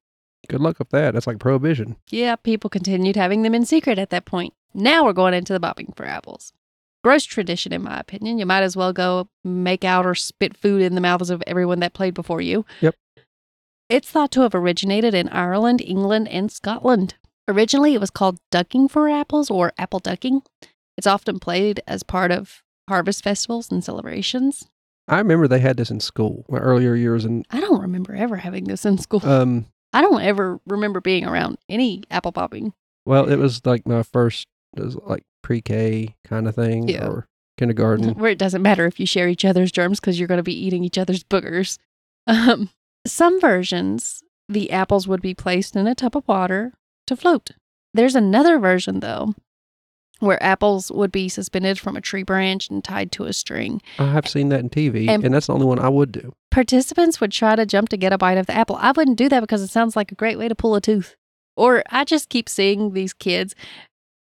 Good 0.47 0.61
luck 0.61 0.79
with 0.79 0.91
that. 0.91 1.13
That's 1.13 1.27
like 1.27 1.39
prohibition. 1.39 1.97
Yeah, 2.09 2.37
people 2.37 2.69
continued 2.69 3.17
having 3.17 3.41
them 3.41 3.53
in 3.53 3.65
secret 3.65 3.99
at 3.99 4.11
that 4.11 4.23
point. 4.23 4.53
Now 4.73 5.03
we're 5.03 5.11
going 5.13 5.33
into 5.33 5.51
the 5.51 5.59
bobbing 5.59 5.93
for 5.95 6.05
apples. 6.05 6.53
Gross 7.05 7.23
tradition, 7.23 7.71
in 7.71 7.83
my 7.83 7.99
opinion. 7.99 8.39
You 8.39 8.47
might 8.47 8.63
as 8.63 8.75
well 8.75 8.91
go 8.91 9.29
make 9.43 9.83
out 9.83 10.07
or 10.07 10.15
spit 10.15 10.57
food 10.57 10.81
in 10.81 10.95
the 10.95 11.01
mouths 11.01 11.29
of 11.29 11.43
everyone 11.45 11.79
that 11.81 11.93
played 11.93 12.15
before 12.15 12.41
you. 12.41 12.65
Yep. 12.81 12.95
It's 13.89 14.09
thought 14.09 14.31
to 14.31 14.41
have 14.41 14.55
originated 14.55 15.13
in 15.13 15.29
Ireland, 15.29 15.83
England, 15.85 16.27
and 16.29 16.51
Scotland. 16.51 17.13
Originally, 17.47 17.93
it 17.93 18.01
was 18.01 18.09
called 18.09 18.39
ducking 18.49 18.87
for 18.87 19.07
apples 19.07 19.51
or 19.51 19.71
apple 19.77 19.99
ducking. 19.99 20.41
It's 20.97 21.05
often 21.05 21.37
played 21.39 21.79
as 21.85 22.01
part 22.01 22.31
of 22.31 22.63
harvest 22.89 23.23
festivals 23.23 23.71
and 23.71 23.83
celebrations. 23.83 24.67
I 25.07 25.19
remember 25.19 25.47
they 25.47 25.59
had 25.59 25.77
this 25.77 25.91
in 25.91 25.99
school, 25.99 26.43
my 26.49 26.57
earlier 26.57 26.95
years, 26.95 27.23
and 27.23 27.45
I 27.51 27.59
don't 27.59 27.81
remember 27.81 28.15
ever 28.15 28.37
having 28.37 28.63
this 28.63 28.83
in 28.83 28.97
school. 28.97 29.23
um, 29.23 29.67
I 29.93 30.01
don't 30.01 30.23
ever 30.23 30.59
remember 30.65 31.01
being 31.01 31.27
around 31.27 31.59
any 31.69 32.01
apple 32.09 32.31
popping. 32.31 32.73
well, 33.05 33.29
it 33.29 33.35
was 33.37 33.63
like 33.63 33.85
my 33.87 34.01
first, 34.01 34.47
it 34.75 34.83
was 34.83 34.95
like 35.05 35.23
pre-K 35.45 36.15
kind 36.25 36.47
of 36.47 36.55
thing 36.55 36.89
Yeah. 36.89 37.07
or 37.07 37.27
kindergarten. 37.57 38.09
where 38.19 38.31
it 38.31 38.39
doesn't 38.39 38.63
matter 38.63 38.85
if 38.87 38.99
you 38.99 39.05
share 39.05 39.27
each 39.29 39.45
other's 39.45 39.71
germs 39.71 39.99
because 39.99 40.17
you're 40.19 40.27
going 40.27 40.39
to 40.39 40.43
be 40.43 40.59
eating 40.65 40.83
each 40.83 40.97
other's 40.97 41.23
boogers. 41.23 41.77
Um, 42.27 42.69
some 43.05 43.39
versions, 43.39 44.23
the 44.49 44.71
apples 44.71 45.07
would 45.07 45.21
be 45.21 45.35
placed 45.35 45.75
in 45.75 45.85
a 45.85 45.93
tub 45.93 46.17
of 46.17 46.27
water 46.27 46.73
to 47.05 47.15
float. 47.15 47.51
There's 47.93 48.15
another 48.15 48.57
version, 48.57 48.99
though, 48.99 49.35
where 50.21 50.41
apples 50.41 50.91
would 50.91 51.11
be 51.11 51.29
suspended 51.29 51.77
from 51.77 51.95
a 51.95 52.01
tree 52.01 52.23
branch 52.23 52.67
and 52.71 52.83
tied 52.83 53.11
to 53.11 53.25
a 53.25 53.33
string. 53.33 53.79
I 53.99 54.05
have 54.07 54.27
seen 54.27 54.49
that 54.49 54.61
in 54.61 54.69
TV, 54.71 55.07
And- 55.07 55.23
and 55.23 55.35
that's 55.35 55.45
the 55.45 55.53
only 55.53 55.67
one 55.67 55.77
I 55.77 55.87
would 55.87 56.11
do. 56.13 56.33
Participants 56.49 57.21
would 57.21 57.31
try 57.31 57.55
to 57.55 57.63
jump 57.67 57.89
to 57.89 57.97
get 57.97 58.11
a 58.11 58.17
bite 58.17 58.39
of 58.39 58.47
the 58.47 58.55
apple. 58.55 58.77
I 58.77 58.91
wouldn't 58.91 59.19
do 59.19 59.29
that 59.29 59.41
because 59.41 59.61
it 59.61 59.67
sounds 59.69 59.95
like 59.95 60.11
a 60.11 60.15
great 60.15 60.39
way 60.39 60.47
to 60.47 60.55
pull 60.55 60.73
a 60.73 60.81
tooth. 60.81 61.15
Or 61.55 61.83
I 61.91 62.05
just 62.05 62.29
keep 62.29 62.49
seeing 62.49 62.93
these 62.93 63.13
kids 63.13 63.53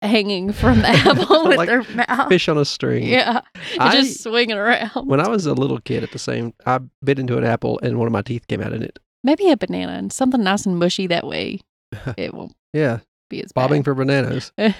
hanging 0.02 0.52
from 0.52 0.80
the 0.80 0.88
apple 0.88 1.48
with 1.48 1.56
Like 1.59 1.68
their 1.68 1.82
mouth. 1.94 2.28
Fish 2.28 2.48
on 2.48 2.59
a 2.59 2.64
string. 2.64 3.04
Yeah, 3.09 3.40
I- 3.78 3.92
just 4.00 4.22
swinging 4.22 4.56
around. 4.56 4.90
When 5.06 5.20
I 5.20 5.28
was 5.28 5.46
a 5.46 5.54
little 5.54 5.80
kid 5.80 6.02
at 6.02 6.12
the 6.12 6.18
same, 6.18 6.52
I 6.66 6.80
bit 7.02 7.18
into 7.18 7.38
an 7.38 7.44
apple 7.44 7.78
and 7.82 7.98
one 7.98 8.06
of 8.06 8.12
my 8.12 8.22
teeth 8.22 8.46
came 8.48 8.61
out 8.62 8.72
in 8.72 8.82
it. 8.82 8.98
Maybe 9.24 9.50
a 9.50 9.56
banana 9.56 9.92
and 9.92 10.12
something 10.12 10.42
nice 10.42 10.66
and 10.66 10.78
mushy 10.78 11.06
that 11.09 11.26
way. 11.26 11.61
It 12.16 12.35
won't 12.35 12.52
Yeah, 12.72 12.98
be 13.30 13.42
as 13.42 13.52
bobbing 13.52 13.82
for 13.82 13.94
bananas. 13.94 14.52
the 14.59 14.72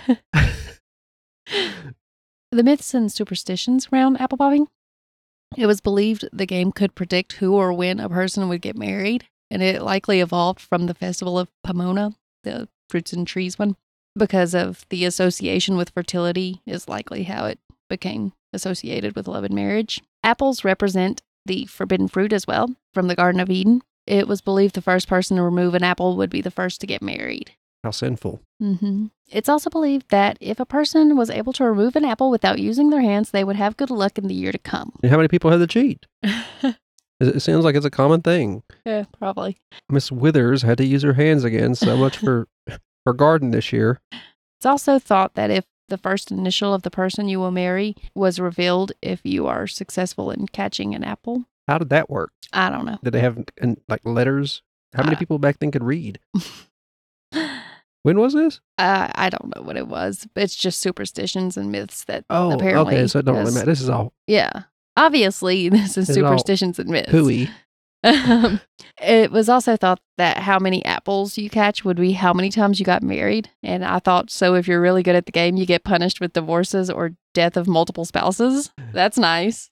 myths 2.52 2.94
and 2.94 3.11
superstitions 3.12 3.88
around 3.92 4.20
apple 4.20 4.37
bobbing. 4.38 4.68
It 5.57 5.66
was 5.66 5.81
believed 5.81 6.29
the 6.33 6.46
game 6.46 6.72
could 6.72 6.94
predict 6.94 7.35
who 7.35 7.55
or 7.55 7.72
when 7.72 8.00
a 8.00 8.09
person 8.09 8.48
would 8.48 8.61
get 8.61 8.76
married, 8.76 9.26
and 9.50 9.62
it 9.62 9.81
likely 9.83 10.20
evolved 10.20 10.61
from 10.61 10.87
the 10.87 10.94
festival 10.94 11.38
of 11.38 11.48
Pomona, 11.62 12.12
the 12.42 12.68
fruits 12.90 13.12
and 13.12 13.26
trees 13.26 13.59
one, 13.59 13.76
because 14.16 14.55
of 14.55 14.87
the 14.88 15.05
association 15.05 15.76
with 15.76 15.90
fertility 15.90 16.62
is 16.66 16.88
likely 16.88 17.24
how 17.24 17.46
it 17.46 17.59
became 17.88 18.33
associated 18.52 19.14
with 19.14 19.29
love 19.29 19.44
and 19.44 19.55
marriage. 19.55 20.02
Apples 20.22 20.64
represent 20.64 21.22
the 21.44 21.66
forbidden 21.66 22.09
fruit 22.09 22.33
as 22.33 22.46
well 22.46 22.74
from 22.92 23.09
the 23.09 23.14
Garden 23.14 23.40
of 23.40 23.50
Eden. 23.50 23.83
It 24.07 24.29
was 24.29 24.40
believed 24.40 24.74
the 24.74 24.83
first 24.83 25.09
person 25.09 25.37
to 25.37 25.42
remove 25.42 25.74
an 25.74 25.83
apple 25.85 26.16
would 26.16 26.31
be 26.31 26.40
the 26.40 26.50
first 26.50 26.81
to 26.81 26.87
get 26.87 27.02
married. 27.02 27.52
How 27.85 27.90
sinful. 27.90 28.40
Mm-hmm. 28.62 29.07
It's 29.29 29.48
also 29.48 29.70
believed 29.70 30.09
that 30.11 30.38
if 30.40 30.59
a 30.59 30.66
person 30.66 31.16
was 31.16 31.31
able 31.31 31.52
to 31.55 31.64
remove 31.64 31.94
an 31.94 32.05
apple 32.05 32.31
without 32.31 32.59
using 32.59 32.90
their 32.90 33.00
hands, 33.00 33.31
they 33.31 33.44
would 33.44 33.57
have 33.57 33.76
good 33.76 33.90
luck 33.90 34.18
in 34.18 34.29
the 34.29 34.35
year 34.35 34.52
to 34.52 34.59
come. 34.59 34.92
And 35.02 35.11
how 35.11 35.18
many 35.18 35.29
people 35.29 35.50
had 35.50 35.59
to 35.59 35.66
cheat? 35.66 36.07
It 37.18 37.37
it 37.37 37.40
sounds 37.40 37.64
like 37.64 37.74
it's 37.74 37.87
a 37.87 37.90
common 37.90 38.20
thing. 38.20 38.62
yeah, 38.85 39.05
probably. 39.18 39.57
Miss 39.88 40.12
Withers 40.12 40.62
had 40.62 40.76
to 40.79 40.85
use 40.85 41.02
her 41.02 41.14
hands 41.14 41.44
again. 41.44 41.74
So 41.74 41.96
much 41.96 42.18
for 42.18 42.46
her 43.07 43.12
garden 43.14 43.51
this 43.53 43.73
year. 43.73 44.01
It's 44.59 44.66
also 44.66 44.99
thought 44.99 45.35
that 45.35 45.51
if 45.51 45.64
the 45.88 45.99
first 45.99 46.31
initial 46.33 46.75
of 46.75 46.83
the 46.83 46.90
person 46.90 47.29
you 47.29 47.38
will 47.38 47.51
marry 47.53 47.95
was 48.14 48.40
revealed 48.40 48.92
if 49.01 49.21
you 49.25 49.47
are 49.47 49.66
successful 49.66 50.31
in 50.31 50.47
catching 50.49 50.95
an 50.95 51.05
apple. 51.05 51.45
How 51.69 51.79
did 51.79 51.90
that 51.90 52.11
work? 52.11 52.33
I 52.53 52.71
don't 52.71 52.85
know. 52.85 52.99
Did 53.05 53.12
they 53.12 53.21
have 53.21 53.38
like 53.88 54.01
letters? 54.05 54.62
How 54.95 55.03
many 55.05 55.16
Uh, 55.16 55.19
people 55.19 55.38
back 55.38 55.59
then 55.61 55.71
could 55.71 55.85
read? 55.85 56.19
When 58.03 58.21
was 58.21 58.35
this? 58.35 58.61
Uh, 58.79 59.09
I 59.16 59.31
don't 59.31 59.53
know 59.57 59.62
what 59.62 59.77
it 59.77 59.88
was. 59.88 60.29
It's 60.37 60.55
just 60.55 60.79
superstitions 60.79 61.57
and 61.57 61.73
myths 61.73 62.05
that 62.05 62.25
Oh, 62.31 62.53
apparently. 62.53 62.95
okay. 62.95 63.07
So 63.09 63.19
it 63.19 63.25
don't 63.25 63.38
really 63.38 63.53
matter. 63.53 63.66
This 63.66 63.81
is 63.81 63.88
all 63.88 64.12
Yeah. 64.29 64.62
Obviously, 64.97 65.69
this 65.71 65.99
is 65.99 66.09
all 66.11 66.14
superstitions 66.14 66.79
and 66.79 66.88
myths. 66.88 67.11
hooey. 67.11 67.51
Um, 68.07 68.61
it 69.03 69.31
was 69.31 69.49
also 69.49 69.77
thought 69.77 70.01
that 70.16 70.38
how 70.38 70.59
many 70.59 70.85
apples 70.85 71.37
you 71.37 71.51
catch 71.51 71.85
would 71.85 71.97
be 71.97 72.12
how 72.12 72.33
many 72.33 72.51
times 72.51 72.79
you 72.79 72.87
got 72.87 73.03
married. 73.03 73.51
And 73.62 73.85
I 73.85 73.99
thought, 73.99 74.31
so 74.31 74.55
if 74.55 74.69
you're 74.69 74.81
really 74.81 75.03
good 75.03 75.16
at 75.16 75.27
the 75.27 75.33
game, 75.33 75.57
you 75.57 75.66
get 75.66 75.85
punished 75.85 76.21
with 76.21 76.33
divorces 76.33 76.90
or 76.90 77.12
death 77.35 77.57
of 77.57 77.66
multiple 77.66 78.05
spouses. 78.05 78.71
That's 78.92 79.19
nice. 79.19 79.71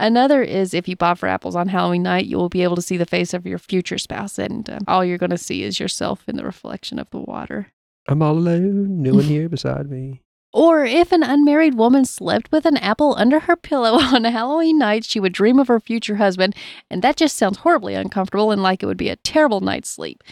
Another 0.00 0.42
is 0.42 0.74
if 0.74 0.88
you 0.88 0.96
bob 0.96 1.18
for 1.18 1.28
apples 1.28 1.54
on 1.54 1.68
Halloween 1.68 2.02
night, 2.02 2.26
you 2.26 2.36
will 2.36 2.48
be 2.48 2.62
able 2.62 2.76
to 2.76 2.82
see 2.82 2.96
the 2.96 3.06
face 3.06 3.32
of 3.32 3.46
your 3.46 3.58
future 3.58 3.96
spouse, 3.96 4.40
and 4.40 4.68
uh, 4.68 4.80
all 4.88 5.04
you're 5.04 5.18
going 5.18 5.30
to 5.30 5.38
see 5.38 5.62
is 5.62 5.78
yourself 5.78 6.28
in 6.28 6.36
the 6.36 6.44
reflection 6.44 6.98
of 6.98 7.08
the 7.10 7.20
water. 7.20 7.72
I'm 8.08 8.20
all 8.20 8.36
alone. 8.36 9.02
No 9.02 9.14
one 9.14 9.24
here 9.24 9.48
beside 9.48 9.88
me. 9.88 10.23
Or 10.54 10.84
if 10.84 11.10
an 11.10 11.24
unmarried 11.24 11.74
woman 11.74 12.04
slept 12.04 12.52
with 12.52 12.64
an 12.64 12.76
apple 12.76 13.16
under 13.18 13.40
her 13.40 13.56
pillow 13.56 13.94
on 14.00 14.24
a 14.24 14.30
Halloween 14.30 14.78
night, 14.78 15.04
she 15.04 15.18
would 15.18 15.32
dream 15.32 15.58
of 15.58 15.66
her 15.66 15.80
future 15.80 16.14
husband, 16.14 16.54
and 16.88 17.02
that 17.02 17.16
just 17.16 17.36
sounds 17.36 17.58
horribly 17.58 17.94
uncomfortable 17.94 18.52
and 18.52 18.62
like 18.62 18.80
it 18.80 18.86
would 18.86 18.96
be 18.96 19.08
a 19.08 19.16
terrible 19.16 19.60
night's 19.60 19.90
sleep. 19.90 20.22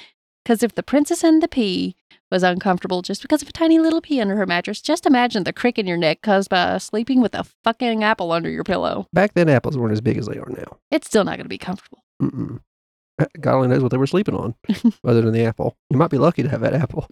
Because 0.44 0.62
if 0.62 0.76
the 0.76 0.82
princess 0.84 1.24
and 1.24 1.42
the 1.42 1.48
pea 1.48 1.96
was 2.30 2.44
uncomfortable 2.44 3.02
just 3.02 3.20
because 3.20 3.42
of 3.42 3.48
a 3.48 3.52
tiny 3.52 3.80
little 3.80 4.00
pea 4.00 4.20
under 4.20 4.36
her 4.36 4.46
mattress, 4.46 4.80
just 4.80 5.06
imagine 5.06 5.42
the 5.42 5.52
crick 5.52 5.76
in 5.76 5.88
your 5.88 5.96
neck 5.96 6.22
caused 6.22 6.48
by 6.48 6.78
sleeping 6.78 7.20
with 7.20 7.34
a 7.34 7.44
fucking 7.64 8.04
apple 8.04 8.30
under 8.30 8.48
your 8.48 8.64
pillow. 8.64 9.08
Back 9.12 9.34
then, 9.34 9.48
apples 9.48 9.76
weren't 9.76 9.92
as 9.92 10.00
big 10.00 10.18
as 10.18 10.26
they 10.26 10.38
are 10.38 10.48
now. 10.48 10.78
It's 10.92 11.08
still 11.08 11.24
not 11.24 11.36
going 11.36 11.46
to 11.46 11.48
be 11.48 11.58
comfortable. 11.58 12.04
Mm-mm. 12.22 12.60
God 13.40 13.56
only 13.56 13.68
knows 13.68 13.82
what 13.82 13.90
they 13.90 13.98
were 13.98 14.06
sleeping 14.06 14.36
on, 14.36 14.54
other 15.04 15.22
than 15.22 15.32
the 15.32 15.44
apple. 15.44 15.76
You 15.90 15.98
might 15.98 16.10
be 16.10 16.18
lucky 16.18 16.44
to 16.44 16.48
have 16.48 16.60
that 16.60 16.74
apple. 16.74 17.08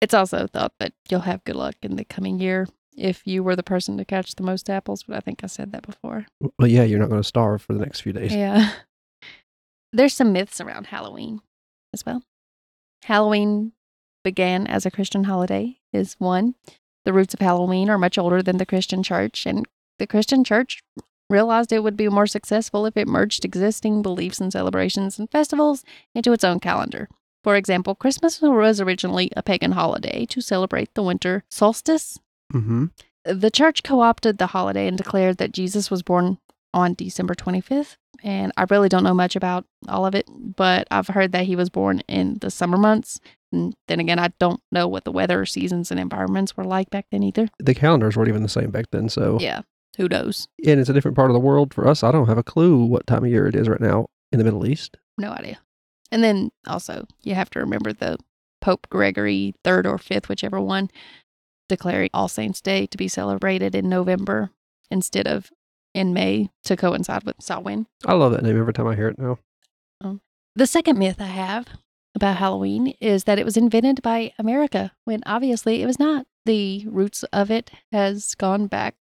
It's 0.00 0.14
also 0.14 0.46
thought 0.46 0.72
that 0.78 0.92
you'll 1.08 1.20
have 1.20 1.44
good 1.44 1.56
luck 1.56 1.76
in 1.82 1.96
the 1.96 2.04
coming 2.04 2.38
year 2.38 2.66
if 2.96 3.26
you 3.26 3.42
were 3.42 3.56
the 3.56 3.62
person 3.62 3.96
to 3.98 4.04
catch 4.04 4.34
the 4.34 4.42
most 4.42 4.68
apples, 4.68 5.04
but 5.04 5.16
I 5.16 5.20
think 5.20 5.42
I 5.44 5.46
said 5.46 5.72
that 5.72 5.86
before. 5.86 6.26
Well, 6.58 6.68
yeah, 6.68 6.82
you're 6.82 6.98
not 6.98 7.08
going 7.08 7.20
to 7.20 7.26
starve 7.26 7.62
for 7.62 7.72
the 7.72 7.80
next 7.80 8.00
few 8.00 8.12
days. 8.12 8.34
Yeah. 8.34 8.72
There's 9.92 10.14
some 10.14 10.32
myths 10.32 10.60
around 10.60 10.88
Halloween 10.88 11.40
as 11.92 12.04
well. 12.06 12.22
Halloween 13.04 13.72
began 14.22 14.66
as 14.66 14.84
a 14.84 14.90
Christian 14.90 15.24
holiday, 15.24 15.78
is 15.92 16.14
one. 16.18 16.54
The 17.04 17.12
roots 17.12 17.34
of 17.34 17.40
Halloween 17.40 17.88
are 17.88 17.98
much 17.98 18.18
older 18.18 18.42
than 18.42 18.58
the 18.58 18.66
Christian 18.66 19.02
church, 19.02 19.46
and 19.46 19.66
the 19.98 20.06
Christian 20.06 20.44
church 20.44 20.82
realized 21.30 21.72
it 21.72 21.82
would 21.82 21.96
be 21.96 22.08
more 22.08 22.26
successful 22.26 22.86
if 22.86 22.96
it 22.96 23.08
merged 23.08 23.44
existing 23.44 24.02
beliefs 24.02 24.40
and 24.40 24.52
celebrations 24.52 25.18
and 25.18 25.30
festivals 25.30 25.84
into 26.14 26.32
its 26.32 26.44
own 26.44 26.60
calendar. 26.60 27.08
For 27.42 27.56
example, 27.56 27.94
Christmas 27.94 28.40
was 28.40 28.80
originally 28.80 29.30
a 29.36 29.42
pagan 29.42 29.72
holiday 29.72 30.26
to 30.26 30.40
celebrate 30.40 30.92
the 30.94 31.02
winter 31.02 31.44
solstice 31.50 32.18
Mm-hmm. 32.52 32.86
the 33.24 33.50
church 33.50 33.84
co 33.84 34.00
opted 34.00 34.38
the 34.38 34.48
holiday 34.48 34.88
and 34.88 34.98
declared 34.98 35.36
that 35.38 35.52
Jesus 35.52 35.88
was 35.88 36.02
born 36.02 36.38
on 36.74 36.94
December 36.94 37.34
25th. 37.34 37.96
And 38.24 38.50
I 38.56 38.64
really 38.68 38.88
don't 38.88 39.04
know 39.04 39.14
much 39.14 39.36
about 39.36 39.64
all 39.88 40.04
of 40.04 40.14
it, 40.16 40.26
but 40.28 40.88
I've 40.90 41.06
heard 41.06 41.30
that 41.32 41.44
he 41.46 41.54
was 41.56 41.70
born 41.70 42.00
in 42.08 42.38
the 42.40 42.50
summer 42.50 42.76
months. 42.76 43.20
And 43.52 43.74
then 43.88 44.00
again, 44.00 44.18
I 44.18 44.32
don't 44.40 44.60
know 44.72 44.88
what 44.88 45.04
the 45.04 45.12
weather 45.12 45.46
seasons 45.46 45.90
and 45.92 45.98
environments 46.00 46.56
were 46.56 46.64
like 46.64 46.90
back 46.90 47.06
then 47.12 47.22
either. 47.22 47.48
The 47.60 47.74
calendars 47.74 48.16
weren't 48.16 48.28
even 48.28 48.42
the 48.42 48.48
same 48.48 48.70
back 48.70 48.86
then. 48.90 49.08
So, 49.08 49.38
Yeah, 49.40 49.60
who 49.96 50.08
knows? 50.08 50.48
and 50.66 50.80
it's 50.80 50.90
a 50.90 50.92
different 50.92 51.16
part 51.16 51.30
of 51.30 51.34
the 51.34 51.40
world 51.40 51.72
for 51.72 51.86
us. 51.86 52.02
I 52.02 52.10
don't 52.12 52.26
have 52.28 52.36
a 52.38 52.42
clue 52.42 52.84
what 52.84 53.06
time 53.06 53.24
of 53.24 53.30
year 53.30 53.46
it 53.46 53.54
is 53.54 53.68
right 53.68 53.80
now 53.80 54.06
in 54.32 54.38
the 54.38 54.44
Middle 54.44 54.66
East. 54.66 54.96
No 55.18 55.30
idea. 55.30 55.58
And 56.10 56.24
then 56.24 56.50
also, 56.66 57.06
you 57.22 57.34
have 57.34 57.50
to 57.50 57.60
remember 57.60 57.92
the 57.92 58.18
Pope 58.60 58.88
Gregory 58.90 59.54
third 59.64 59.86
or 59.86 59.98
fifth, 59.98 60.28
whichever 60.28 60.60
one, 60.60 60.90
declaring 61.68 62.10
All 62.12 62.28
Saints 62.28 62.60
Day 62.60 62.86
to 62.86 62.98
be 62.98 63.08
celebrated 63.08 63.74
in 63.74 63.88
November 63.88 64.50
instead 64.90 65.26
of 65.26 65.50
in 65.94 66.12
May 66.12 66.50
to 66.64 66.76
coincide 66.76 67.24
with 67.24 67.36
Samhain. 67.40 67.86
I 68.04 68.14
love 68.14 68.32
that 68.32 68.42
name 68.42 68.58
every 68.58 68.72
time 68.72 68.86
I 68.86 68.94
hear 68.94 69.08
it 69.08 69.18
now. 69.18 69.38
Um, 70.00 70.20
the 70.54 70.66
second 70.66 70.98
myth 70.98 71.20
I 71.20 71.26
have 71.26 71.66
about 72.14 72.36
Halloween 72.36 72.94
is 73.00 73.24
that 73.24 73.38
it 73.38 73.44
was 73.44 73.56
invented 73.56 74.02
by 74.02 74.32
America, 74.38 74.92
when 75.04 75.22
obviously 75.26 75.82
it 75.82 75.86
was 75.86 75.98
not. 75.98 76.26
The 76.46 76.86
roots 76.88 77.22
of 77.32 77.50
it 77.50 77.70
has 77.92 78.34
gone 78.34 78.66
back 78.66 78.96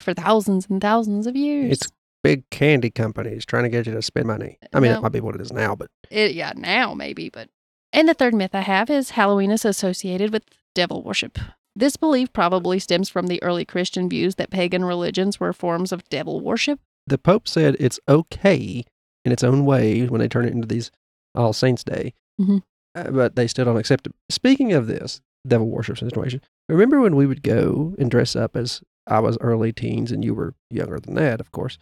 for 0.00 0.14
thousands 0.14 0.66
and 0.68 0.80
thousands 0.80 1.26
of 1.26 1.36
years. 1.36 1.72
It's 1.72 1.92
big 2.22 2.48
candy 2.50 2.90
companies 2.90 3.44
trying 3.44 3.64
to 3.64 3.68
get 3.68 3.86
you 3.86 3.92
to 3.92 4.02
spend 4.02 4.26
money. 4.26 4.58
I 4.72 4.80
mean, 4.80 4.90
No. 4.90 4.96
that 4.96 5.02
might 5.02 5.12
be 5.12 5.20
what 5.20 5.34
it 5.34 5.40
is 5.40 5.52
now, 5.52 5.74
but 5.74 5.88
It, 6.10 6.32
yeah, 6.34 6.52
now 6.56 6.94
maybe, 6.94 7.28
but. 7.28 7.48
And 7.92 8.08
the 8.08 8.14
third 8.14 8.34
myth 8.34 8.54
I 8.54 8.60
have 8.60 8.88
is 8.90 9.10
Halloween 9.10 9.50
is 9.50 9.64
associated 9.64 10.32
with 10.32 10.44
devil 10.74 11.02
worship. 11.02 11.38
This 11.76 11.96
belief 11.96 12.32
probably 12.32 12.78
stems 12.78 13.08
from 13.08 13.26
the 13.26 13.42
early 13.42 13.64
Christian 13.64 14.08
views 14.08 14.34
that 14.36 14.50
pagan 14.50 14.84
religions 14.84 15.40
were 15.40 15.52
forms 15.52 15.90
of 15.92 16.08
devil 16.08 16.40
worship. 16.40 16.80
the 17.06 17.18
Pope 17.18 17.48
said 17.48 17.76
it's 17.80 17.98
okay 18.08 18.84
in 19.24 19.32
its 19.32 19.42
own 19.42 19.64
way 19.66 20.06
when 20.06 20.20
they 20.20 20.28
turn 20.28 20.44
it 20.44 20.52
into 20.52 20.68
these 20.68 20.92
All 21.34 21.52
Saints 21.52 21.82
Day, 21.82 22.14
Mhm. 22.40 22.62
uh, 22.94 23.10
but 23.10 23.34
they 23.34 23.48
still 23.48 23.64
don't 23.64 23.76
accept 23.76 24.06
it. 24.06 24.14
Speaking 24.30 24.72
of 24.72 24.86
this 24.86 25.20
devil 25.46 25.68
worship 25.68 25.98
situation, 25.98 26.40
remember 26.68 27.00
when 27.00 27.16
we 27.16 27.26
would 27.26 27.42
go 27.42 27.94
and 27.98 28.08
dress 28.10 28.36
up 28.36 28.56
as 28.56 28.82
I 29.08 29.18
was 29.18 29.36
early 29.40 29.72
teens 29.72 30.12
and 30.12 30.24
you 30.24 30.32
were 30.34 30.54
younger 30.70 31.00
than 31.00 31.14
that, 31.16 31.40
of 31.40 31.50
course. 31.50 31.76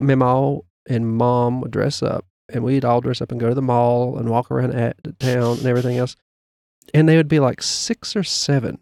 Mama 0.00 0.60
and 0.88 1.08
mom 1.08 1.60
would 1.60 1.70
dress 1.70 2.02
up 2.02 2.26
and 2.52 2.62
we'd 2.62 2.84
all 2.84 3.00
dress 3.00 3.20
up 3.20 3.30
and 3.30 3.40
go 3.40 3.48
to 3.48 3.54
the 3.54 3.62
mall 3.62 4.18
and 4.18 4.28
walk 4.28 4.50
around 4.50 4.74
at 4.74 4.96
the 5.02 5.12
town 5.12 5.58
and 5.58 5.66
everything 5.66 5.96
else. 5.96 6.16
And 6.92 7.08
they 7.08 7.16
would 7.16 7.28
be 7.28 7.40
like 7.40 7.62
six 7.62 8.14
or 8.14 8.22
seven 8.22 8.78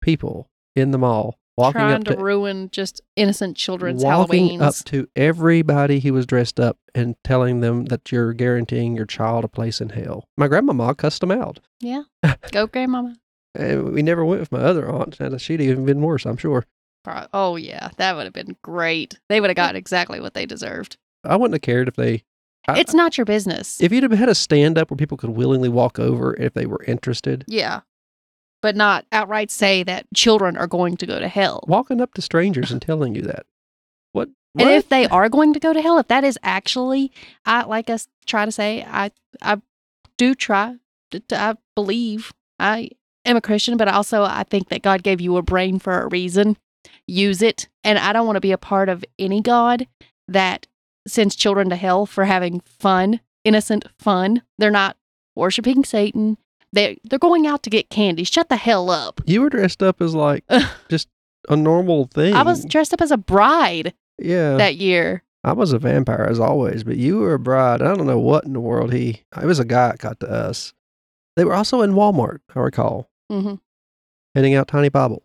people 0.00 0.48
in 0.74 0.90
the 0.90 0.98
mall 0.98 1.38
walking 1.56 1.80
trying 1.80 1.94
up 1.96 2.04
to, 2.04 2.16
to 2.16 2.22
ruin 2.22 2.68
just 2.72 3.00
innocent 3.16 3.56
children's 3.56 4.02
Halloween. 4.02 4.44
walking 4.44 4.62
up 4.62 4.74
to 4.86 5.08
everybody 5.14 6.00
who 6.00 6.12
was 6.12 6.26
dressed 6.26 6.58
up 6.58 6.78
and 6.94 7.16
telling 7.24 7.60
them 7.60 7.86
that 7.86 8.10
you're 8.10 8.32
guaranteeing 8.32 8.96
your 8.96 9.06
child 9.06 9.44
a 9.44 9.48
place 9.48 9.80
in 9.80 9.90
hell. 9.90 10.28
My 10.36 10.48
grandmama 10.48 10.94
cussed 10.94 11.20
them 11.20 11.30
out. 11.30 11.60
yeah. 11.80 12.04
Go, 12.52 12.66
grandmama. 12.66 13.16
And 13.54 13.92
we 13.92 14.02
never 14.02 14.24
went 14.24 14.40
with 14.40 14.50
my 14.50 14.58
other 14.58 14.90
aunt, 14.90 15.20
and 15.20 15.40
she'd 15.40 15.60
even 15.60 15.84
been 15.84 16.00
worse, 16.00 16.26
I'm 16.26 16.36
sure. 16.36 16.66
Pro- 17.04 17.26
Oh, 17.32 17.56
yeah. 17.56 17.90
That 17.98 18.16
would 18.16 18.24
have 18.24 18.32
been 18.32 18.56
great. 18.62 19.18
They 19.28 19.40
would 19.40 19.50
have 19.50 19.56
got 19.56 19.76
exactly 19.76 20.20
what 20.20 20.34
they 20.34 20.46
deserved. 20.46 20.96
I 21.22 21.36
wouldn't 21.36 21.54
have 21.54 21.62
cared 21.62 21.88
if 21.88 21.94
they. 21.96 22.24
I- 22.66 22.78
It's 22.80 22.94
not 22.94 23.16
your 23.18 23.26
business. 23.26 23.80
if 23.80 23.92
you'd 23.92 24.02
have 24.02 24.12
had 24.12 24.28
a 24.30 24.34
stand 24.34 24.78
up 24.78 24.90
where 24.90 24.96
people 24.96 25.16
could 25.18 25.30
willingly 25.30 25.68
walk 25.68 25.98
over 25.98 26.34
if 26.40 26.54
they 26.54 26.66
were 26.66 26.82
interested, 26.84 27.44
yeah. 27.46 27.80
But 28.62 28.74
not 28.76 29.04
outright 29.12 29.50
say 29.50 29.82
that 29.82 30.06
children 30.14 30.56
are 30.56 30.66
going 30.66 30.96
to 30.96 31.06
go 31.06 31.18
to 31.20 31.28
hell. 31.28 31.62
walking 31.68 32.00
up 32.00 32.14
to 32.14 32.22
strangers 32.22 32.70
and 32.72 32.80
telling 32.80 33.14
you 33.14 33.20
that. 33.22 33.44
What? 34.12 34.30
And 34.58 34.70
if 34.70 34.88
they 34.88 35.06
are 35.08 35.28
going 35.28 35.52
to 35.52 35.60
go 35.60 35.74
to 35.74 35.82
hell, 35.82 35.98
if 35.98 36.08
that 36.08 36.24
is 36.24 36.38
actually, 36.42 37.12
I 37.44 37.64
like 37.64 37.90
us 37.90 38.08
try 38.24 38.46
to 38.46 38.52
say, 38.52 38.82
I 38.88 39.10
I 39.42 39.60
do 40.16 40.34
try, 40.34 40.76
to, 41.10 41.20
to- 41.20 41.38
I 41.38 41.54
believe 41.74 42.32
I 42.58 42.88
am 43.26 43.36
a 43.36 43.40
Christian, 43.42 43.76
but 43.76 43.88
also 43.88 44.22
I 44.22 44.44
think 44.48 44.70
that 44.70 44.80
God 44.80 45.02
gave 45.02 45.20
you 45.20 45.36
a 45.36 45.42
brain 45.42 45.78
for 45.78 46.00
a 46.00 46.08
reason. 46.08 46.56
Use 47.06 47.42
it, 47.42 47.68
and 47.82 47.98
I 47.98 48.12
don't 48.12 48.26
want 48.26 48.36
to 48.36 48.40
be 48.40 48.52
a 48.52 48.58
part 48.58 48.88
of 48.88 49.04
any 49.18 49.40
God 49.40 49.86
that 50.28 50.66
sends 51.06 51.36
children 51.36 51.68
to 51.70 51.76
hell 51.76 52.06
for 52.06 52.24
having 52.24 52.60
fun, 52.60 53.20
innocent 53.44 53.86
fun. 53.98 54.42
They're 54.58 54.70
not 54.70 54.96
worshiping 55.36 55.84
Satan. 55.84 56.38
They 56.72 56.98
they're 57.04 57.18
going 57.18 57.46
out 57.46 57.62
to 57.64 57.70
get 57.70 57.90
candy. 57.90 58.24
Shut 58.24 58.48
the 58.48 58.56
hell 58.56 58.90
up. 58.90 59.20
you 59.26 59.42
were 59.42 59.50
dressed 59.50 59.82
up 59.82 60.00
as 60.00 60.14
like 60.14 60.44
just 60.88 61.08
a 61.48 61.56
normal 61.56 62.06
thing. 62.06 62.34
I 62.34 62.42
was 62.42 62.64
dressed 62.64 62.92
up 62.92 63.00
as 63.00 63.10
a 63.10 63.16
bride 63.16 63.94
yeah. 64.18 64.56
that 64.56 64.76
year. 64.76 65.22
I 65.44 65.52
was 65.52 65.72
a 65.72 65.78
vampire 65.78 66.26
as 66.28 66.40
always, 66.40 66.84
but 66.84 66.96
you 66.96 67.18
were 67.18 67.34
a 67.34 67.38
bride. 67.38 67.82
I 67.82 67.94
don't 67.94 68.06
know 68.06 68.18
what 68.18 68.44
in 68.44 68.54
the 68.54 68.60
world 68.60 68.92
he. 68.94 69.22
It 69.40 69.44
was 69.44 69.58
a 69.58 69.64
guy 69.64 69.88
that 69.88 69.98
got 69.98 70.18
to 70.20 70.30
us. 70.30 70.72
They 71.36 71.44
were 71.44 71.54
also 71.54 71.82
in 71.82 71.92
Walmart, 71.92 72.38
I 72.54 72.60
recall, 72.60 73.10
hmm 73.30 73.56
handing 74.34 74.54
out 74.54 74.66
tiny 74.66 74.88
Bibles, 74.88 75.22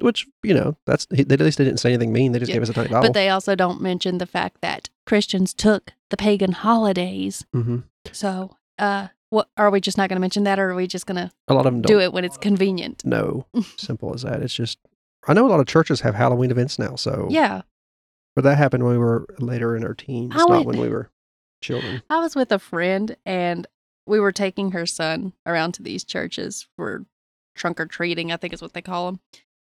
which 0.00 0.26
you 0.42 0.54
know 0.54 0.76
that's 0.86 1.06
they, 1.06 1.20
at 1.22 1.40
least 1.40 1.58
they 1.58 1.64
didn't 1.64 1.80
say 1.80 1.90
anything 1.90 2.12
mean. 2.12 2.32
They 2.32 2.38
just 2.38 2.48
Yeah, 2.50 2.56
gave 2.56 2.62
us 2.62 2.68
a 2.70 2.72
tiny 2.74 2.88
Bible. 2.88 3.02
But 3.08 3.14
they 3.14 3.28
also 3.28 3.54
don't 3.54 3.80
mention 3.80 4.18
the 4.18 4.26
fact 4.26 4.60
that 4.60 4.90
Christians 5.06 5.54
took 5.54 5.92
the 6.10 6.16
pagan 6.16 6.52
holidays. 6.52 7.44
hmm 7.52 7.78
So, 8.12 8.56
uh, 8.78 9.08
what 9.30 9.48
are 9.56 9.70
we 9.70 9.80
just 9.80 9.96
not 9.98 10.08
going 10.08 10.16
to 10.16 10.20
mention 10.20 10.44
that, 10.44 10.58
or 10.58 10.70
are 10.70 10.74
we 10.74 10.86
just 10.86 11.06
going 11.06 11.16
to 11.16 11.30
A 11.48 11.54
lot 11.54 11.66
of 11.66 11.72
them 11.72 11.82
don't 11.82 12.00
it 12.00 12.12
when 12.12 12.24
it's 12.24 12.36
convenient? 12.36 13.04
No, 13.04 13.46
Simple 13.76 14.14
as 14.14 14.22
that. 14.22 14.42
It's 14.42 14.54
just. 14.54 14.78
I 15.26 15.32
know 15.32 15.46
a 15.46 15.48
lot 15.48 15.60
of 15.60 15.66
churches 15.66 16.02
have 16.02 16.14
Halloween 16.14 16.50
events 16.50 16.78
now, 16.78 16.96
so 16.96 17.28
Yeah, 17.30 17.62
But 18.36 18.44
that 18.44 18.58
happened 18.58 18.84
when 18.84 18.92
we 18.92 18.98
were 18.98 19.26
later 19.38 19.74
in 19.74 19.84
our 19.84 19.94
teens, 19.94 20.32
I 20.34 20.38
not 20.40 20.48
went- 20.48 20.66
when 20.66 20.80
we 20.80 20.88
were 20.90 21.10
children. 21.62 22.02
I 22.10 22.18
was 22.20 22.34
with 22.36 22.52
a 22.52 22.58
friend, 22.58 23.16
and 23.24 23.66
we 24.06 24.20
were 24.20 24.32
taking 24.32 24.72
her 24.72 24.84
son 24.84 25.32
around 25.46 25.72
to 25.72 25.82
these 25.82 26.04
churches 26.04 26.66
for 26.76 27.06
trunk 27.54 27.80
or 27.80 27.86
treating. 27.86 28.30
I 28.30 28.36
think 28.36 28.52
is 28.52 28.60
what 28.60 28.74
they 28.74 28.82
call 28.82 29.06
them. 29.06 29.20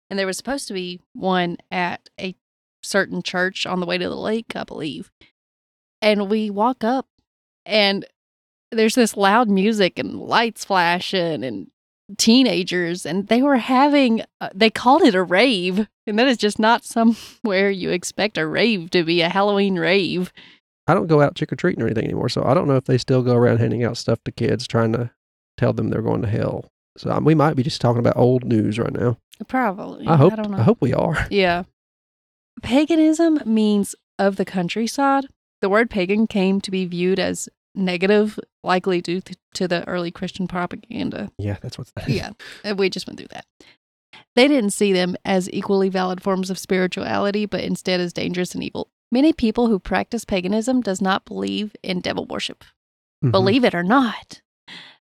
And 0.09 0.17
there 0.17 0.27
was 0.27 0.37
supposed 0.37 0.67
to 0.67 0.73
be 0.73 1.01
one 1.13 1.57
at 1.71 2.09
a 2.19 2.35
certain 2.81 3.21
church 3.21 3.65
on 3.65 3.79
the 3.79 3.85
way 3.85 3.97
to 3.97 4.09
the 4.09 4.15
lake, 4.15 4.55
I 4.55 4.63
believe. 4.63 5.11
And 6.01 6.29
we 6.29 6.49
walk 6.49 6.83
up, 6.83 7.07
and 7.65 8.05
there's 8.71 8.95
this 8.95 9.17
loud 9.17 9.49
music 9.49 9.97
and 9.99 10.19
lights 10.19 10.65
flashing 10.65 11.43
and 11.43 11.67
teenagers, 12.17 13.05
and 13.05 13.27
they 13.27 13.41
were 13.41 13.57
having, 13.57 14.21
uh, 14.39 14.49
they 14.53 14.69
called 14.69 15.01
it 15.01 15.15
a 15.15 15.23
rave. 15.23 15.87
And 16.05 16.17
that 16.19 16.27
is 16.27 16.37
just 16.37 16.59
not 16.59 16.85
somewhere 16.85 17.69
you 17.69 17.89
expect 17.89 18.37
a 18.37 18.47
rave 18.47 18.89
to 18.91 19.03
be 19.03 19.21
a 19.21 19.29
Halloween 19.29 19.77
rave. 19.77 20.31
I 20.87 20.93
don't 20.93 21.07
go 21.07 21.21
out 21.21 21.35
trick 21.35 21.51
or 21.51 21.57
treating 21.57 21.83
or 21.83 21.87
anything 21.87 22.05
anymore, 22.05 22.29
so 22.29 22.43
I 22.45 22.53
don't 22.53 22.67
know 22.67 22.77
if 22.77 22.85
they 22.85 22.97
still 22.97 23.21
go 23.21 23.35
around 23.35 23.57
handing 23.57 23.83
out 23.83 23.97
stuff 23.97 24.23
to 24.23 24.31
kids, 24.31 24.65
trying 24.67 24.93
to 24.93 25.11
tell 25.57 25.73
them 25.73 25.89
they're 25.89 26.01
going 26.01 26.21
to 26.21 26.29
hell. 26.29 26.71
So 26.97 27.11
um, 27.11 27.23
we 27.25 27.35
might 27.35 27.55
be 27.55 27.63
just 27.63 27.79
talking 27.81 27.99
about 27.99 28.17
old 28.17 28.43
news 28.43 28.77
right 28.79 28.91
now. 28.93 29.17
Probably. 29.47 30.07
I 30.07 30.15
hope. 30.15 30.33
I 30.33 30.35
don't 30.35 30.51
know. 30.51 30.57
I 30.57 30.63
hope 30.63 30.81
we 30.81 30.93
are. 30.93 31.27
Yeah. 31.31 31.63
Paganism 32.63 33.39
means 33.45 33.95
of 34.17 34.35
the 34.35 34.45
countryside. 34.45 35.25
The 35.61 35.69
word 35.69 35.89
pagan 35.89 36.27
came 36.27 36.59
to 36.61 36.71
be 36.71 36.85
viewed 36.85 37.19
as 37.19 37.49
negative, 37.75 38.39
likely 38.63 38.99
due 39.01 39.21
to 39.53 39.67
the 39.67 39.87
early 39.87 40.09
Christian 40.11 40.47
propaganda. 40.47 41.29
Yeah, 41.37 41.57
that's 41.61 41.77
what's 41.77 41.91
what. 41.95 42.09
Yeah, 42.09 42.31
uh, 42.65 42.73
we 42.75 42.89
just 42.89 43.05
went 43.07 43.19
through 43.19 43.27
that. 43.29 43.45
They 44.35 44.47
didn't 44.47 44.71
see 44.71 44.93
them 44.93 45.15
as 45.25 45.51
equally 45.51 45.89
valid 45.89 46.21
forms 46.21 46.49
of 46.49 46.57
spirituality, 46.57 47.45
but 47.45 47.61
instead 47.63 47.99
as 47.99 48.13
dangerous 48.13 48.55
and 48.55 48.63
evil. 48.63 48.89
Many 49.11 49.33
people 49.33 49.67
who 49.67 49.79
practice 49.79 50.25
paganism 50.25 50.81
does 50.81 51.01
not 51.01 51.25
believe 51.25 51.75
in 51.83 52.01
devil 52.01 52.25
worship. 52.25 52.63
Mhm. 53.23 53.31
Believe 53.31 53.63
it 53.63 53.73
or 53.75 53.83
not, 53.83 54.41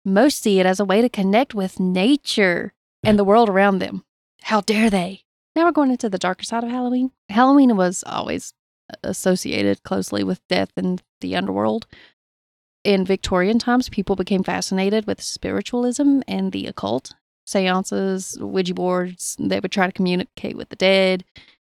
most 0.03 0.41
see 0.41 0.59
it 0.59 0.65
as 0.65 0.79
a 0.79 0.85
way 0.85 1.01
to 1.01 1.09
connect 1.09 1.53
with 1.53 1.79
nature 1.79 2.73
and 3.03 3.17
the 3.17 3.23
world 3.23 3.49
around 3.49 3.79
them. 3.79 4.03
How 4.43 4.61
dare 4.61 4.89
they? 4.89 5.23
Now 5.55 5.65
we're 5.65 5.71
going 5.71 5.91
into 5.91 6.09
the 6.09 6.17
darker 6.17 6.43
side 6.43 6.63
of 6.63 6.69
Halloween. 6.69 7.11
Halloween 7.29 7.75
was 7.75 8.03
always 8.07 8.53
uh, 8.89 8.95
associated 9.03 9.83
closely 9.83 10.23
with 10.23 10.47
death 10.47 10.71
and 10.75 11.01
the 11.19 11.35
underworld. 11.35 11.87
In 12.83 13.05
Victorian 13.05 13.59
times, 13.59 13.89
people 13.89 14.15
became 14.15 14.43
fascinated 14.43 15.05
with 15.05 15.21
spiritualism 15.21 16.21
and 16.27 16.51
the 16.51 16.65
occult. 16.67 17.13
Seances, 17.45 18.37
Ouija 18.39 18.73
boards, 18.73 19.35
they 19.39 19.59
would 19.59 19.71
try 19.71 19.85
to 19.85 19.91
communicate 19.91 20.55
with 20.55 20.69
the 20.69 20.75
dead, 20.75 21.25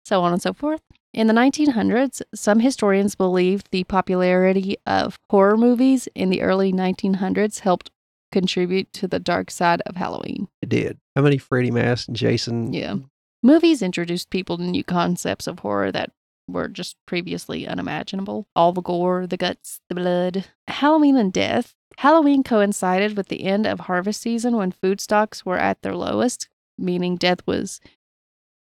so 0.05 0.23
on 0.23 0.33
and 0.33 0.43
so 0.43 0.53
forth. 0.53 0.83
In 1.13 1.27
the 1.27 1.35
1900s, 1.35 2.23
some 2.35 2.61
historians 2.61 3.15
believed 3.15 3.69
the 3.71 3.85
popularity 3.85 4.77
of 4.87 5.19
horror 5.29 5.57
movies 5.57 6.09
in 6.15 6.31
the 6.31 6.43
early 6.43 6.73
1900s 6.73 7.61
helped 7.61 7.91
contribute 8.33 8.93
to 8.95 9.07
the 9.07 9.21
dark 9.21 9.51
side 9.51 9.83
of 9.87 9.95
Halloween. 9.97 10.49
It 10.61 10.69
did. 10.69 10.99
How 11.15 11.23
many 11.23 11.39
Freddy 11.39 11.71
Mask 11.71 12.09
and 12.09 12.17
Jason? 12.17 12.73
Yeah. 12.73 12.97
Movies 13.43 13.83
introduced 13.83 14.31
people 14.31 14.57
to 14.57 14.63
new 14.65 14.83
concepts 14.85 15.47
of 15.47 15.61
horror 15.61 15.93
that 15.93 16.11
were 16.49 16.69
just 16.69 16.97
previously 17.07 17.67
unimaginable. 17.69 18.47
All 18.57 18.73
the 18.73 18.83
gore, 18.83 19.27
the 19.27 19.37
guts, 19.37 19.81
the 19.89 19.95
blood. 19.95 20.47
Halloween 20.69 21.17
and 21.17 21.33
death. 21.33 21.75
Halloween 21.99 22.43
coincided 22.43 23.17
with 23.17 23.29
the 23.29 23.45
end 23.45 23.67
of 23.67 23.81
harvest 23.81 24.21
season 24.23 24.57
when 24.57 24.73
food 24.73 25.01
stocks 25.01 25.45
were 25.47 25.59
at 25.59 25.83
their 25.83 25.95
lowest, 25.95 26.49
meaning 26.79 27.17
death 27.17 27.41
was 27.47 27.81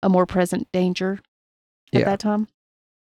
a 0.03 0.09
more 0.09 0.25
present 0.25 0.67
danger 0.73 1.19
at 1.93 1.99
Yeah. 2.01 2.05
that 2.05 2.19
time. 2.19 2.47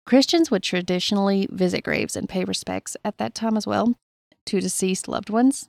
Christians 0.05 0.49
would 0.49 0.63
traditionally 0.63 1.47
visit 1.51 1.83
graves 1.83 2.15
and 2.15 2.29
pay 2.29 2.45
respects 2.45 2.95
at 3.03 3.17
that 3.17 3.35
time 3.35 3.57
as 3.57 3.67
well 3.67 3.95
to 4.45 4.61
deceased 4.61 5.07
loved 5.09 5.29
ones. 5.29 5.67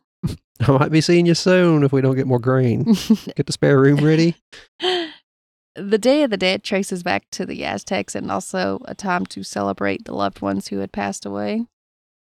I 0.66 0.72
might 0.72 0.92
be 0.92 1.00
seeing 1.00 1.26
you 1.26 1.34
soon 1.34 1.84
if 1.84 1.92
we 1.92 2.00
don't 2.00 2.16
get 2.16 2.26
more 2.26 2.38
grain. 2.38 2.84
Get 3.36 3.46
the 3.46 3.52
spare 3.52 3.80
room 3.80 4.04
ready. 4.04 4.36
the 5.76 5.98
Day 5.98 6.22
of 6.22 6.30
the 6.30 6.36
Dead 6.36 6.62
traces 6.64 7.02
back 7.02 7.30
to 7.30 7.46
the 7.46 7.64
Aztecs 7.64 8.14
and 8.14 8.30
also 8.30 8.80
a 8.86 8.94
time 8.94 9.24
to 9.26 9.42
celebrate 9.42 10.04
the 10.04 10.14
loved 10.14 10.40
ones 10.40 10.68
who 10.68 10.78
had 10.78 10.92
passed 10.92 11.24
away. 11.24 11.66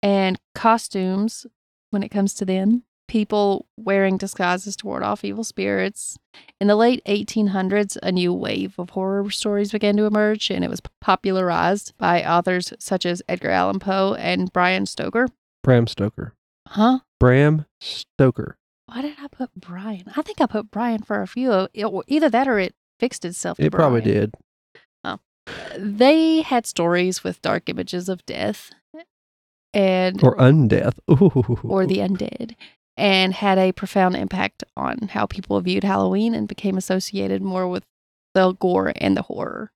And 0.03 0.39
costumes, 0.55 1.47
when 1.91 2.03
it 2.03 2.11
comes 2.11 2.35
to 2.35 2.45
them, 2.45 2.85
people 3.09 3.67
wearing 3.77 4.17
disguises 4.17 4.77
to 4.77 4.87
ward 4.87 5.03
off 5.03 5.25
evil 5.25 5.43
spirits. 5.43 6.17
In 6.61 6.69
the 6.69 6.77
late 6.77 7.03
1800s, 7.07 7.99
a 8.03 8.13
new 8.13 8.33
wave 8.33 8.79
of 8.79 8.91
horror 8.91 9.29
stories 9.31 9.73
began 9.73 9.97
to 9.97 10.05
emerge, 10.05 10.49
and 10.49 10.65
it 10.65 10.71
was 10.71 10.81
popularized 11.01 11.93
by 11.99 12.25
authors 12.25 12.73
such 12.79 13.05
as 13.05 13.21
Edgar 13.29 13.51
Allan 13.51 13.81
Poe 13.81 14.15
and 14.15 14.53
Brian 14.53 14.87
Stoker. 14.87 15.29
Bram 15.65 15.89
Stoker. 15.89 16.35
Huh? 16.71 17.01
Bram 17.19 17.67
Stoker. 17.81 18.57
Why 18.87 19.03
did 19.03 19.15
I 19.21 19.27
put 19.29 19.51
Brian? 19.57 20.05
I 20.17 20.23
think 20.23 20.41
I 20.41 20.47
put 20.47 20.71
Brian 20.71 21.03
for 21.03 21.21
a 21.23 21.27
few. 21.27 21.69
It- 21.75 22.05
Either 22.09 22.29
that 22.31 22.49
or 22.49 22.59
it 22.59 22.75
fixed 22.99 23.25
itself. 23.25 23.59
To 23.59 23.65
It 23.65 23.73
probably 23.73 24.01
Brian. 24.01 24.15
did. 24.21 24.35
They 25.77 26.43
had 26.43 26.65
stories 26.67 27.25
with 27.25 27.43
dark 27.43 27.69
images 27.69 28.09
of 28.09 28.25
death 28.27 28.71
and 29.75 30.23
Or 30.23 30.37
undeath. 30.37 30.99
Ooh. 31.11 31.59
or 31.65 31.87
the 31.87 31.99
undead 31.99 32.55
and 32.97 33.33
had 33.35 33.59
a 33.59 33.73
profound 33.73 34.15
impact 34.17 34.63
on 34.77 35.09
how 35.11 35.27
people 35.27 35.61
viewed 35.61 35.83
Halloween 35.83 36.35
and 36.35 36.47
became 36.47 36.77
associated 36.77 37.43
more 37.43 37.67
with 37.67 37.85
the 38.35 38.53
gore 38.53 38.93
and 38.97 39.17
the 39.17 39.23
horror. 39.23 39.73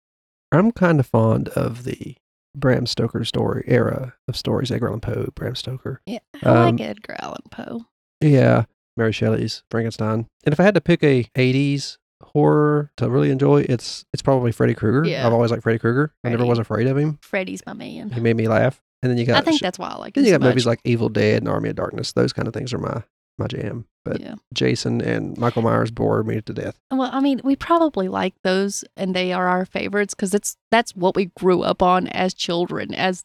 I'm 0.53 0.71
kind 0.71 1.01
of 1.01 1.07
fond 1.07 1.49
of 1.51 1.83
the 1.85 2.17
Bram 2.55 2.87
Stoker 2.87 3.25
story 3.25 3.65
era 3.67 4.15
of 4.29 4.37
stories. 4.37 4.71
Edgar 4.71 4.89
Allan 4.89 5.01
Poe, 5.01 5.29
Bram 5.35 5.55
Stoker. 5.55 6.01
Yeah, 6.07 6.19
I 6.43 6.49
Um, 6.49 6.77
like 6.77 6.81
Edgar 6.89 7.17
Allan 7.21 7.43
Poe. 7.51 7.87
Yeah, 8.21 8.65
Mary 8.97 9.13
Shelley's 9.13 9.63
Frankenstein. 9.71 10.27
And 10.45 10.53
if 10.53 10.61
I 10.61 10.63
had 10.63 10.75
to 10.75 10.81
pick 10.81 11.03
a 11.03 11.25
80s 11.37 11.99
horror 12.23 12.91
to 12.97 13.11
really 13.11 13.31
enjoy, 13.31 13.65
it's 13.69 14.05
it's 14.13 14.23
probably 14.23 14.53
Freddy 14.53 14.75
Krueger. 14.75 15.09
Yeah. 15.09 15.27
I've 15.27 15.33
always 15.33 15.51
liked 15.51 15.63
Freddy 15.63 15.79
Krueger. 15.79 16.13
I 16.25 16.29
never 16.31 16.47
was 16.47 16.59
afraid 16.59 16.87
of 16.87 16.97
him. 16.97 17.19
Freddy's 17.23 17.63
my 17.67 17.73
man. 17.73 18.11
He 18.11 18.21
made 18.21 18.37
me 18.37 18.49
laugh. 18.49 18.81
And 19.03 19.11
then 19.11 19.19
you 19.19 19.27
got 19.27 19.37
I 19.37 19.41
think 19.43 19.61
that's 19.61 19.79
why 19.79 19.89
I 19.89 19.97
like 19.97 20.15
then 20.15 20.25
you 20.25 20.31
so 20.31 20.39
got 20.39 20.45
movies 20.47 20.65
much. 20.65 20.73
like 20.73 20.81
Evil 20.85 21.11
Dead 21.11 21.43
and 21.43 21.49
Army 21.49 21.69
of 21.69 21.77
Darkness. 21.77 22.13
Those 22.13 22.33
kind 22.33 22.49
of 22.49 22.55
things 22.55 22.73
are 22.73 22.79
my 22.79 23.03
my 23.39 23.47
jam. 23.47 23.87
But 24.05 24.21
yeah. 24.21 24.35
Jason 24.53 25.01
and 25.01 25.37
Michael 25.39 25.63
Myers 25.63 25.91
bore 25.91 26.23
me 26.23 26.41
to 26.43 26.53
death. 26.53 26.79
Well, 26.91 27.09
I 27.11 27.21
mean, 27.21 27.41
we 27.43 27.57
probably 27.57 28.09
like 28.09 28.35
those, 28.43 28.85
and 28.97 29.15
they 29.15 29.33
are 29.33 29.47
our 29.49 29.65
favorites 29.65 30.15
because 30.15 30.35
it's 30.35 30.57
that's 30.71 30.95
what 30.95 31.17
we 31.17 31.31
grew 31.39 31.63
up 31.63 31.83
on 31.83 32.09
as 32.09 32.35
children. 32.35 32.93
As 32.95 33.25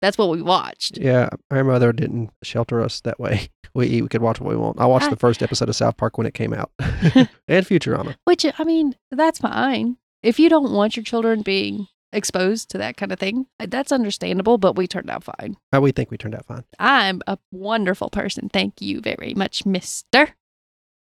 that's 0.00 0.16
what 0.16 0.30
we 0.30 0.40
watched. 0.40 0.98
Yeah, 0.98 1.30
our 1.50 1.64
mother 1.64 1.92
didn't 1.92 2.30
shelter 2.42 2.80
us 2.80 3.00
that 3.02 3.18
way. 3.20 3.48
We 3.72 4.02
we 4.02 4.08
could 4.08 4.20
watch 4.20 4.40
what 4.40 4.50
we 4.50 4.56
want. 4.56 4.80
I 4.80 4.86
watched 4.86 5.06
I- 5.06 5.10
the 5.10 5.16
first 5.16 5.44
episode 5.44 5.68
of 5.68 5.76
South 5.76 5.96
Park 5.96 6.18
when 6.18 6.26
it 6.26 6.34
came 6.34 6.52
out, 6.52 6.72
and 6.80 7.28
Futurama. 7.64 8.16
Which 8.24 8.44
I 8.58 8.64
mean, 8.64 8.96
that's 9.12 9.38
fine. 9.38 9.96
If 10.24 10.40
you 10.40 10.48
don't 10.48 10.72
want 10.72 10.96
your 10.96 11.04
children 11.04 11.42
being 11.42 11.86
exposed 12.12 12.70
to 12.70 12.78
that 12.78 12.96
kind 12.96 13.12
of 13.12 13.18
thing, 13.18 13.46
uh, 13.58 13.66
that's 13.68 13.92
understandable. 13.92 14.58
But 14.58 14.76
we 14.76 14.86
turned 14.86 15.10
out 15.10 15.24
fine. 15.24 15.56
Uh, 15.74 15.80
we 15.80 15.92
think 15.92 16.10
we 16.10 16.16
turned 16.18 16.34
out 16.34 16.46
fine. 16.46 16.64
I'm 16.78 17.22
a 17.26 17.38
wonderful 17.52 18.10
person. 18.10 18.48
Thank 18.48 18.80
you 18.80 19.00
very 19.00 19.34
much, 19.34 19.64
Mister. 19.66 20.30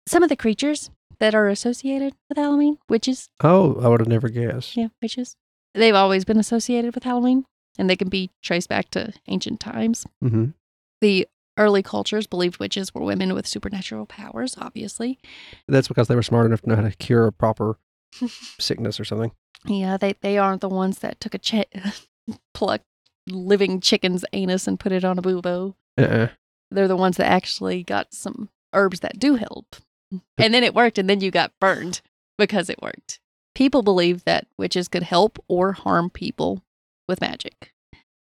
Some 0.08 0.22
of 0.22 0.28
the 0.28 0.36
creatures 0.36 0.90
that 1.18 1.34
are 1.34 1.48
associated 1.48 2.14
with 2.28 2.38
Halloween, 2.38 2.78
witches, 2.88 3.28
Oh, 3.42 3.80
I 3.80 3.88
would 3.88 4.00
have 4.00 4.08
never 4.08 4.28
guessed. 4.28 4.76
yeah, 4.76 4.88
witches, 5.02 5.34
they've 5.74 5.94
always 5.94 6.24
been 6.24 6.38
associated 6.38 6.94
with 6.94 7.04
Halloween, 7.04 7.44
and 7.78 7.88
they 7.90 7.96
can 7.96 8.08
be 8.08 8.30
traced 8.42 8.68
back 8.68 8.90
to 8.90 9.12
ancient 9.26 9.58
times. 9.58 10.06
hmm 10.20 10.50
The 11.00 11.26
early 11.58 11.82
cultures 11.82 12.26
believed 12.26 12.58
witches 12.60 12.94
were 12.94 13.02
women 13.02 13.32
with 13.34 13.46
supernatural 13.46 14.04
powers, 14.06 14.54
obviously. 14.58 15.18
That's 15.66 15.88
because 15.88 16.06
they 16.06 16.14
were 16.14 16.22
smart 16.22 16.46
enough 16.46 16.60
to 16.62 16.68
know 16.68 16.76
how 16.76 16.82
to 16.82 16.90
cure 16.90 17.26
a 17.26 17.32
proper 17.32 17.78
sickness 18.60 19.00
or 19.00 19.04
something. 19.04 19.32
Yeah, 19.64 19.96
they, 19.96 20.14
they 20.20 20.38
aren't 20.38 20.60
the 20.60 20.68
ones 20.68 20.98
that 21.00 21.20
took 21.20 21.34
a 21.34 21.38
ch- 21.38 21.64
plucked 22.54 22.84
living 23.28 23.80
chicken's 23.80 24.24
anus 24.32 24.66
and 24.66 24.78
put 24.78 24.92
it 24.92 25.04
on 25.04 25.18
a 25.18 25.22
bubo. 25.22 25.74
Uh-uh. 25.98 26.28
They're 26.70 26.88
the 26.88 26.96
ones 26.96 27.16
that 27.16 27.30
actually 27.30 27.82
got 27.82 28.12
some 28.12 28.48
herbs 28.72 29.00
that 29.00 29.18
do 29.18 29.36
help. 29.36 29.76
And 30.38 30.54
then 30.54 30.62
it 30.62 30.74
worked, 30.74 30.98
and 30.98 31.10
then 31.10 31.20
you 31.20 31.30
got 31.30 31.52
burned 31.60 32.00
because 32.38 32.70
it 32.70 32.80
worked. 32.80 33.18
People 33.54 33.82
believe 33.82 34.24
that 34.24 34.46
witches 34.58 34.86
could 34.88 35.02
help 35.02 35.42
or 35.48 35.72
harm 35.72 36.10
people 36.10 36.62
with 37.08 37.20
magic. 37.20 37.72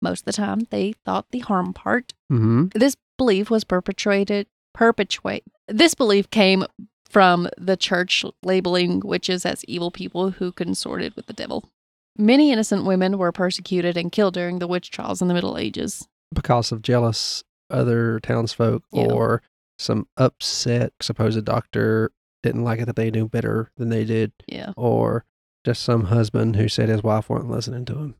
Most 0.01 0.21
of 0.21 0.25
the 0.25 0.33
time, 0.33 0.67
they 0.69 0.93
thought 1.05 1.27
the 1.31 1.39
harm 1.39 1.73
part 1.73 2.13
hmm 2.29 2.65
this 2.73 2.95
belief 3.17 3.51
was 3.51 3.63
perpetrated 3.63 4.47
perpetuate 4.73 5.43
this 5.67 5.93
belief 5.93 6.29
came 6.31 6.65
from 7.11 7.47
the 7.57 7.77
church 7.77 8.23
labeling 8.43 9.01
witches 9.01 9.45
as 9.45 9.65
evil 9.65 9.91
people 9.91 10.31
who 10.31 10.51
consorted 10.51 11.15
with 11.15 11.25
the 11.27 11.33
devil. 11.33 11.69
Many 12.17 12.51
innocent 12.51 12.85
women 12.85 13.17
were 13.17 13.31
persecuted 13.31 13.97
and 13.97 14.11
killed 14.11 14.33
during 14.33 14.59
the 14.59 14.67
witch 14.67 14.91
trials 14.91 15.21
in 15.21 15.27
the 15.27 15.33
middle 15.33 15.57
ages. 15.57 16.07
Because 16.33 16.71
of 16.71 16.81
jealous 16.81 17.43
other 17.69 18.19
townsfolk 18.19 18.83
Yeah. 18.91 19.05
or 19.05 19.41
some 19.79 20.07
upset 20.17 20.93
supposed 21.01 21.43
doctor 21.45 22.11
didn't 22.43 22.63
like 22.63 22.79
it 22.79 22.85
that 22.85 22.95
they 22.95 23.11
knew 23.11 23.27
better 23.27 23.71
than 23.77 23.89
they 23.89 24.03
did, 24.05 24.31
yeah. 24.47 24.73
or 24.75 25.25
just 25.65 25.81
some 25.83 26.05
husband 26.05 26.55
who 26.55 26.67
said 26.67 26.89
his 26.89 27.03
wife 27.03 27.29
wasn't 27.29 27.49
listening 27.51 27.85
to 27.85 27.95
him. 27.95 28.15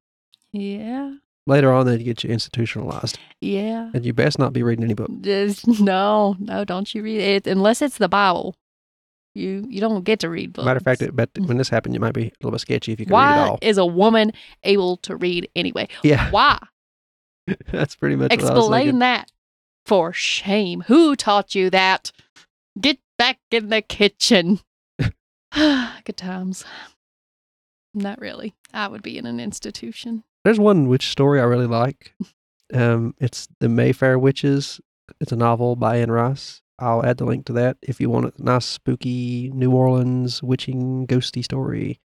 yeah. 0.51 1.15
Later 1.47 1.73
on, 1.73 1.87
they'd 1.87 2.03
get 2.03 2.23
you 2.23 2.29
institutionalized, 2.29 3.17
yeah. 3.41 3.89
And 3.95 4.05
you 4.05 4.13
best 4.13 4.37
not 4.37 4.53
be 4.53 4.61
reading 4.61 4.85
any 4.85 4.93
book. 4.93 5.09
Just- 5.21 5.67
no 5.67 6.35
no 6.39 6.63
don't 6.63 6.93
you 6.93 7.01
read 7.01 7.19
it 7.19 7.47
unless 7.47 7.81
it's 7.81 7.97
the 7.97 8.07
bible 8.07 8.55
you 9.33 9.65
you 9.69 9.79
don't 9.79 10.03
get 10.03 10.19
to 10.19 10.29
read 10.29 10.53
books 10.53 10.65
Matter 10.65 10.77
of 10.77 10.83
fact, 10.83 11.03
but 11.15 11.29
when 11.45 11.57
this 11.57 11.69
happened, 11.69 11.93
you 11.93 11.99
might 11.99 12.13
be 12.13 12.27
a 12.27 12.31
little 12.41 12.51
bit 12.51 12.61
sketchy 12.61 12.91
if 12.91 12.99
you 12.99 13.05
could 13.05 13.13
read 13.13 13.35
it 13.35 13.41
why 13.41 13.47
all. 13.47 13.59
is 13.61 13.77
a 13.77 13.85
woman 13.85 14.33
able 14.63 14.97
to 14.97 15.15
read 15.15 15.49
anyway 15.55 15.87
Yeah, 16.03 16.29
why 16.31 16.59
that's 17.71 17.95
pretty 17.95 18.15
much 18.15 18.31
what 18.31 18.39
I 18.41 18.53
was 18.53 18.59
Explain 18.65 18.99
that. 18.99 19.31
For 19.85 20.13
shame. 20.13 20.83
Who 20.87 21.15
taught 21.15 21.55
you 21.55 21.69
that? 21.71 22.11
Get 22.79 22.99
back 23.17 23.39
in 23.49 23.69
the 23.69 23.81
kitchen. 23.81 24.59
Good 25.53 26.17
times. 26.17 26.63
Not 27.93 28.19
really. 28.21 28.53
I 28.73 28.87
would 28.87 29.01
be 29.01 29.17
in 29.17 29.25
an 29.25 29.39
institution. 29.39 30.23
There's 30.43 30.59
one 30.59 30.87
witch 30.87 31.09
story 31.09 31.39
I 31.39 31.43
really 31.43 31.67
like. 31.67 32.13
Um, 32.73 33.15
it's 33.19 33.49
the 33.59 33.67
Mayfair 33.67 34.17
Witches. 34.17 34.79
It's 35.19 35.33
a 35.33 35.35
novel 35.35 35.75
by 35.75 35.97
Anne 35.97 36.09
Rice. 36.09 36.61
I'll 36.81 37.05
add 37.05 37.17
the 37.17 37.25
link 37.25 37.45
to 37.45 37.53
that 37.53 37.77
if 37.81 38.01
you 38.01 38.09
want 38.09 38.25
a 38.37 38.43
nice, 38.43 38.65
spooky 38.65 39.51
New 39.53 39.71
Orleans 39.71 40.41
witching, 40.43 41.05
ghosty 41.07 41.43
story. 41.43 41.99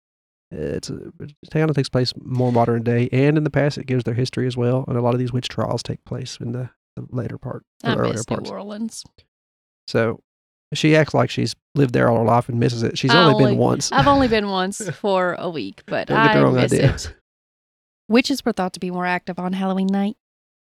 It's 0.50 0.90
a 0.90 1.12
kind 1.50 1.70
of 1.70 1.76
takes 1.76 1.88
place 1.88 2.12
more 2.22 2.52
modern 2.52 2.82
day, 2.82 3.08
and 3.12 3.38
in 3.38 3.44
the 3.44 3.50
past, 3.50 3.78
it 3.78 3.86
gives 3.86 4.04
their 4.04 4.14
history 4.14 4.46
as 4.46 4.56
well. 4.56 4.84
And 4.88 4.96
a 4.98 5.00
lot 5.00 5.14
of 5.14 5.18
these 5.20 5.32
witch 5.32 5.48
trials 5.48 5.82
take 5.82 6.04
place 6.04 6.36
in 6.40 6.52
the, 6.52 6.70
the 6.96 7.06
later 7.10 7.38
part, 7.38 7.64
the 7.82 7.90
I 7.90 7.94
earlier 7.96 8.12
miss 8.14 8.24
parts. 8.26 8.50
New 8.50 8.56
Orleans. 8.56 9.04
So 9.86 10.20
she 10.74 10.94
acts 10.96 11.14
like 11.14 11.30
she's 11.30 11.54
lived 11.74 11.94
there 11.94 12.10
all 12.10 12.18
her 12.18 12.24
life 12.24 12.48
and 12.50 12.60
misses 12.60 12.82
it. 12.82 12.98
She's 12.98 13.10
I 13.10 13.24
only, 13.24 13.44
been 13.44 13.56
once. 13.58 13.90
I've 13.92 14.06
only 14.06 14.28
been 14.28 14.48
once 14.50 14.86
for 14.90 15.34
a 15.38 15.48
week, 15.48 15.82
but 15.86 16.08
Don't 16.08 16.22
get 16.22 16.32
the 16.34 16.38
I 16.38 16.42
wrong 16.42 16.54
miss 16.54 16.72
idea. 16.72 16.94
it. 16.94 17.14
Witches 18.08 18.44
were 18.44 18.52
thought 18.52 18.74
to 18.74 18.80
be 18.80 18.90
more 18.90 19.06
active 19.06 19.38
on 19.38 19.54
Halloween 19.54 19.86
night 19.86 20.16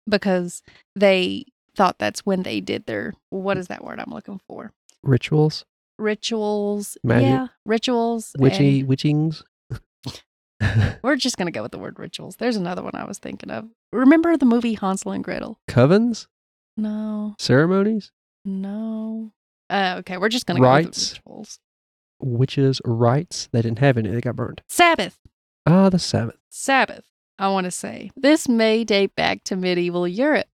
because 0.10 0.64
they 0.96 1.46
thought 1.76 2.00
that's 2.00 2.26
when 2.26 2.44
they 2.44 2.62
did 2.62 2.86
their 2.86 3.14
what 3.30 3.58
is 3.58 3.68
that 3.68 3.84
word 3.84 4.00
I'm 4.00 4.14
looking 4.14 4.40
for? 4.48 4.72
Rituals, 5.04 5.66
Rituals. 6.00 6.98
Magic. 7.04 7.28
Yeah, 7.30 7.48
rituals. 7.66 8.36
witchy 8.38 8.80
and- 8.82 8.90
witchings. 8.90 9.44
We're 11.04 11.16
just 11.18 11.38
gonna 11.38 11.52
go 11.52 11.62
with 11.62 11.72
the 11.72 11.78
word 11.78 12.00
rituals. 12.00 12.38
There's 12.38 12.56
another 12.56 12.82
one 12.82 12.96
I 12.96 13.04
was 13.06 13.20
thinking 13.20 13.52
of. 13.52 13.68
Remember 13.92 14.36
the 14.38 14.46
movie 14.46 14.74
Hansel 14.76 15.12
and 15.12 15.24
Gretel? 15.24 15.60
Covens, 15.70 16.28
No, 16.78 17.36
ceremonies, 17.40 18.12
no. 18.46 19.32
Uh, 19.70 19.96
okay, 20.00 20.18
we're 20.18 20.30
just 20.30 20.46
gonna 20.46 20.60
go 20.60 20.74
with 20.74 20.94
the 20.94 21.20
rituals. 21.20 21.60
witches' 22.22 22.82
rites. 22.86 23.50
They 23.52 23.62
didn't 23.62 23.80
have 23.80 23.98
any. 23.98 24.10
They 24.10 24.22
got 24.22 24.36
burned. 24.36 24.62
Sabbath, 24.70 25.20
Ah, 25.66 25.90
the 25.90 26.00
Sabbath. 26.00 26.38
Sabbath. 26.50 27.04
I 27.38 27.50
want 27.50 27.66
to 27.66 27.72
say 27.72 28.12
this 28.16 28.48
may 28.48 28.86
date 28.86 29.14
back 29.16 29.44
to 29.46 29.56
medieval 29.58 30.08
Europe. 30.08 30.48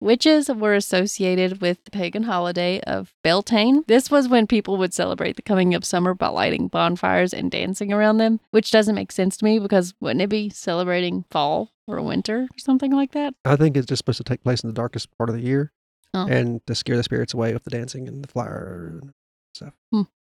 Witches 0.00 0.48
were 0.50 0.74
associated 0.74 1.62
with 1.62 1.82
the 1.84 1.90
pagan 1.90 2.24
holiday 2.24 2.80
of 2.80 3.14
Beltane. 3.22 3.84
This 3.86 4.10
was 4.10 4.28
when 4.28 4.46
people 4.46 4.76
would 4.76 4.92
celebrate 4.92 5.36
the 5.36 5.42
coming 5.42 5.74
of 5.74 5.84
summer 5.84 6.12
by 6.14 6.28
lighting 6.28 6.68
bonfires 6.68 7.32
and 7.32 7.50
dancing 7.50 7.92
around 7.92 8.18
them, 8.18 8.40
which 8.50 8.70
doesn't 8.70 8.94
make 8.94 9.12
sense 9.12 9.36
to 9.38 9.44
me 9.44 9.58
because 9.58 9.94
wouldn't 10.00 10.20
it 10.20 10.28
be 10.28 10.50
celebrating 10.50 11.24
fall 11.30 11.70
or 11.86 12.02
winter 12.02 12.42
or 12.52 12.58
something 12.58 12.92
like 12.92 13.12
that? 13.12 13.34
I 13.44 13.56
think 13.56 13.76
it's 13.76 13.86
just 13.86 13.98
supposed 14.00 14.18
to 14.18 14.24
take 14.24 14.42
place 14.42 14.62
in 14.62 14.68
the 14.68 14.74
darkest 14.74 15.08
part 15.16 15.30
of 15.30 15.36
the 15.36 15.42
year, 15.42 15.72
Oh. 16.12 16.26
and 16.28 16.64
to 16.66 16.74
scare 16.74 16.96
the 16.96 17.02
spirits 17.02 17.32
away 17.34 17.52
with 17.54 17.64
the 17.64 17.70
dancing 17.70 18.06
and 18.06 18.22
the 18.22 18.28
fire. 18.28 18.98
and 19.00 19.12
stuff. 19.54 19.72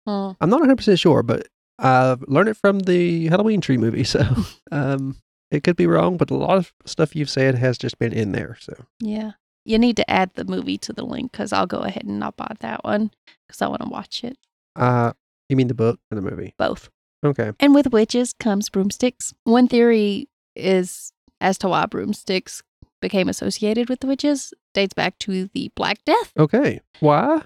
Oh. 0.06 0.36
I'm 0.40 0.50
not 0.50 0.60
100 0.60 0.76
percent 0.76 0.98
sure, 1.00 1.22
but 1.22 1.48
I've 1.78 2.22
learned 2.28 2.50
it 2.50 2.56
from 2.58 2.80
the 2.80 3.26
Halloween 3.28 3.60
tree 3.60 3.78
movie. 3.78 4.04
So 4.04 4.24
um, 4.70 5.16
It 5.50 5.64
could 5.64 5.76
be 5.76 5.86
wrong, 5.86 6.16
but 6.16 6.30
a 6.30 6.34
lot 6.36 6.58
of 6.58 6.72
stuff 6.84 7.16
you've 7.16 7.30
said 7.30 7.56
has 7.56 7.76
just 7.78 7.98
been 7.98 8.12
in 8.12 8.32
there. 8.32 8.56
So 8.60 8.84
Yeah. 9.00 9.32
You 9.64 9.78
need 9.78 9.96
to 9.96 10.10
add 10.10 10.30
the 10.34 10.44
movie 10.44 10.78
to 10.78 10.92
the 10.92 11.04
link 11.04 11.32
because 11.32 11.52
I'll 11.52 11.66
go 11.66 11.78
ahead 11.78 12.04
and 12.04 12.18
not 12.18 12.36
buy 12.36 12.54
that 12.60 12.84
one 12.84 13.10
because 13.46 13.62
I 13.62 13.68
want 13.68 13.82
to 13.82 13.88
watch 13.88 14.22
it. 14.24 14.36
uh 14.76 15.12
you 15.48 15.56
mean 15.56 15.68
the 15.68 15.74
book 15.74 16.00
or 16.10 16.14
the 16.14 16.22
movie? 16.22 16.54
Both. 16.58 16.88
Okay. 17.24 17.52
And 17.60 17.74
with 17.74 17.92
witches 17.92 18.32
comes 18.32 18.70
broomsticks. 18.70 19.34
One 19.44 19.68
theory 19.68 20.28
is 20.56 21.12
as 21.40 21.58
to 21.58 21.68
why 21.68 21.86
broomsticks 21.86 22.62
became 23.00 23.28
associated 23.28 23.88
with 23.90 24.00
the 24.00 24.06
witches 24.06 24.54
dates 24.72 24.94
back 24.94 25.18
to 25.20 25.48
the 25.52 25.70
Black 25.74 25.98
Death 26.04 26.32
Okay. 26.38 26.80
Why? 27.00 27.42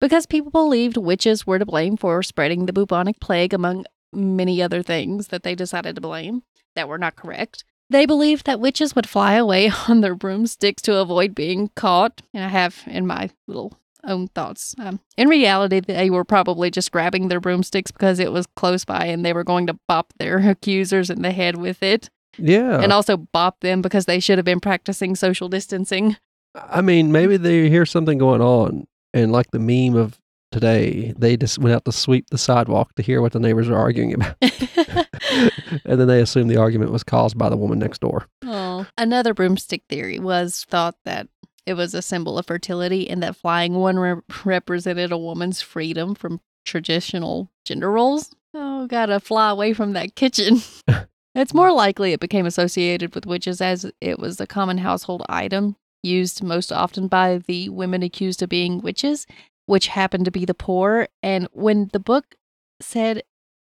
because 0.00 0.26
people 0.26 0.50
believed 0.50 0.96
witches 0.96 1.46
were 1.46 1.58
to 1.60 1.66
blame 1.66 1.96
for 1.96 2.22
spreading 2.24 2.66
the 2.66 2.72
bubonic 2.72 3.20
plague 3.20 3.54
among 3.54 3.84
many 4.12 4.60
other 4.60 4.82
things 4.82 5.28
that 5.28 5.42
they 5.44 5.54
decided 5.54 5.94
to 5.94 6.00
blame 6.00 6.42
that 6.74 6.88
were 6.88 6.98
not 6.98 7.14
correct. 7.14 7.62
They 7.92 8.06
believed 8.06 8.46
that 8.46 8.58
witches 8.58 8.96
would 8.96 9.08
fly 9.08 9.34
away 9.34 9.70
on 9.88 10.00
their 10.00 10.14
broomsticks 10.14 10.82
to 10.82 10.96
avoid 10.96 11.34
being 11.34 11.70
caught. 11.76 12.22
And 12.32 12.42
I 12.42 12.48
have 12.48 12.82
in 12.86 13.06
my 13.06 13.30
little 13.46 13.74
own 14.04 14.28
thoughts. 14.28 14.74
Um, 14.78 14.98
in 15.16 15.28
reality, 15.28 15.80
they 15.80 16.10
were 16.10 16.24
probably 16.24 16.70
just 16.70 16.90
grabbing 16.90 17.28
their 17.28 17.38
broomsticks 17.38 17.92
because 17.92 18.18
it 18.18 18.32
was 18.32 18.46
close 18.56 18.84
by 18.84 19.04
and 19.04 19.24
they 19.24 19.32
were 19.32 19.44
going 19.44 19.66
to 19.66 19.78
bop 19.86 20.12
their 20.18 20.38
accusers 20.50 21.10
in 21.10 21.22
the 21.22 21.32
head 21.32 21.56
with 21.56 21.82
it. 21.82 22.08
Yeah. 22.38 22.80
And 22.80 22.92
also 22.92 23.18
bop 23.18 23.60
them 23.60 23.82
because 23.82 24.06
they 24.06 24.18
should 24.18 24.38
have 24.38 24.44
been 24.46 24.60
practicing 24.60 25.14
social 25.14 25.48
distancing. 25.48 26.16
I 26.54 26.80
mean, 26.80 27.12
maybe 27.12 27.36
they 27.36 27.68
hear 27.68 27.86
something 27.86 28.18
going 28.18 28.40
on, 28.42 28.86
and 29.14 29.32
like 29.32 29.50
the 29.52 29.58
meme 29.58 29.96
of 29.96 30.18
today, 30.52 31.14
they 31.16 31.36
just 31.36 31.58
went 31.58 31.74
out 31.74 31.84
to 31.86 31.92
sweep 31.92 32.30
the 32.30 32.38
sidewalk 32.38 32.94
to 32.94 33.02
hear 33.02 33.20
what 33.20 33.32
the 33.32 33.40
neighbors 33.40 33.68
are 33.68 33.76
arguing 33.76 34.14
about, 34.14 34.36
and 35.84 36.00
then 36.00 36.08
they 36.08 36.20
assumed 36.20 36.50
the 36.50 36.56
argument 36.56 36.92
was 36.92 37.04
caused 37.04 37.38
by 37.38 37.48
the 37.48 37.56
woman 37.56 37.78
next 37.78 38.00
door. 38.00 38.26
Oh. 38.44 38.86
Another 38.98 39.34
broomstick 39.34 39.82
theory 39.88 40.18
was 40.18 40.64
thought 40.68 40.96
that 41.04 41.28
it 41.66 41.74
was 41.74 41.94
a 41.94 42.02
symbol 42.02 42.38
of 42.38 42.46
fertility 42.46 43.08
and 43.08 43.22
that 43.22 43.36
flying 43.36 43.74
one 43.74 43.98
re- 43.98 44.20
represented 44.44 45.12
a 45.12 45.18
woman's 45.18 45.60
freedom 45.60 46.14
from 46.14 46.40
traditional 46.64 47.50
gender 47.64 47.90
roles. 47.90 48.34
Oh, 48.54 48.86
gotta 48.86 49.20
fly 49.20 49.50
away 49.50 49.72
from 49.72 49.92
that 49.92 50.14
kitchen. 50.14 50.60
it's 51.34 51.54
more 51.54 51.72
likely 51.72 52.12
it 52.12 52.20
became 52.20 52.46
associated 52.46 53.14
with 53.14 53.26
witches 53.26 53.60
as 53.60 53.90
it 54.00 54.18
was 54.18 54.40
a 54.40 54.46
common 54.46 54.78
household 54.78 55.24
item 55.28 55.76
used 56.02 56.42
most 56.42 56.72
often 56.72 57.06
by 57.06 57.38
the 57.38 57.68
women 57.68 58.02
accused 58.02 58.42
of 58.42 58.48
being 58.48 58.80
witches, 58.80 59.26
which 59.66 59.88
happened 59.88 60.24
to 60.24 60.30
be 60.30 60.44
the 60.44 60.54
poor. 60.54 61.08
And 61.22 61.48
when 61.52 61.90
the 61.92 62.00
book 62.00 62.34
said 62.80 63.22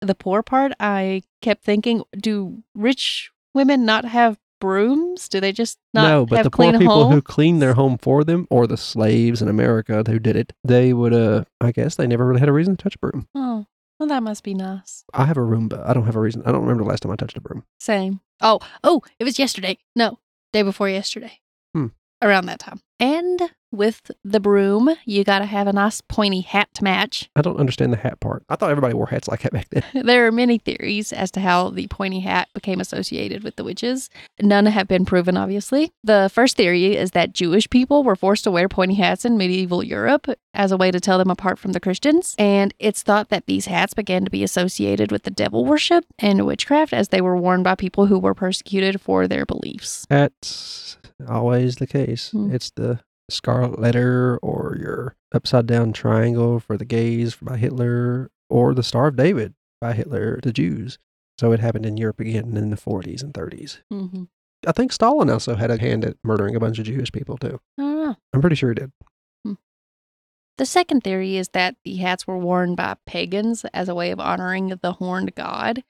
the 0.05 0.15
poor 0.15 0.43
part, 0.43 0.73
I 0.81 1.23
kept 1.43 1.65
thinking, 1.65 2.03
do 2.17 2.63
rich 2.75 3.31
women 3.55 3.85
not 3.85 4.05
have 4.05 4.39
brooms? 4.61 5.29
Do 5.29 5.41
they 5.41 5.53
just 5.53 5.79
not 5.93 6.09
no, 6.09 6.27
but 6.27 6.37
have 6.37 6.45
the 6.45 6.51
poor 6.51 6.73
people 6.73 7.05
who 7.05 7.11
homes? 7.11 7.23
cleaned 7.25 7.61
their 7.63 7.75
home 7.75 7.99
for 7.99 8.25
them, 8.25 8.47
or 8.51 8.67
the 8.67 8.77
slaves 8.77 9.43
in 9.43 9.49
America 9.49 10.03
who 10.07 10.19
did 10.19 10.37
it, 10.37 10.53
they 10.65 10.93
would. 10.93 11.13
Uh, 11.13 11.45
I 11.61 11.73
guess 11.73 11.97
they 11.97 12.07
never 12.07 12.27
really 12.27 12.41
had 12.41 12.49
a 12.49 12.53
reason 12.53 12.77
to 12.77 12.83
touch 12.83 12.97
a 12.97 12.99
broom. 12.99 13.29
Oh, 13.35 13.67
well, 13.99 14.09
that 14.09 14.23
must 14.23 14.43
be 14.43 14.55
nice. 14.55 15.05
I 15.13 15.25
have 15.27 15.37
a 15.37 15.41
Roomba. 15.41 15.87
I 15.89 15.93
don't 15.93 16.07
have 16.07 16.17
a 16.17 16.21
reason. 16.21 16.43
I 16.45 16.53
don't 16.53 16.63
remember 16.63 16.83
the 16.83 16.89
last 16.89 17.01
time 17.03 17.13
I 17.13 17.17
touched 17.17 17.37
a 17.37 17.41
broom. 17.41 17.65
Same. 17.79 18.21
Oh, 18.41 18.59
oh, 18.83 19.03
it 19.19 19.25
was 19.25 19.39
yesterday. 19.39 19.79
No, 19.95 20.19
day 20.53 20.63
before 20.63 20.89
yesterday. 20.89 21.41
Hmm. 21.75 21.89
Around 22.25 22.47
that 22.47 22.59
time. 22.59 22.81
And 22.99 23.51
with 23.71 24.11
the 24.25 24.41
broom, 24.41 24.95
you 25.05 25.25
got 25.25 25.41
to 25.41 25.45
have 25.45 25.67
a 25.67 25.73
nice 25.73 26.01
pointy 26.01 26.41
hat 26.41 26.69
to 26.75 26.85
match. 26.85 27.29
I 27.37 27.43
don't 27.43 27.59
understand 27.59 27.93
the 27.93 27.99
hat 27.99 28.19
part. 28.21 28.45
I 28.49 28.57
thought 28.57 28.71
everybody 28.71 28.95
wore 28.95 29.09
hats 29.09 29.29
like 29.29 29.43
that 29.43 29.53
back 29.53 29.69
then. 29.69 29.83
There 30.05 30.27
are 30.27 30.33
many 30.33 30.59
theories 30.59 31.13
as 31.13 31.31
to 31.33 31.41
how 31.41 31.71
the 31.71 31.87
pointy 31.89 32.21
hat 32.21 32.49
became 32.55 32.81
associated 32.81 33.43
with 33.43 33.57
the 33.57 33.65
witches. 33.65 34.09
None 34.41 34.65
have 34.67 34.89
been 34.89 35.05
proven, 35.05 35.37
obviously. 35.37 35.93
The 36.03 36.31
first 36.33 36.57
theory 36.57 36.97
is 36.97 37.11
that 37.11 37.35
Jewish 37.35 37.69
people 37.69 38.05
were 38.05 38.17
forced 38.17 38.45
to 38.45 38.51
wear 38.51 38.69
pointy 38.69 38.95
hats 38.95 39.25
in 39.25 39.37
medieval 39.37 39.83
Europe 39.83 40.27
as 40.55 40.73
a 40.73 40.77
way 40.77 40.91
to 40.91 41.01
tell 41.01 41.19
them 41.19 41.31
apart 41.31 41.59
from 41.59 41.73
the 41.73 41.81
Christians. 41.81 42.35
And 42.39 42.73
it's 42.79 43.03
thought 43.03 43.29
that 43.29 43.47
these 43.47 43.67
hats 43.67 43.93
began 43.93 44.25
to 44.25 44.31
be 44.31 44.45
associated 44.45 45.11
with 45.11 45.25
the 45.25 45.31
devil 45.31 45.65
worship 45.65 46.05
and 46.19 46.47
witchcraft 46.47 46.93
as 46.93 47.09
they 47.09 47.21
were 47.21 47.37
worn 47.37 47.63
by 47.63 47.75
people 47.75 48.07
who 48.07 48.19
were 48.19 48.35
persecuted 48.35 49.01
for 49.01 49.27
their 49.29 49.45
beliefs. 49.45 50.07
That's 50.09 50.97
always 51.29 51.77
the 51.77 51.87
case. 51.87 52.31
Hmm. 52.31 52.53
It's 52.53 52.71
the 52.71 53.01
scarlet 53.31 53.79
letter 53.79 54.39
or 54.43 54.77
your 54.79 55.17
upside 55.35 55.67
down 55.67 55.93
triangle 55.93 56.61
for 56.61 56.77
the 56.77 56.85
gays 56.85 57.37
by 57.37 57.57
Hitler 57.57 58.31
or 58.51 58.75
the 58.75 58.83
Star 58.83 59.09
of 59.09 59.17
David 59.17 59.55
by 59.81 59.93
Hitler 59.93 60.39
to 60.39 60.53
Jews. 60.53 60.99
So 61.39 61.53
it 61.53 61.61
happened 61.61 61.87
in 61.87 61.97
Europe 61.97 62.21
again 62.21 62.57
in 62.57 62.71
the 62.71 62.77
40s 62.77 63.23
and 63.23 63.35
30s. 63.35 63.79
Mm-hmm. 63.93 64.25
I 64.67 64.73
think 64.73 64.93
Stalin 64.93 65.31
also 65.31 65.57
had 65.57 65.71
a 65.71 65.79
hand 65.79 66.05
at 66.05 66.17
murdering 66.23 66.55
a 66.55 66.61
bunch 66.61 66.79
of 66.79 66.87
Jewish 66.87 67.13
people 67.13 67.37
too. 67.37 67.61
I 67.79 67.83
don't 67.83 68.05
know. 68.05 68.17
I'm 68.33 68.41
pretty 68.41 68.57
sure 68.57 68.71
he 68.71 68.75
did. 68.75 68.93
The 70.57 70.67
second 70.67 71.03
theory 71.03 71.37
is 71.37 71.49
that 71.49 71.75
the 71.85 71.97
hats 71.97 72.29
were 72.29 72.39
worn 72.39 72.77
by 72.77 72.95
pagans 73.07 73.65
as 73.75 73.89
a 73.89 73.95
way 73.95 74.13
of 74.13 74.21
honoring 74.21 74.79
the 74.83 74.93
horned 74.93 75.35
god, 75.35 75.83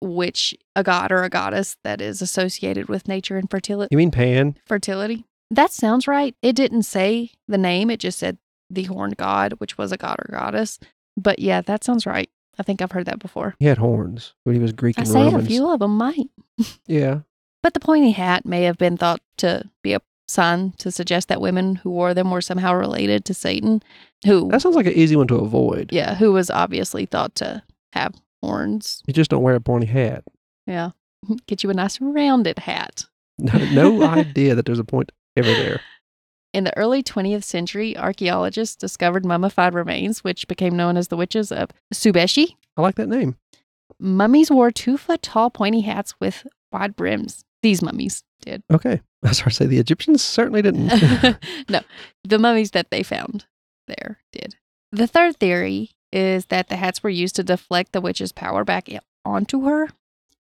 which 0.00 0.54
a 0.76 0.82
god 0.82 1.10
or 1.12 1.22
a 1.22 1.28
goddess 1.30 1.76
that 1.84 2.00
is 2.00 2.22
associated 2.22 2.88
with 2.88 3.08
nature 3.08 3.36
and 3.36 3.50
fertility. 3.50 3.88
You 3.90 3.98
mean 3.98 4.10
Pan? 4.10 4.56
Fertility. 4.66 5.24
That 5.50 5.72
sounds 5.72 6.06
right. 6.06 6.34
It 6.42 6.54
didn't 6.54 6.82
say 6.82 7.30
the 7.46 7.58
name; 7.58 7.90
it 7.90 8.00
just 8.00 8.18
said 8.18 8.38
the 8.70 8.84
horned 8.84 9.16
god, 9.16 9.54
which 9.58 9.78
was 9.78 9.92
a 9.92 9.96
god 9.96 10.16
or 10.20 10.30
goddess. 10.32 10.78
But 11.16 11.38
yeah, 11.38 11.62
that 11.62 11.84
sounds 11.84 12.06
right. 12.06 12.28
I 12.58 12.62
think 12.62 12.82
I've 12.82 12.92
heard 12.92 13.06
that 13.06 13.18
before. 13.18 13.54
He 13.58 13.66
had 13.66 13.78
horns 13.78 14.34
when 14.44 14.54
he 14.54 14.60
was 14.60 14.72
Greek 14.72 14.98
I 14.98 15.02
and 15.02 15.08
say 15.08 15.24
Romans. 15.24 15.44
a 15.44 15.46
few 15.46 15.70
of 15.70 15.78
them 15.80 15.96
might. 15.96 16.28
Yeah. 16.86 17.20
But 17.62 17.74
the 17.74 17.80
pointy 17.80 18.10
hat 18.12 18.44
may 18.46 18.62
have 18.64 18.78
been 18.78 18.96
thought 18.96 19.20
to 19.38 19.64
be 19.82 19.92
a 19.94 20.00
sign 20.28 20.72
to 20.78 20.90
suggest 20.90 21.28
that 21.28 21.40
women 21.40 21.76
who 21.76 21.90
wore 21.90 22.14
them 22.14 22.30
were 22.30 22.40
somehow 22.40 22.74
related 22.74 23.24
to 23.26 23.34
Satan, 23.34 23.82
who 24.24 24.48
That 24.50 24.60
sounds 24.62 24.76
like 24.76 24.86
an 24.86 24.92
easy 24.92 25.16
one 25.16 25.26
to 25.28 25.36
avoid. 25.36 25.90
yeah, 25.92 26.14
who 26.16 26.32
was 26.32 26.50
obviously 26.50 27.06
thought 27.06 27.34
to 27.36 27.62
have 27.94 28.14
horns. 28.42 29.02
You 29.06 29.12
just 29.12 29.30
don't 29.30 29.42
wear 29.42 29.54
a 29.54 29.60
pointy 29.60 29.86
hat. 29.86 30.24
Yeah. 30.66 30.90
Get 31.46 31.62
you 31.62 31.70
a 31.70 31.74
nice 31.74 32.00
rounded 32.00 32.58
hat. 32.60 33.04
No, 33.38 33.52
no 33.72 34.02
idea 34.04 34.54
that 34.54 34.66
there's 34.66 34.78
a 34.78 34.84
point 34.84 35.12
ever 35.36 35.48
there. 35.48 35.80
In 36.54 36.64
the 36.64 36.76
early 36.78 37.02
20th 37.02 37.44
century, 37.44 37.96
archaeologists 37.96 38.74
discovered 38.74 39.26
mummified 39.26 39.74
remains, 39.74 40.24
which 40.24 40.48
became 40.48 40.74
known 40.74 40.96
as 40.96 41.08
the 41.08 41.16
witches 41.16 41.52
of 41.52 41.68
Subeshi. 41.92 42.56
I 42.76 42.80
like 42.80 42.94
that 42.94 43.08
name. 43.08 43.36
Mummies 44.00 44.50
wore 44.50 44.70
two 44.70 44.96
foot 44.96 45.20
tall 45.22 45.50
pointy 45.50 45.82
hats 45.82 46.14
with 46.20 46.46
wide 46.72 46.96
brims. 46.96 47.44
These 47.62 47.82
mummies 47.82 48.22
did. 48.40 48.62
Okay. 48.72 49.00
I 49.22 49.28
was 49.28 49.40
going 49.40 49.50
to 49.50 49.54
say 49.54 49.66
the 49.66 49.78
Egyptians 49.78 50.22
certainly 50.22 50.62
didn't. 50.62 50.86
no, 51.68 51.80
the 52.24 52.38
mummies 52.38 52.70
that 52.70 52.90
they 52.90 53.02
found 53.02 53.44
there 53.86 54.18
did. 54.32 54.56
The 54.90 55.06
third 55.06 55.36
theory 55.36 55.90
is 56.12 56.46
that 56.46 56.68
the 56.68 56.76
hats 56.76 57.02
were 57.02 57.10
used 57.10 57.36
to 57.36 57.42
deflect 57.44 57.92
the 57.92 58.00
witch's 58.00 58.32
power 58.32 58.64
back 58.64 58.88
onto 59.24 59.64
her. 59.64 59.88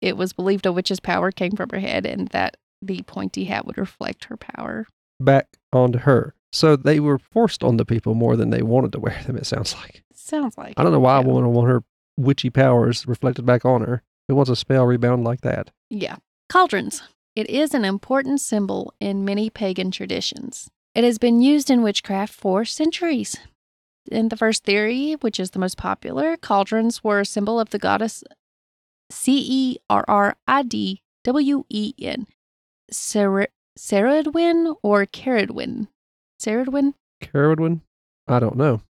It 0.00 0.16
was 0.16 0.32
believed 0.32 0.66
a 0.66 0.72
witch's 0.72 1.00
power 1.00 1.30
came 1.30 1.52
from 1.52 1.70
her 1.70 1.78
head 1.80 2.06
and 2.06 2.28
that 2.28 2.56
the 2.80 3.02
pointy 3.02 3.44
hat 3.44 3.66
would 3.66 3.76
reflect 3.78 4.24
her 4.26 4.36
power. 4.36 4.86
back 5.20 5.58
onto 5.72 5.98
her. 6.00 6.34
So 6.52 6.74
they 6.76 6.98
were 6.98 7.18
forced 7.18 7.62
on 7.62 7.76
the 7.76 7.84
people 7.84 8.14
more 8.14 8.36
than 8.36 8.50
they 8.50 8.62
wanted 8.62 8.92
to 8.92 9.00
wear 9.00 9.20
them, 9.26 9.36
it 9.36 9.46
sounds 9.46 9.74
like. 9.76 10.02
Sounds 10.14 10.56
like 10.56 10.74
I 10.76 10.82
don't 10.82 10.92
know 10.92 11.00
why 11.00 11.18
a 11.18 11.22
woman 11.22 11.46
would 11.46 11.54
want 11.54 11.68
her 11.68 11.82
witchy 12.16 12.50
powers 12.50 13.06
reflected 13.06 13.44
back 13.46 13.64
on 13.64 13.82
her. 13.82 14.02
Who 14.28 14.34
wants 14.34 14.50
a 14.50 14.56
spell 14.56 14.86
rebound 14.86 15.24
like 15.24 15.42
that? 15.42 15.70
Yeah. 15.90 16.16
Cauldrons. 16.48 17.02
It 17.36 17.48
is 17.50 17.74
an 17.74 17.84
important 17.84 18.40
symbol 18.40 18.92
in 19.00 19.24
many 19.24 19.50
pagan 19.50 19.90
traditions. 19.90 20.70
It 20.94 21.04
has 21.04 21.18
been 21.18 21.40
used 21.40 21.70
in 21.70 21.82
witchcraft 21.82 22.32
for 22.34 22.64
centuries. 22.64 23.36
In 24.10 24.28
the 24.28 24.36
first 24.36 24.64
theory, 24.64 25.12
which 25.20 25.38
is 25.38 25.52
the 25.52 25.60
most 25.60 25.76
popular, 25.76 26.36
cauldrons 26.36 27.04
were 27.04 27.20
a 27.20 27.26
symbol 27.26 27.60
of 27.60 27.70
the 27.70 27.78
goddess 27.78 28.24
C 29.10 29.44
E 29.48 29.78
R 29.88 30.04
R 30.08 30.36
I 30.48 30.62
D 30.62 31.00
W 31.24 31.64
E 31.68 31.94
N. 32.00 32.26
Ceridwen 32.92 34.74
or 34.82 35.06
Caradwen? 35.06 35.88
Ceridwen? 36.40 36.94
Carowin? 37.22 37.82
I 38.26 38.40
don't 38.40 38.56
know. 38.56 38.82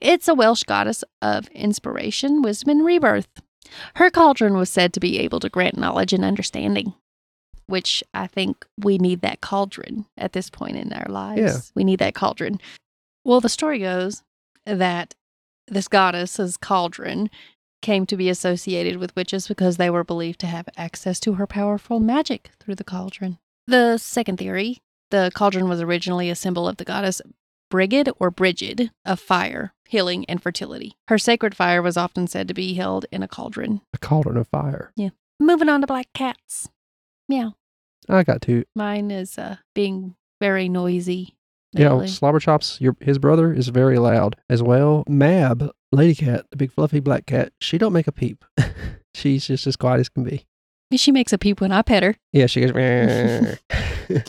It's 0.00 0.28
a 0.28 0.34
Welsh 0.34 0.62
goddess 0.62 1.04
of 1.20 1.48
inspiration, 1.48 2.40
wisdom, 2.40 2.70
and 2.70 2.84
rebirth. 2.84 3.28
Her 3.96 4.10
cauldron 4.10 4.56
was 4.56 4.70
said 4.70 4.92
to 4.92 5.00
be 5.00 5.18
able 5.18 5.40
to 5.40 5.48
grant 5.48 5.76
knowledge 5.76 6.12
and 6.12 6.24
understanding, 6.24 6.94
which 7.66 8.02
I 8.14 8.28
think 8.28 8.64
we 8.78 8.96
need 8.96 9.22
that 9.22 9.40
cauldron 9.40 10.06
at 10.16 10.32
this 10.32 10.50
point 10.50 10.76
in 10.76 10.92
our 10.92 11.08
lives. 11.08 11.40
Yeah. 11.40 11.58
We 11.74 11.84
need 11.84 11.98
that 11.98 12.14
cauldron. 12.14 12.60
Well, 13.24 13.40
the 13.40 13.48
story 13.48 13.80
goes 13.80 14.22
that 14.66 15.14
this 15.68 15.88
goddess's 15.88 16.56
cauldron 16.56 17.30
came 17.82 18.06
to 18.06 18.16
be 18.16 18.28
associated 18.28 18.96
with 18.96 19.14
witches 19.16 19.48
because 19.48 19.76
they 19.76 19.90
were 19.90 20.04
believed 20.04 20.40
to 20.40 20.46
have 20.46 20.68
access 20.76 21.20
to 21.20 21.34
her 21.34 21.46
powerful 21.46 22.00
magic 22.00 22.50
through 22.60 22.74
the 22.74 22.84
cauldron. 22.84 23.38
The 23.66 23.98
second 23.98 24.38
theory 24.38 24.78
the 25.10 25.30
cauldron 25.34 25.68
was 25.68 25.80
originally 25.80 26.30
a 26.30 26.34
symbol 26.34 26.66
of 26.66 26.78
the 26.78 26.84
goddess 26.84 27.22
Brigid 27.70 28.08
or 28.18 28.30
Brigid 28.30 28.90
of 29.04 29.20
fire, 29.20 29.72
healing, 29.88 30.24
and 30.26 30.42
fertility. 30.42 30.96
Her 31.08 31.18
sacred 31.18 31.54
fire 31.54 31.82
was 31.82 31.96
often 31.96 32.26
said 32.26 32.48
to 32.48 32.54
be 32.54 32.74
held 32.74 33.06
in 33.10 33.22
a 33.22 33.28
cauldron. 33.28 33.80
A 33.92 33.98
cauldron 33.98 34.36
of 34.36 34.48
fire. 34.48 34.92
Yeah. 34.96 35.10
Moving 35.40 35.68
on 35.68 35.80
to 35.80 35.86
black 35.86 36.06
cats. 36.14 36.68
Meow. 37.28 37.54
I 38.08 38.22
got 38.22 38.42
two. 38.42 38.64
Mine 38.74 39.10
is 39.10 39.36
uh, 39.36 39.56
being 39.74 40.14
very 40.40 40.68
noisy. 40.68 41.35
Yeah, 41.78 41.92
lately. 41.92 42.06
Slobberchops, 42.08 42.80
your 42.80 42.96
his 43.00 43.18
brother 43.18 43.52
is 43.52 43.68
very 43.68 43.98
loud 43.98 44.36
as 44.48 44.62
well. 44.62 45.04
Mab, 45.08 45.70
lady 45.92 46.14
cat, 46.14 46.46
the 46.50 46.56
big 46.56 46.72
fluffy 46.72 47.00
black 47.00 47.26
cat, 47.26 47.52
she 47.60 47.78
don't 47.78 47.92
make 47.92 48.06
a 48.06 48.12
peep. 48.12 48.44
She's 49.14 49.46
just 49.46 49.66
as 49.66 49.76
quiet 49.76 50.00
as 50.00 50.08
can 50.08 50.24
be. 50.24 50.46
She 50.94 51.10
makes 51.12 51.32
a 51.32 51.38
peep 51.38 51.60
when 51.60 51.72
I 51.72 51.82
pet 51.82 52.02
her. 52.02 52.16
Yeah, 52.32 52.46
she 52.46 52.60
goes. 52.66 53.56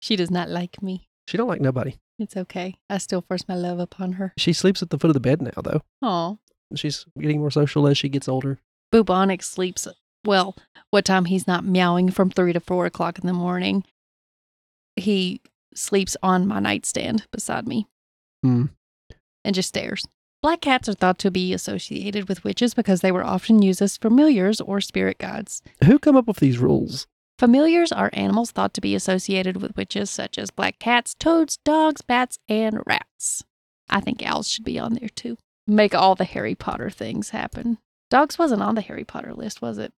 She 0.00 0.16
does 0.16 0.30
not 0.32 0.48
like 0.48 0.82
me. 0.82 1.06
she 1.28 1.36
don't 1.36 1.46
like 1.48 1.60
nobody. 1.60 1.94
It's 2.18 2.36
okay. 2.36 2.74
I 2.90 2.98
still 2.98 3.22
force 3.22 3.46
my 3.46 3.54
love 3.54 3.78
upon 3.78 4.14
her. 4.14 4.32
She 4.36 4.52
sleeps 4.52 4.82
at 4.82 4.90
the 4.90 4.98
foot 4.98 5.10
of 5.10 5.14
the 5.14 5.20
bed 5.20 5.40
now, 5.40 5.62
though. 5.62 5.82
Oh, 6.02 6.38
She's 6.74 7.06
getting 7.18 7.38
more 7.38 7.50
social 7.50 7.86
as 7.86 7.96
she 7.98 8.08
gets 8.08 8.28
older. 8.28 8.58
Bubonic 8.90 9.42
sleeps. 9.42 9.86
Well, 10.24 10.56
what 10.90 11.04
time 11.04 11.26
he's 11.26 11.46
not 11.46 11.64
meowing 11.64 12.10
from 12.10 12.30
three 12.30 12.52
to 12.52 12.60
four 12.60 12.86
o'clock 12.86 13.18
in 13.18 13.26
the 13.26 13.32
morning. 13.32 13.84
He 14.96 15.40
sleeps 15.74 16.16
on 16.22 16.46
my 16.46 16.58
nightstand 16.60 17.26
beside 17.30 17.66
me 17.66 17.86
Hmm. 18.42 18.66
and 19.44 19.54
just 19.54 19.68
stares. 19.68 20.04
Black 20.42 20.60
cats 20.60 20.88
are 20.88 20.94
thought 20.94 21.18
to 21.20 21.30
be 21.30 21.52
associated 21.52 22.28
with 22.28 22.42
witches 22.42 22.74
because 22.74 23.00
they 23.00 23.12
were 23.12 23.24
often 23.24 23.62
used 23.62 23.80
as 23.80 23.96
familiars 23.96 24.60
or 24.60 24.80
spirit 24.80 25.18
guides. 25.18 25.62
Who 25.84 25.98
come 26.00 26.16
up 26.16 26.26
with 26.26 26.38
these 26.38 26.58
rules? 26.58 27.06
Familiars 27.38 27.92
are 27.92 28.10
animals 28.12 28.50
thought 28.50 28.74
to 28.74 28.80
be 28.80 28.94
associated 28.94 29.56
with 29.62 29.76
witches, 29.76 30.10
such 30.10 30.38
as 30.38 30.50
black 30.50 30.78
cats, 30.80 31.14
toads, 31.14 31.58
dogs, 31.58 32.02
bats, 32.02 32.38
and 32.48 32.80
rats. 32.86 33.44
I 33.88 34.00
think 34.00 34.22
owls 34.24 34.48
should 34.48 34.64
be 34.64 34.78
on 34.78 34.94
there 34.94 35.08
too. 35.08 35.38
Make 35.66 35.94
all 35.94 36.14
the 36.16 36.24
Harry 36.24 36.54
Potter 36.56 36.90
things 36.90 37.30
happen. 37.30 37.78
Dogs 38.10 38.38
wasn't 38.38 38.62
on 38.62 38.74
the 38.74 38.80
Harry 38.80 39.04
Potter 39.04 39.32
list, 39.34 39.62
was 39.62 39.78
it? 39.78 39.92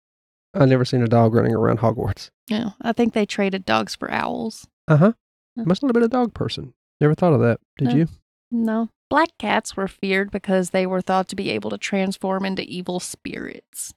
I 0.55 0.67
never 0.67 0.85
seen 0.85 1.03
a 1.03 1.09
dog 1.09 1.35
running 1.35 1.55
around 1.55 1.79
Hogwarts. 1.79 2.31
No, 2.51 2.75
I 2.83 2.93
think 2.93 3.13
they 3.15 3.25
traded 3.27 3.65
dogs 3.65 3.95
for 3.95 4.11
owls. 4.11 4.67
Uh 4.89 4.97
huh. 4.97 5.13
Hmm. 5.57 5.69
Must 5.69 5.83
not 5.83 5.89
have 5.91 5.95
been 5.95 6.03
a 6.03 6.09
dog 6.09 6.35
person. 6.35 6.75
Never 7.01 7.15
thought 7.15 7.33
of 7.35 7.41
that. 7.41 7.61
Did 7.79 7.89
No. 7.89 7.95
you? 7.97 8.09
No. 8.51 8.89
Black 9.11 9.31
cats 9.39 9.77
were 9.77 9.89
feared 9.89 10.31
because 10.31 10.71
they 10.71 10.87
were 10.87 11.01
thought 11.03 11.29
to 11.29 11.37
be 11.37 11.51
able 11.51 11.71
to 11.71 11.79
transform 11.79 12.45
into 12.45 12.63
evil 12.63 12.99
spirits. 13.01 13.93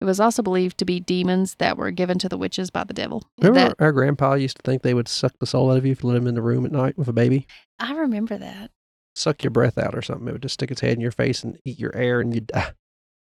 It 0.00 0.04
was 0.04 0.20
also 0.20 0.42
believed 0.42 0.76
to 0.78 0.84
be 0.84 1.00
demons 1.00 1.54
that 1.56 1.76
were 1.78 1.90
given 1.90 2.18
to 2.18 2.28
the 2.28 2.36
witches 2.36 2.70
by 2.70 2.84
the 2.84 2.92
devil. 2.92 3.22
Remember, 3.40 3.70
That- 3.70 3.80
our 3.82 3.92
grandpa 3.92 4.34
used 4.34 4.56
to 4.56 4.62
think 4.62 4.82
they 4.82 4.94
would 4.94 5.08
suck 5.08 5.32
the 5.38 5.46
soul 5.46 5.70
out 5.70 5.78
of 5.78 5.86
you 5.86 5.92
if 5.92 6.02
you 6.02 6.08
let 6.08 6.18
him 6.18 6.26
in 6.26 6.34
the 6.34 6.42
room 6.42 6.66
at 6.66 6.72
night 6.72 6.98
with 6.98 7.08
a 7.08 7.12
baby. 7.12 7.46
I 7.78 7.94
remember 7.94 8.36
that. 8.38 8.70
Suck 9.16 9.42
your 9.42 9.50
breath 9.52 9.78
out 9.78 9.94
or 9.94 10.02
something. 10.02 10.28
It 10.28 10.32
would 10.32 10.42
just 10.42 10.54
stick 10.54 10.70
its 10.70 10.80
head 10.82 10.92
in 10.92 11.00
your 11.00 11.12
face 11.12 11.42
and 11.42 11.58
eat 11.64 11.78
your 11.78 11.94
air, 11.96 12.20
and 12.20 12.34
you'd 12.34 12.48
die. 12.48 12.72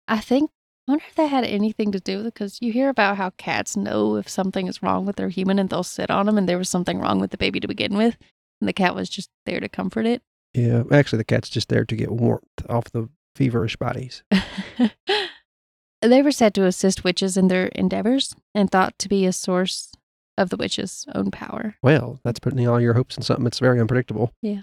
I 0.08 0.20
think, 0.20 0.52
I 0.88 0.92
wonder 0.92 1.06
if 1.08 1.16
that 1.16 1.28
had 1.28 1.46
anything 1.46 1.92
to 1.94 2.00
do 2.00 2.18
with 2.18 2.28
it 2.28 2.34
because 2.36 2.60
you 2.62 2.72
hear 2.72 2.90
about 2.90 3.18
how 3.18 3.32
cats 3.32 3.76
know 3.76 4.18
if 4.18 4.30
something 4.30 4.68
is 4.68 4.84
wrong 4.84 5.06
with 5.06 5.16
their 5.16 5.30
human 5.30 5.58
and 5.58 5.68
they'll 5.68 5.82
sit 5.84 6.12
on 6.12 6.28
them 6.28 6.38
and 6.38 6.48
there 6.48 6.60
was 6.60 6.70
something 6.70 7.00
wrong 7.00 7.20
with 7.20 7.32
the 7.32 7.38
baby 7.38 7.60
to 7.60 7.68
begin 7.68 7.98
with. 7.98 8.18
And 8.62 8.68
the 8.68 8.74
cat 8.74 8.94
was 8.94 9.10
just 9.10 9.32
there 9.48 9.60
to 9.60 9.68
comfort 9.68 10.06
it. 10.06 10.22
Yeah, 10.54 10.84
actually, 10.92 11.18
the 11.18 11.26
cat's 11.26 11.50
just 11.50 11.70
there 11.70 11.86
to 11.86 11.96
get 11.96 12.12
warmth 12.12 12.46
off 12.70 12.86
the 12.92 13.10
feverish 13.36 13.78
bodies. 13.78 14.24
they 16.02 16.22
were 16.22 16.32
said 16.32 16.54
to 16.54 16.66
assist 16.66 17.04
witches 17.04 17.36
in 17.36 17.48
their 17.48 17.68
endeavors 17.70 18.36
and 18.54 18.72
thought 18.72 18.98
to 19.00 19.10
be 19.10 19.26
a 19.26 19.34
source 19.34 19.92
of 20.38 20.50
the 20.50 20.58
witches' 20.58 21.06
own 21.16 21.32
power. 21.32 21.76
Well, 21.82 22.20
that's 22.24 22.40
putting 22.40 22.68
all 22.68 22.80
your 22.80 22.94
hopes 22.94 23.18
in 23.18 23.24
something 23.24 23.44
that's 23.44 23.60
very 23.60 23.80
unpredictable. 23.80 24.34
Yeah. 24.42 24.62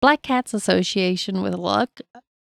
Black 0.00 0.22
cats' 0.22 0.54
association 0.54 1.42
with 1.42 1.54
luck 1.54 2.00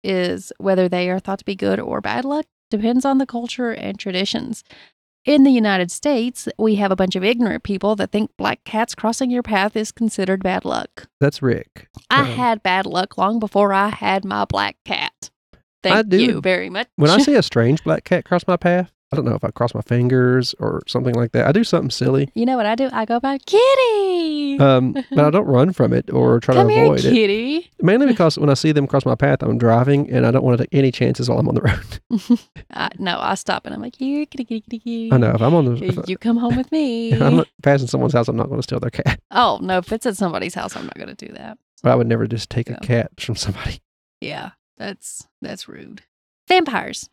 is 0.02 0.52
whether 0.58 0.88
they 0.88 1.10
are 1.10 1.18
thought 1.18 1.40
to 1.40 1.44
be 1.44 1.54
good 1.54 1.78
or 1.78 2.00
bad 2.00 2.24
luck 2.24 2.46
depends 2.76 3.04
on 3.04 3.18
the 3.18 3.26
culture 3.26 3.70
and 3.72 3.98
traditions. 3.98 4.64
In 5.24 5.44
the 5.44 5.50
United 5.50 5.90
States, 5.90 6.48
we 6.58 6.74
have 6.74 6.90
a 6.90 6.96
bunch 6.96 7.16
of 7.16 7.24
ignorant 7.24 7.62
people 7.62 7.96
that 7.96 8.10
think 8.12 8.30
black 8.36 8.62
cats 8.64 8.94
crossing 8.94 9.30
your 9.30 9.42
path 9.42 9.74
is 9.74 9.90
considered 9.90 10.42
bad 10.42 10.64
luck. 10.66 11.06
That's 11.20 11.40
Rick. 11.40 11.88
I 12.10 12.20
Um, 12.20 12.26
had 12.26 12.62
bad 12.62 12.84
luck 12.84 13.16
long 13.16 13.38
before 13.38 13.72
I 13.72 13.88
had 13.88 14.24
my 14.24 14.44
black 14.44 14.76
cat. 14.84 15.30
Thank 15.82 15.96
I 15.96 16.02
do. 16.02 16.22
you 16.22 16.40
very 16.42 16.68
much. 16.68 16.88
When 16.96 17.10
I 17.10 17.18
see 17.22 17.34
a 17.36 17.42
strange 17.42 17.82
black 17.84 18.04
cat 18.04 18.24
cross 18.26 18.42
my 18.46 18.56
path, 18.58 18.92
I 19.12 19.16
don't 19.16 19.24
know 19.26 19.34
if 19.34 19.44
I 19.44 19.50
cross 19.52 19.74
my 19.74 19.80
fingers 19.82 20.54
or 20.58 20.82
something 20.88 21.14
like 21.14 21.32
that. 21.32 21.46
I 21.46 21.52
do 21.52 21.62
something 21.62 21.90
silly, 21.90 22.30
you 22.34 22.44
know 22.44 22.56
what 22.56 22.66
I 22.66 22.74
do? 22.74 22.88
I 22.92 23.04
go 23.04 23.20
by 23.20 23.38
Kitty. 23.38 24.58
um, 24.58 24.92
but 25.10 25.18
I 25.24 25.30
don't 25.30 25.46
run 25.46 25.72
from 25.72 25.92
it 25.92 26.10
or 26.12 26.40
try 26.40 26.54
Come 26.54 26.68
to 26.68 26.74
here, 26.74 26.84
avoid 26.84 27.04
it. 27.04 27.12
Kitty. 27.12 27.70
Mainly 27.80 28.06
because 28.06 28.38
when 28.38 28.50
I 28.50 28.54
see 28.54 28.72
them 28.72 28.86
cross 28.86 29.04
my 29.06 29.14
path, 29.14 29.42
I'm 29.42 29.56
driving 29.58 30.10
and 30.10 30.26
I 30.26 30.30
don't 30.30 30.42
want 30.42 30.58
to 30.58 30.64
take 30.64 30.74
any 30.74 30.90
chances 30.90 31.28
while 31.28 31.38
I'm 31.38 31.48
on 31.48 31.54
the 31.54 31.62
road. 31.62 32.38
Uh, 32.76 32.88
no, 32.98 33.18
I 33.20 33.34
stop 33.36 33.66
and 33.66 33.74
I'm 33.74 33.80
like, 33.80 33.94
here, 33.94 34.26
kitty, 34.26 34.44
kitty, 34.44 34.60
kitty, 34.62 34.78
kitty. 34.80 35.12
I 35.12 35.16
know 35.16 35.30
if 35.30 35.40
I'm 35.40 35.54
on 35.54 35.64
the 35.64 35.84
if, 35.84 35.96
You 36.08 36.18
come 36.18 36.36
home 36.36 36.56
with 36.56 36.72
me. 36.72 37.12
if 37.12 37.22
I'm 37.22 37.44
passing 37.62 37.86
someone's 37.86 38.12
house, 38.14 38.26
I'm 38.26 38.34
not 38.36 38.48
going 38.48 38.58
to 38.58 38.62
steal 38.64 38.80
their 38.80 38.90
cat. 38.90 39.20
Oh 39.30 39.58
no, 39.62 39.78
if 39.78 39.92
it's 39.92 40.06
at 40.06 40.16
somebody's 40.16 40.54
house, 40.54 40.76
I'm 40.76 40.84
not 40.86 40.96
going 40.96 41.14
to 41.14 41.26
do 41.26 41.32
that. 41.34 41.56
But 41.84 41.92
I 41.92 41.94
would 41.94 42.08
never 42.08 42.26
just 42.26 42.50
take 42.50 42.68
Yeah. 42.68 42.78
a 42.80 42.84
cat 42.84 43.12
from 43.20 43.36
somebody. 43.36 43.80
Yeah, 44.20 44.50
that's 44.76 45.28
that's 45.40 45.68
rude. 45.68 46.02
Vampires, 46.48 47.08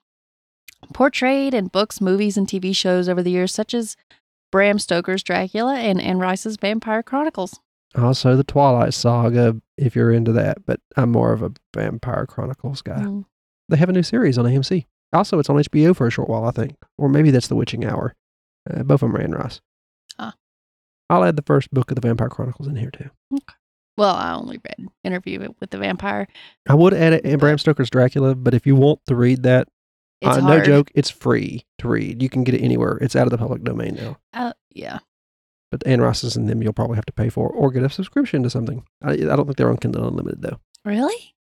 portrayed 0.94 1.54
in 1.54 1.68
books, 1.68 2.02
movies, 2.02 2.38
and 2.38 2.48
TV 2.48 2.76
shows 2.76 3.08
over 3.08 3.24
the 3.24 3.32
years, 3.32 3.54
such 3.54 3.74
as 3.74 3.96
Bram 4.52 4.80
Stoker's 4.80 5.24
Dracula 5.24 5.76
and 5.76 6.02
Anne 6.02 6.20
Rice's 6.20 6.58
Vampire 6.58 7.04
Chronicles. 7.04 7.60
Also, 7.96 8.36
the 8.36 8.44
Twilight 8.44 8.94
Saga, 8.94 9.62
if 9.78 9.96
you're 9.96 10.12
into 10.12 10.32
that. 10.34 10.66
But 10.66 10.80
I'm 10.96 11.12
more 11.12 11.34
of 11.34 11.42
a 11.42 11.52
Vampire 11.74 12.26
Chronicles 12.26 12.82
guy. 12.82 13.00
Mm. 13.00 13.26
They 13.70 13.78
have 13.78 13.90
a 13.90 13.94
new 13.94 14.04
series 14.04 14.38
on 14.38 14.46
AMC. 14.46 14.86
Also, 15.14 15.40
it's 15.40 15.50
on 15.50 15.58
HBO 15.58 15.96
for 15.96 16.08
a 16.08 16.12
short 16.12 16.30
while, 16.30 16.46
I 16.46 16.52
think. 16.52 16.76
Or 16.98 17.10
maybe 17.10 17.32
that's 17.32 17.48
The 17.48 17.56
Witching 17.56 17.86
Hour. 17.86 18.14
Uh, 18.70 18.84
both 18.84 19.02
of 19.04 19.12
them 19.12 19.16
are 19.16 19.22
Anne 19.22 19.32
Rice. 19.32 19.62
Ah. 20.18 20.36
I'll 21.10 21.26
add 21.26 21.36
the 21.36 21.44
first 21.44 21.72
book 21.72 21.92
of 21.92 21.96
the 21.96 22.02
Vampire 22.02 22.30
Chronicles 22.30 22.68
in 22.68 22.76
here, 22.76 22.92
too. 22.92 23.10
Okay. 23.34 23.56
Well, 23.98 24.16
I 24.16 24.34
only 24.34 24.60
read 24.64 24.88
Interview 25.04 25.54
with 25.60 25.70
the 25.70 25.78
Vampire. 25.78 26.28
I 26.68 26.76
would 26.76 26.94
add 26.94 27.14
it 27.14 27.26
in 27.26 27.38
Bram 27.40 27.58
Stoker's 27.58 27.90
Dracula, 27.90 28.36
but 28.36 28.54
if 28.54 28.66
you 28.66 28.76
want 28.76 29.02
to 29.08 29.16
read 29.16 29.44
that, 29.44 29.68
It's 30.22 30.38
uh, 30.38 30.42
no 30.42 30.48
hard. 30.48 30.66
joke, 30.66 30.92
it's 30.96 31.10
free 31.10 31.66
to 31.80 31.88
read. 31.88 32.22
You 32.22 32.30
can 32.30 32.44
get 32.44 32.56
it 32.56 32.62
anywhere. 32.62 32.98
It's 33.02 33.16
out 33.16 33.26
of 33.28 33.32
the 33.32 33.38
public 33.38 33.64
domain 33.64 33.96
now. 33.96 34.18
Uh, 34.34 34.54
yeah, 34.70 35.00
But 35.72 35.86
Anne 35.86 36.00
Rice's 36.02 36.36
and 36.36 36.48
them 36.48 36.62
you'll 36.62 36.74
probably 36.74 36.96
have 36.96 37.06
to 37.08 37.14
pay 37.14 37.30
for 37.30 37.50
or 37.50 37.72
get 37.72 37.84
a 37.84 37.90
subscription 37.90 38.44
to 38.44 38.50
something. 38.50 38.84
I, 39.02 39.14
I 39.14 39.16
don't 39.16 39.46
think 39.46 39.58
they're 39.58 39.70
on 39.70 39.78
Kindle 39.78 40.08
Unlimited, 40.08 40.42
though. 40.42 40.60
really? 40.86 41.34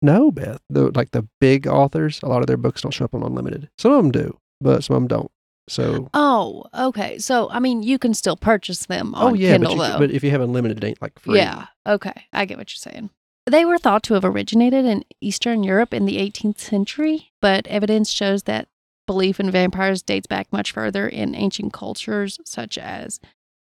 No, 0.00 0.30
Beth. 0.30 0.60
The, 0.70 0.92
like 0.94 1.10
the 1.10 1.26
big 1.40 1.66
authors, 1.66 2.20
a 2.22 2.28
lot 2.28 2.40
of 2.40 2.46
their 2.46 2.56
books 2.56 2.82
don't 2.82 2.92
show 2.92 3.04
up 3.06 3.14
on 3.16 3.24
Unlimited. 3.24 3.68
Some 3.78 3.90
of 3.92 3.96
them 4.02 4.12
do, 4.12 4.38
but 4.60 4.84
some 4.84 4.94
of 4.94 5.02
them 5.02 5.08
don't. 5.08 5.30
So, 5.68 6.08
Oh, 6.14 6.64
okay. 6.72 7.18
So 7.18 7.50
I 7.50 7.58
mean, 7.58 7.82
you 7.82 7.98
can 7.98 8.14
still 8.14 8.36
purchase 8.36 8.86
them 8.86 9.14
on 9.16 9.32
oh 9.32 9.34
yeah, 9.34 9.52
Kindle 9.52 9.76
but, 9.76 9.82
you, 9.86 9.92
though. 9.92 9.98
but 9.98 10.10
if 10.12 10.22
you 10.22 10.30
have 10.30 10.40
Unlimited, 10.40 10.82
it 10.82 10.86
ain't 10.86 11.02
like 11.02 11.18
free. 11.18 11.36
Yeah. 11.36 11.66
Okay. 11.86 12.14
I 12.32 12.44
get 12.44 12.56
what 12.58 12.72
you're 12.72 12.92
saying. 12.92 13.10
They 13.48 13.64
were 13.64 13.78
thought 13.78 14.02
to 14.04 14.14
have 14.14 14.26
originated 14.26 14.84
in 14.84 15.04
Eastern 15.22 15.62
Europe 15.62 15.94
in 15.94 16.04
the 16.04 16.18
18th 16.18 16.58
century, 16.58 17.30
but 17.40 17.66
evidence 17.66 18.10
shows 18.10 18.42
that 18.42 18.68
belief 19.06 19.40
in 19.40 19.50
vampires 19.50 20.02
dates 20.02 20.26
back 20.26 20.52
much 20.52 20.72
further 20.72 21.08
in 21.08 21.34
ancient 21.34 21.72
cultures 21.72 22.38
such 22.44 22.76
as 22.76 23.20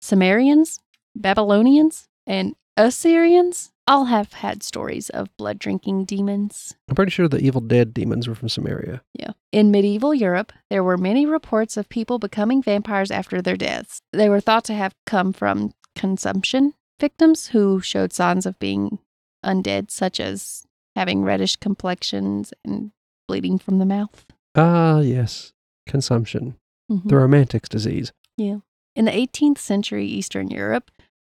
Sumerians, 0.02 0.80
Babylonians, 1.16 2.08
and 2.26 2.54
Assyrians. 2.76 3.72
All 3.86 4.04
have 4.04 4.34
had 4.34 4.62
stories 4.62 5.08
of 5.08 5.34
blood 5.38 5.58
drinking 5.58 6.04
demons. 6.04 6.76
I'm 6.88 6.94
pretty 6.94 7.10
sure 7.10 7.26
the 7.26 7.40
Evil 7.40 7.62
Dead 7.62 7.94
demons 7.94 8.28
were 8.28 8.34
from 8.34 8.48
Sumeria. 8.48 9.00
Yeah. 9.14 9.32
In 9.50 9.70
medieval 9.70 10.14
Europe, 10.14 10.52
there 10.68 10.84
were 10.84 10.98
many 10.98 11.24
reports 11.24 11.78
of 11.78 11.88
people 11.88 12.18
becoming 12.18 12.62
vampires 12.62 13.10
after 13.10 13.40
their 13.40 13.56
deaths. 13.56 14.02
They 14.12 14.28
were 14.28 14.40
thought 14.40 14.64
to 14.64 14.74
have 14.74 14.94
come 15.06 15.32
from 15.32 15.72
consumption 15.96 16.74
victims 17.00 17.48
who 17.48 17.80
showed 17.80 18.12
signs 18.12 18.44
of 18.44 18.58
being 18.58 18.98
undead, 19.44 19.90
such 19.90 20.20
as 20.20 20.66
having 20.96 21.22
reddish 21.22 21.56
complexions 21.56 22.52
and 22.64 22.92
bleeding 23.28 23.58
from 23.58 23.78
the 23.78 23.86
mouth. 23.86 24.26
Ah, 24.54 25.00
yes. 25.00 25.52
Consumption. 25.86 26.56
Mhm. 26.90 27.08
The 27.08 27.16
romantics 27.16 27.68
disease. 27.68 28.12
Yeah. 28.36 28.58
In 28.96 29.04
the 29.04 29.12
18th 29.16 29.58
century 29.58 30.06
Eastern 30.06 30.48
Europe, 30.48 30.90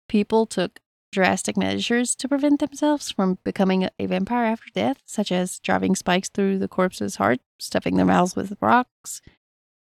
people 0.08 0.46
took 0.46 0.80
drastic 1.10 1.56
measures 1.56 2.14
to 2.14 2.28
prevent 2.28 2.60
themselves 2.60 3.10
from 3.10 3.38
becoming 3.42 3.82
a- 3.98 4.06
vampire 4.06 4.44
after 4.44 4.70
death, 4.74 5.02
such 5.06 5.32
as 5.32 5.58
driving 5.60 5.96
spikes 5.96 6.28
through 6.28 6.58
the 6.58 6.68
corpse's 6.68 7.16
heart, 7.16 7.40
stuffing 7.58 7.96
their 7.96 8.06
mouths 8.06 8.36
with 8.36 8.56
rocks, 8.60 9.20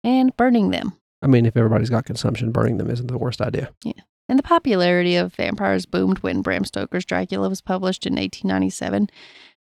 and 0.03 0.35
burning 0.37 0.69
them. 0.71 0.93
I 1.21 1.27
mean, 1.27 1.45
if 1.45 1.57
everybody's 1.57 1.89
got 1.89 2.05
consumption, 2.05 2.51
burning 2.51 2.77
them 2.77 2.89
isn't 2.89 3.07
the 3.07 3.17
worst 3.17 3.41
idea. 3.41 3.73
And 4.29 4.37
the 4.37 4.43
popularity 4.43 5.15
of 5.15 5.33
vampires 5.33 5.85
boomed 5.85 6.19
when 6.19 6.41
Bram 6.41 6.65
Stoker's 6.65 7.05
Dracula 7.05 7.47
was 7.49 7.61
published 7.61 8.05
in 8.05 8.13
1897, 8.13 9.09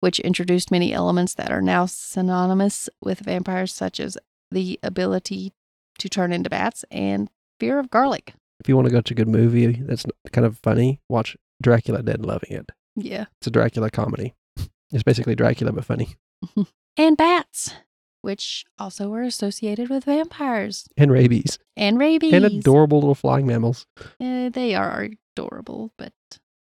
which 0.01 0.21
introduced 0.21 0.71
many 0.71 0.93
elements 0.93 1.35
that 1.35 1.51
are 1.51 1.63
now 1.63 1.87
synonymous 1.87 2.89
with 3.03 3.21
vampires, 3.21 3.73
such 3.73 3.99
as 3.99 4.19
the 4.51 4.79
ability 4.83 5.53
to 5.99 6.09
turn 6.09 6.33
into 6.33 6.51
bats 6.51 6.85
and 6.91 7.31
fear 7.59 7.79
of 7.79 7.91
garlic. 7.91 8.35
If 8.61 8.69
you 8.69 8.77
want 8.77 8.87
to 8.87 8.93
go 8.93 9.01
to 9.01 9.15
a 9.15 9.17
good 9.17 9.29
movie 9.29 9.73
that's 9.73 10.05
kind 10.33 10.47
of 10.47 10.59
funny, 10.59 11.01
watch 11.09 11.37
Dracula 11.63 12.03
Dead 12.03 12.25
Loving 12.25 12.53
It. 12.53 12.71
Yeah. 12.95 13.27
It's 13.41 13.47
a 13.47 13.51
Dracula 13.51 13.91
comedy. 13.91 14.35
It's 14.93 15.03
basically 15.03 15.35
Dracula, 15.35 15.73
but 15.73 15.85
funny. 15.85 16.17
And 16.99 17.17
bats. 17.17 17.73
Which 18.23 18.65
also 18.79 19.13
are 19.13 19.23
associated 19.23 19.91
with 19.91 20.05
vampires 20.05 20.87
And 20.97 21.11
rabies. 21.11 21.59
and 21.77 21.99
rabies. 21.99 22.33
And 22.33 22.45
adorable 22.45 23.01
little 23.01 23.15
flying 23.15 23.47
mammals. 23.47 23.87
Eh, 24.21 24.49
they 24.49 24.75
are 24.75 25.09
adorable, 25.37 25.93
but 25.99 26.13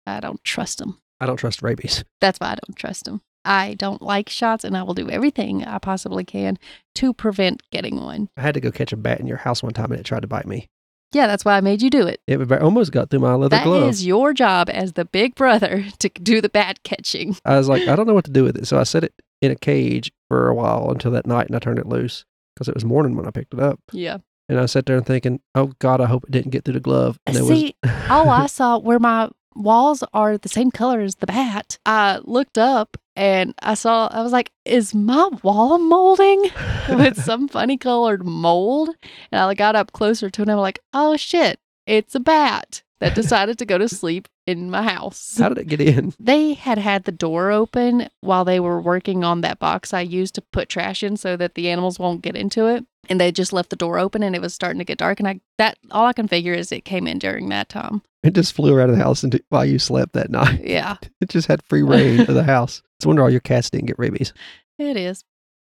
I 0.05 0.19
don't 0.19 0.43
trust 0.43 0.77
them. 0.77 0.99
I 1.19 1.25
don't 1.25 1.37
trust 1.37 1.61
rabies. 1.63 2.03
That's 2.21 2.39
why 2.39 2.47
I 2.51 2.57
don't 2.65 2.75
trust 2.77 3.05
them. 3.05 3.21
I 3.45 3.75
don't 3.75 4.01
like 4.01 4.27
shots, 4.27 4.63
and 4.63 4.75
I 4.75 4.83
will 4.83 4.95
do 4.95 5.09
everything 5.09 5.63
I 5.63 5.77
possibly 5.77 6.23
can 6.25 6.57
to 6.95 7.13
prevent 7.13 7.61
getting 7.71 7.97
one. 7.97 8.29
I 8.35 8.41
had 8.41 8.55
to 8.55 8.59
go 8.59 8.71
catch 8.71 8.91
a 8.91 8.97
bat 8.97 9.19
in 9.19 9.27
your 9.27 9.37
house 9.37 9.61
one 9.63 9.73
time 9.73 9.91
and 9.91 9.99
it 9.99 10.03
tried 10.03 10.21
to 10.23 10.27
bite 10.27 10.47
me. 10.47 10.67
Yeah, 11.13 11.27
that's 11.27 11.45
why 11.45 11.55
I 11.55 11.61
made 11.61 11.81
you 11.81 11.89
do 11.89 12.07
it. 12.07 12.19
It 12.27 12.51
almost 12.51 12.91
got 12.91 13.09
through 13.09 13.19
my 13.19 13.35
leather 13.35 13.61
glove. 13.63 13.83
That 13.83 13.87
is 13.87 14.05
your 14.05 14.33
job 14.33 14.69
as 14.69 14.93
the 14.93 15.05
big 15.05 15.35
brother 15.35 15.85
to 15.99 16.09
do 16.09 16.41
the 16.41 16.49
bat 16.49 16.83
catching. 16.83 17.37
I 17.45 17.57
was 17.57 17.69
like, 17.69 17.87
I 17.87 17.95
don't 17.95 18.07
know 18.07 18.13
what 18.15 18.25
to 18.25 18.31
do 18.31 18.43
with 18.43 18.57
it. 18.57 18.67
So 18.67 18.77
I 18.79 18.83
set 18.83 19.03
it 19.05 19.13
in 19.41 19.51
a 19.51 19.55
cage 19.55 20.11
for 20.27 20.49
a 20.49 20.55
while 20.55 20.89
until 20.91 21.11
that 21.11 21.25
night 21.25 21.47
and 21.47 21.55
I 21.55 21.59
turned 21.59 21.79
it 21.79 21.87
loose 21.87 22.25
because 22.55 22.67
it 22.67 22.75
was 22.75 22.85
morning 22.85 23.15
when 23.15 23.27
I 23.27 23.31
picked 23.31 23.53
it 23.53 23.59
up. 23.59 23.79
Yeah. 23.91 24.17
And 24.47 24.59
I 24.59 24.67
sat 24.67 24.85
there 24.85 24.97
and 24.97 25.05
thinking, 25.05 25.41
oh 25.55 25.71
God, 25.79 26.01
I 26.01 26.05
hope 26.05 26.25
it 26.25 26.31
didn't 26.31 26.51
get 26.51 26.65
through 26.65 26.75
the 26.75 26.79
glove. 26.79 27.19
And 27.25 27.35
it 27.35 27.43
See, 27.43 27.75
all 28.09 28.29
I 28.29 28.45
saw 28.47 28.77
where 28.77 28.99
my 28.99 29.29
walls 29.55 30.03
are 30.13 30.37
the 30.37 30.49
same 30.49 30.69
color 30.71 31.01
as 31.01 31.15
the 31.15 31.27
bat. 31.27 31.79
I 31.85 32.19
looked 32.23 32.57
up 32.57 32.97
and 33.15 33.55
I 33.59 33.73
saw, 33.73 34.07
I 34.07 34.21
was 34.21 34.31
like, 34.31 34.51
is 34.65 34.93
my 34.93 35.29
wall 35.41 35.79
molding 35.79 36.51
with 36.89 37.21
some 37.23 37.47
funny 37.47 37.77
colored 37.77 38.25
mold? 38.25 38.89
And 39.31 39.41
I 39.41 39.53
got 39.53 39.75
up 39.75 39.93
closer 39.93 40.29
to 40.29 40.41
it 40.41 40.43
and 40.43 40.51
I'm 40.51 40.57
like, 40.57 40.79
oh 40.93 41.17
shit, 41.17 41.59
it's 41.87 42.13
a 42.15 42.19
bat 42.19 42.83
that 42.99 43.15
decided 43.15 43.57
to 43.59 43.65
go 43.65 43.77
to 43.77 43.89
sleep 43.89 44.27
in 44.47 44.69
my 44.69 44.83
house. 44.83 45.37
how 45.37 45.49
did 45.49 45.57
it 45.57 45.67
get 45.67 45.81
in? 45.81 46.13
They 46.19 46.53
had 46.53 46.77
had 46.77 47.03
the 47.03 47.11
door 47.11 47.51
open 47.51 48.09
while 48.21 48.45
they 48.45 48.59
were 48.59 48.79
working 48.81 49.23
on 49.23 49.41
that 49.41 49.59
box 49.59 49.93
I 49.93 50.01
used 50.01 50.35
to 50.35 50.41
put 50.41 50.69
trash 50.69 51.03
in 51.03 51.17
so 51.17 51.35
that 51.37 51.55
the 51.55 51.69
animals 51.69 51.99
won't 51.99 52.21
get 52.21 52.35
into 52.35 52.67
it. 52.67 52.85
And 53.09 53.19
they 53.21 53.31
just 53.31 53.53
left 53.53 53.69
the 53.69 53.75
door 53.75 53.99
open 53.99 54.23
and 54.23 54.35
it 54.35 54.41
was 54.41 54.53
starting 54.55 54.79
to 54.79 54.85
get 54.85 54.97
dark. 54.97 55.19
And 55.19 55.27
I, 55.27 55.39
that, 55.57 55.77
all 55.91 56.05
I 56.07 56.13
can 56.13 56.27
figure 56.27 56.53
is 56.53 56.71
it 56.71 56.85
came 56.85 57.05
in 57.05 57.19
during 57.19 57.49
that 57.49 57.69
time. 57.69 58.01
It 58.23 58.33
just 58.33 58.53
flew 58.53 58.79
out 58.79 58.89
of 58.89 58.95
the 58.97 59.03
house 59.03 59.23
while 59.49 59.65
you 59.65 59.77
slept 59.77 60.13
that 60.13 60.31
night. 60.31 60.61
Yeah, 60.65 60.97
It 61.21 61.29
just 61.29 61.47
had 61.47 61.61
free 61.63 61.83
reign 61.83 62.21
of 62.21 62.27
the 62.33 62.43
house. 62.55 62.81
It's 62.97 63.05
a 63.05 63.07
wonder 63.07 63.21
all 63.21 63.29
your 63.29 63.41
cats 63.41 63.69
didn't 63.69 63.85
get 63.87 63.99
rabies. 63.99 64.33
it 64.79 64.97
is. 64.97 65.23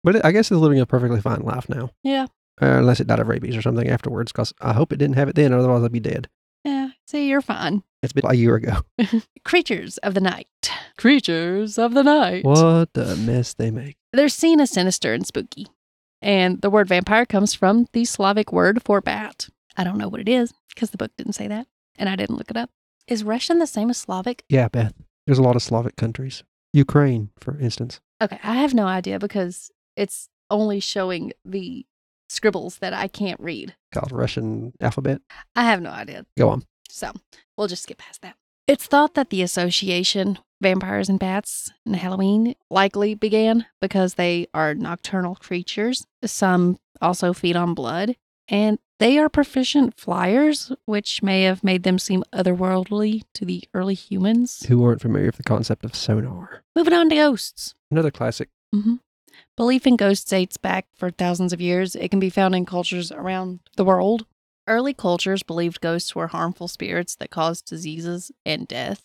But 0.02 0.16
it, 0.16 0.24
I 0.24 0.32
guess 0.32 0.50
it's 0.50 0.58
living 0.60 0.80
a 0.80 0.86
perfectly 0.86 1.20
fine 1.20 1.42
life 1.42 1.68
now. 1.68 1.90
Yeah. 2.02 2.24
Uh, 2.60 2.78
unless 2.78 2.98
it 3.00 3.06
died 3.06 3.20
of 3.20 3.28
rabies 3.28 3.56
or 3.56 3.62
something 3.62 3.88
afterwards, 3.88 4.32
because 4.32 4.52
I 4.60 4.72
hope 4.72 4.92
it 4.92 4.96
didn't 4.96 5.16
have 5.16 5.28
it 5.28 5.36
then, 5.36 5.52
otherwise 5.52 5.84
I'd 5.84 5.92
be 5.92 6.00
dead. 6.00 6.28
Yeah, 7.10 7.18
see, 7.18 7.28
you're 7.28 7.40
fine. 7.40 7.82
It's 8.02 8.12
been 8.12 8.24
a 8.26 8.34
year 8.34 8.54
ago. 8.54 8.82
Creatures 9.44 9.98
of 9.98 10.14
the 10.14 10.20
night. 10.20 10.46
Creatures 10.96 11.76
of 11.76 11.92
the 11.94 12.04
night. 12.04 12.44
What 12.44 12.90
a 12.94 13.16
mess 13.16 13.54
they 13.54 13.70
make. 13.70 13.96
They're 14.12 14.28
seen 14.28 14.60
as 14.60 14.70
sinister 14.70 15.12
and 15.12 15.26
spooky. 15.26 15.66
And 16.22 16.60
the 16.62 16.70
word 16.70 16.88
vampire 16.88 17.26
comes 17.26 17.52
from 17.54 17.86
the 17.92 18.04
Slavic 18.04 18.52
word 18.52 18.82
for 18.84 19.00
bat. 19.00 19.48
I 19.76 19.84
don't 19.84 19.98
know 19.98 20.08
what 20.08 20.20
it 20.20 20.28
is 20.28 20.52
because 20.74 20.90
the 20.90 20.98
book 20.98 21.10
didn't 21.16 21.32
say 21.32 21.48
that 21.48 21.66
and 21.98 22.08
I 22.08 22.16
didn't 22.16 22.36
look 22.36 22.50
it 22.50 22.56
up. 22.56 22.70
Is 23.06 23.24
Russian 23.24 23.58
the 23.58 23.66
same 23.66 23.90
as 23.90 23.98
Slavic? 23.98 24.44
Yeah, 24.48 24.68
Beth. 24.68 24.94
There's 25.26 25.38
a 25.38 25.42
lot 25.42 25.56
of 25.56 25.62
Slavic 25.62 25.96
countries. 25.96 26.44
Ukraine, 26.72 27.30
for 27.40 27.58
instance. 27.58 28.00
Okay, 28.22 28.38
I 28.42 28.54
have 28.56 28.74
no 28.74 28.86
idea 28.86 29.18
because 29.18 29.70
it's 29.96 30.28
only 30.48 30.78
showing 30.80 31.32
the 31.44 31.86
scribbles 32.28 32.78
that 32.78 32.94
I 32.94 33.08
can't 33.08 33.40
read. 33.40 33.74
Called 33.92 34.12
Russian 34.12 34.72
alphabet. 34.80 35.20
I 35.56 35.64
have 35.64 35.82
no 35.82 35.90
idea. 35.90 36.24
Go 36.38 36.50
on. 36.50 36.62
So 36.90 37.12
we'll 37.56 37.68
just 37.68 37.84
skip 37.84 37.98
past 37.98 38.22
that. 38.22 38.36
It's 38.66 38.86
thought 38.86 39.14
that 39.14 39.30
the 39.30 39.42
association 39.42 40.38
vampires 40.60 41.08
and 41.08 41.18
bats 41.18 41.72
and 41.86 41.96
Halloween 41.96 42.54
likely 42.70 43.14
began 43.14 43.66
because 43.80 44.14
they 44.14 44.46
are 44.54 44.74
nocturnal 44.74 45.36
creatures. 45.36 46.06
Some 46.24 46.78
also 47.00 47.32
feed 47.32 47.56
on 47.56 47.74
blood, 47.74 48.16
and 48.48 48.78
they 48.98 49.18
are 49.18 49.28
proficient 49.28 49.98
flyers, 49.98 50.72
which 50.84 51.22
may 51.22 51.44
have 51.44 51.64
made 51.64 51.82
them 51.82 51.98
seem 51.98 52.22
otherworldly 52.32 53.22
to 53.34 53.44
the 53.44 53.64
early 53.72 53.94
humans. 53.94 54.64
Who 54.68 54.84
aren't 54.84 55.00
familiar 55.00 55.26
with 55.26 55.36
the 55.36 55.42
concept 55.42 55.84
of 55.84 55.94
sonar. 55.94 56.62
Moving 56.76 56.92
on 56.92 57.08
to 57.08 57.14
ghosts. 57.16 57.74
Another 57.90 58.10
classic. 58.10 58.50
Mm-hmm. 58.74 58.96
Belief 59.56 59.86
in 59.86 59.96
ghosts 59.96 60.28
dates 60.28 60.58
back 60.58 60.86
for 60.94 61.10
thousands 61.10 61.52
of 61.52 61.60
years. 61.60 61.96
It 61.96 62.10
can 62.10 62.20
be 62.20 62.30
found 62.30 62.54
in 62.54 62.66
cultures 62.66 63.10
around 63.10 63.60
the 63.76 63.84
world. 63.84 64.26
Early 64.70 64.94
cultures 64.94 65.42
believed 65.42 65.80
ghosts 65.80 66.14
were 66.14 66.28
harmful 66.28 66.68
spirits 66.68 67.16
that 67.16 67.30
caused 67.30 67.66
diseases 67.66 68.30
and 68.46 68.68
death, 68.68 69.02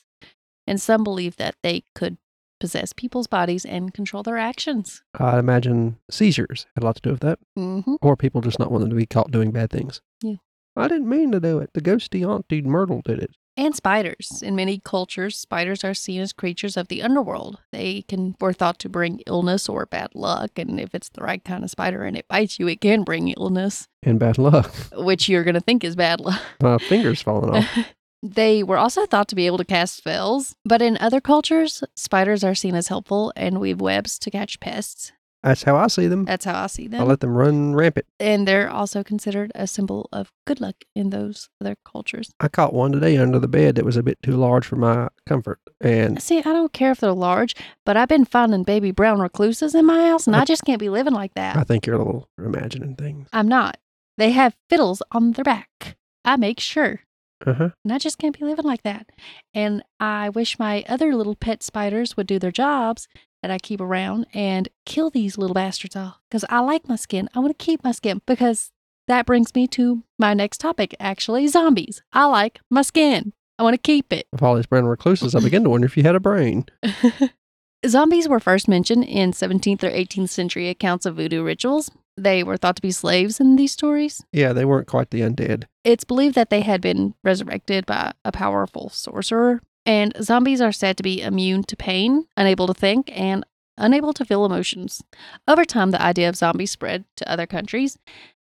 and 0.68 0.80
some 0.80 1.03
believed 1.03 1.39
that 1.39 1.55
they 1.63 1.84
could 1.95 2.20
possess 2.59 2.93
people's 2.93 3.26
bodies 3.26 3.66
and 3.66 3.91
control 3.91 4.22
their 4.22 4.38
actions. 4.38 5.01
I 5.20 5.39
imagine 5.39 5.97
seizures 6.07 6.68
had 6.76 6.84
a 6.84 6.86
lot 6.86 6.97
to 6.97 7.01
do 7.01 7.09
with 7.09 7.22
that, 7.22 7.39
hmm 7.55 7.95
or 7.99 8.16
people 8.16 8.41
just 8.41 8.59
not 8.59 8.72
wanting 8.72 8.91
to 8.91 8.95
be 8.95 9.07
caught 9.07 9.32
doing 9.32 9.49
bad 9.49 9.72
things. 9.72 10.01
Yeah. 10.22 10.36
I 10.76 10.88
didn't 10.88 11.09
mean 11.09 11.32
to 11.32 11.39
do 11.39 11.57
it. 11.57 11.72
The 11.74 11.82
ghosty 11.82 12.24
auntie 12.24 12.61
Myrtle 12.61 13.01
did 13.03 13.18
it. 13.18 13.32
And 13.57 13.73
spiders. 13.75 14.41
In 14.45 14.55
many 14.55 14.79
cultures, 14.83 15.37
spiders 15.37 15.83
are 15.85 15.93
seen 15.93 16.19
as 16.19 16.33
creatures 16.33 16.75
of 16.75 16.89
the 16.89 17.01
underworld. 17.01 17.59
They 17.71 18.01
can 18.01 18.35
were 18.41 18.51
thought 18.51 18.79
to 18.79 18.89
bring 18.89 19.21
illness 19.27 19.69
or 19.69 19.85
bad 19.85 20.09
luck, 20.13 20.51
and 20.57 20.77
if 20.79 20.93
it's 20.93 21.07
the 21.09 21.21
right 21.21 21.43
kind 21.43 21.63
of 21.63 21.69
spider 21.69 22.03
and 22.03 22.17
it 22.17 22.27
bites 22.27 22.59
you, 22.59 22.67
it 22.67 22.81
can 22.81 23.03
bring 23.03 23.29
illness, 23.29 23.87
And 24.03 24.19
bad 24.19 24.37
luck. 24.37 24.73
which 24.97 25.29
you're 25.29 25.45
going 25.45 25.53
to 25.55 25.61
think 25.61 25.83
is 25.85 25.95
bad 25.95 26.19
luck. 26.19 26.41
My 26.61 26.77
finger's 26.77 27.21
falling 27.21 27.55
off. 27.55 27.77
They 28.23 28.63
were 28.63 28.77
also 28.79 29.05
thought 29.05 29.27
to 29.27 29.35
be 29.35 29.45
able 29.45 29.59
to 29.59 29.65
cast 29.65 29.97
spells, 29.97 30.55
but 30.65 30.81
in 30.81 30.97
other 30.97 31.21
cultures, 31.21 31.83
spiders 31.95 32.43
are 32.43 32.55
seen 32.55 32.73
as 32.73 32.87
helpful 32.87 33.31
and 33.35 33.59
weave 33.59 33.79
webs 33.79 34.17
to 34.19 34.31
catch 34.31 34.59
pests. 34.59 35.11
That's 35.45 35.63
how 35.63 35.75
I 35.77 35.87
see 35.87 36.07
them. 36.07 36.25
That's 36.25 36.43
how 36.43 36.61
I 36.61 36.67
see 36.67 36.87
them. 36.87 36.99
I 37.01 37.03
let 37.05 37.19
them 37.21 37.29
run 37.29 37.75
rampant. 37.75 38.05
and 38.19 38.47
they're 38.47 38.69
also 38.69 39.03
considered 39.03 39.51
a 39.55 39.67
symbol 39.67 40.09
of 40.11 40.31
good 40.47 40.59
luck 40.59 40.75
in 40.95 41.11
those 41.11 41.47
other 41.61 41.75
cultures. 41.85 42.31
I 42.39 42.47
caught 42.49 42.73
one 42.73 42.91
today 42.91 43.15
under 43.17 43.39
the 43.39 43.47
bed 43.47 43.75
that 43.75 43.85
was 43.85 43.95
a 43.95 44.03
bit 44.03 44.17
too 44.23 44.35
large 44.35 44.65
for 44.65 44.75
my 44.75 45.07
comfort. 45.27 45.59
And 45.79 46.21
See, 46.21 46.39
I 46.39 46.43
don't 46.43 46.73
care 46.73 46.91
if 46.91 46.99
they're 46.99 47.11
large, 47.13 47.55
but 47.85 47.95
I've 47.95 48.09
been 48.09 48.25
finding 48.25 48.63
baby 48.63 48.91
brown 48.91 49.19
recluses 49.21 49.75
in 49.75 49.85
my 49.85 50.07
house, 50.07 50.25
and 50.27 50.35
I 50.35 50.41
I- 50.41 50.45
just 50.45 50.65
can't 50.65 50.79
be 50.79 50.89
living 50.89 51.13
like 51.13 51.35
that. 51.35 51.55
I 51.55 51.63
think 51.63 51.85
you're 51.85 51.95
a 51.95 51.99
little 52.03 52.27
imagining 52.37 52.95
things. 52.95 53.29
I'm 53.31 53.47
not. 53.47 53.77
They 54.17 54.31
have 54.31 54.55
fiddles 54.69 55.03
on 55.11 55.33
their 55.33 55.43
back. 55.43 55.95
I 56.25 56.37
make 56.37 56.59
sure. 56.59 57.01
Uh 57.45 57.53
huh. 57.53 57.69
And 57.83 57.93
I 57.93 57.97
just 57.99 58.17
can't 58.17 58.37
be 58.39 58.45
living 58.45 58.65
like 58.65 58.81
that. 58.83 59.09
And 59.53 59.83
I 59.99 60.29
wish 60.29 60.57
my 60.57 60.83
other 60.89 61.13
little 61.13 61.35
pet 61.35 61.61
spiders 61.61 62.15
would 62.17 62.25
do 62.25 62.39
their 62.39 62.51
jobs 62.51 63.07
that 63.45 63.53
I 63.53 63.59
keep 63.59 63.79
around 63.79 64.25
and 64.33 64.69
kill 64.87 65.11
these 65.11 65.37
little 65.37 65.53
bastards 65.53 65.95
off 65.95 66.17
because 66.27 66.43
I 66.49 66.61
like 66.61 66.89
my 66.89 66.95
skin. 66.95 67.29
I 67.35 67.39
want 67.39 67.55
to 67.55 67.63
keep 67.63 67.83
my 67.83 67.91
skin 67.91 68.19
because 68.25 68.71
that 69.07 69.27
brings 69.27 69.53
me 69.53 69.67
to 69.67 70.01
my 70.17 70.33
next 70.33 70.57
topic 70.57 70.95
actually 70.99 71.47
zombies. 71.47 72.01
I 72.11 72.25
like 72.25 72.59
my 72.71 72.81
skin. 72.81 73.33
I 73.59 73.63
want 73.63 73.75
to 73.75 73.81
keep 73.81 74.11
it. 74.11 74.25
Of 74.33 74.41
all 74.41 74.55
these 74.55 74.65
brown 74.65 74.85
recluses, 74.85 75.35
I 75.35 75.41
begin 75.41 75.63
to 75.63 75.69
wonder 75.69 75.85
if 75.85 75.95
you 75.95 76.01
had 76.01 76.15
a 76.15 76.19
brain. 76.19 76.65
Zombies 77.87 78.27
were 78.27 78.39
first 78.39 78.67
mentioned 78.67 79.03
in 79.03 79.31
17th 79.31 79.83
or 79.83 79.91
18th 79.91 80.29
century 80.29 80.69
accounts 80.69 81.05
of 81.05 81.15
voodoo 81.17 81.43
rituals. 81.43 81.91
They 82.17 82.41
were 82.41 82.57
thought 82.57 82.77
to 82.77 82.81
be 82.81 82.89
slaves 82.89 83.39
in 83.39 83.57
these 83.57 83.73
stories. 83.73 84.25
Yeah, 84.31 84.53
they 84.53 84.65
weren't 84.65 84.87
quite 84.87 85.11
the 85.11 85.21
undead. 85.21 85.65
It's 85.83 86.03
believed 86.03 86.33
that 86.33 86.49
they 86.49 86.61
had 86.61 86.81
been 86.81 87.13
resurrected 87.23 87.85
by 87.85 88.13
a 88.25 88.31
powerful 88.31 88.89
sorcerer, 88.89 89.61
and 89.86 90.13
zombies 90.21 90.61
are 90.61 90.71
said 90.71 90.97
to 90.97 91.03
be 91.03 91.21
immune 91.21 91.63
to 91.63 91.75
pain, 91.75 92.27
unable 92.38 92.67
to 92.67 92.73
think, 92.73 93.11
and 93.13 93.45
unable 93.77 94.13
to 94.13 94.25
feel 94.25 94.45
emotions. 94.45 95.03
Over 95.47 95.65
time, 95.65 95.91
the 95.91 96.01
idea 96.01 96.29
of 96.29 96.36
zombies 96.36 96.71
spread 96.71 97.05
to 97.17 97.29
other 97.29 97.45
countries, 97.45 97.97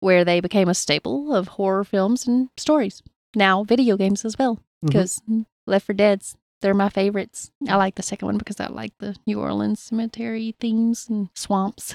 where 0.00 0.24
they 0.24 0.40
became 0.40 0.68
a 0.68 0.74
staple 0.74 1.34
of 1.34 1.48
horror 1.48 1.84
films 1.84 2.26
and 2.26 2.48
stories. 2.56 3.02
Now, 3.34 3.64
video 3.64 3.96
games 3.96 4.24
as 4.24 4.38
well, 4.38 4.56
mm-hmm. 4.56 4.86
because 4.88 5.20
mm, 5.30 5.44
Left 5.66 5.86
4 5.86 5.94
Dead's 5.94 6.36
they're 6.60 6.74
my 6.74 6.88
favorites. 6.88 7.50
I 7.68 7.76
like 7.76 7.94
the 7.94 8.02
second 8.02 8.26
one 8.26 8.38
because 8.38 8.60
I 8.60 8.66
like 8.66 8.92
the 8.98 9.16
New 9.26 9.40
Orleans 9.40 9.80
cemetery 9.80 10.54
themes 10.60 11.06
and 11.08 11.30
swamps. 11.34 11.94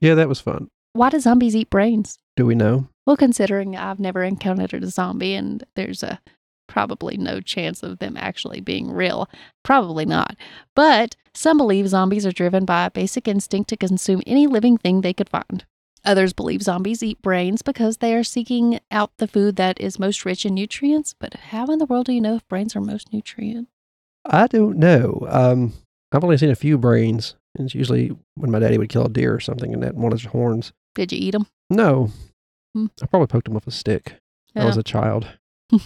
Yeah, 0.00 0.14
that 0.14 0.28
was 0.28 0.40
fun. 0.40 0.68
Why 0.94 1.10
do 1.10 1.20
zombies 1.20 1.56
eat 1.56 1.70
brains? 1.70 2.18
Do 2.36 2.46
we 2.46 2.54
know? 2.54 2.88
Well, 3.06 3.16
considering 3.16 3.76
I've 3.76 4.00
never 4.00 4.24
encountered 4.24 4.82
a 4.82 4.88
zombie 4.88 5.34
and 5.34 5.64
there's 5.76 6.02
a 6.02 6.20
probably 6.74 7.16
no 7.16 7.40
chance 7.40 7.84
of 7.84 8.00
them 8.00 8.16
actually 8.16 8.60
being 8.60 8.90
real, 8.90 9.30
probably 9.62 10.04
not. 10.04 10.34
But 10.74 11.14
some 11.32 11.56
believe 11.56 11.86
zombies 11.86 12.26
are 12.26 12.32
driven 12.32 12.64
by 12.64 12.84
a 12.84 12.90
basic 12.90 13.28
instinct 13.28 13.70
to 13.70 13.76
consume 13.76 14.22
any 14.26 14.48
living 14.48 14.76
thing 14.76 15.00
they 15.00 15.12
could 15.12 15.28
find. 15.28 15.64
Others 16.04 16.32
believe 16.32 16.62
zombies 16.62 17.00
eat 17.00 17.22
brains 17.22 17.62
because 17.62 17.98
they 17.98 18.12
are 18.12 18.24
seeking 18.24 18.80
out 18.90 19.12
the 19.18 19.28
food 19.28 19.54
that 19.54 19.80
is 19.80 20.00
most 20.00 20.24
rich 20.24 20.44
in 20.44 20.54
nutrients. 20.54 21.14
But 21.16 21.34
how 21.34 21.66
in 21.66 21.78
the 21.78 21.86
world 21.86 22.06
do 22.06 22.12
you 22.12 22.20
know 22.20 22.34
if 22.34 22.48
brains 22.48 22.74
are 22.74 22.80
most 22.80 23.12
nutrient? 23.12 23.68
I 24.24 24.48
don't 24.48 24.76
know. 24.76 25.24
Um, 25.30 25.74
I've 26.10 26.24
only 26.24 26.38
seen 26.38 26.50
a 26.50 26.56
few 26.56 26.76
brains. 26.76 27.36
It's 27.56 27.76
usually 27.76 28.10
when 28.34 28.50
my 28.50 28.58
daddy 28.58 28.78
would 28.78 28.88
kill 28.88 29.06
a 29.06 29.08
deer 29.08 29.32
or 29.32 29.38
something 29.40 29.72
and 29.72 29.82
that 29.84 29.94
one 29.94 30.12
of 30.12 30.18
his 30.18 30.32
horns. 30.32 30.72
Did 30.96 31.12
you 31.12 31.18
eat 31.20 31.30
them? 31.30 31.46
No. 31.70 32.10
Hmm. 32.74 32.86
I 33.00 33.06
probably 33.06 33.28
poked 33.28 33.46
him 33.46 33.54
with 33.54 33.68
a 33.68 33.70
stick. 33.70 34.16
I 34.56 34.64
was 34.64 34.76
a 34.76 34.82
child. 34.82 35.28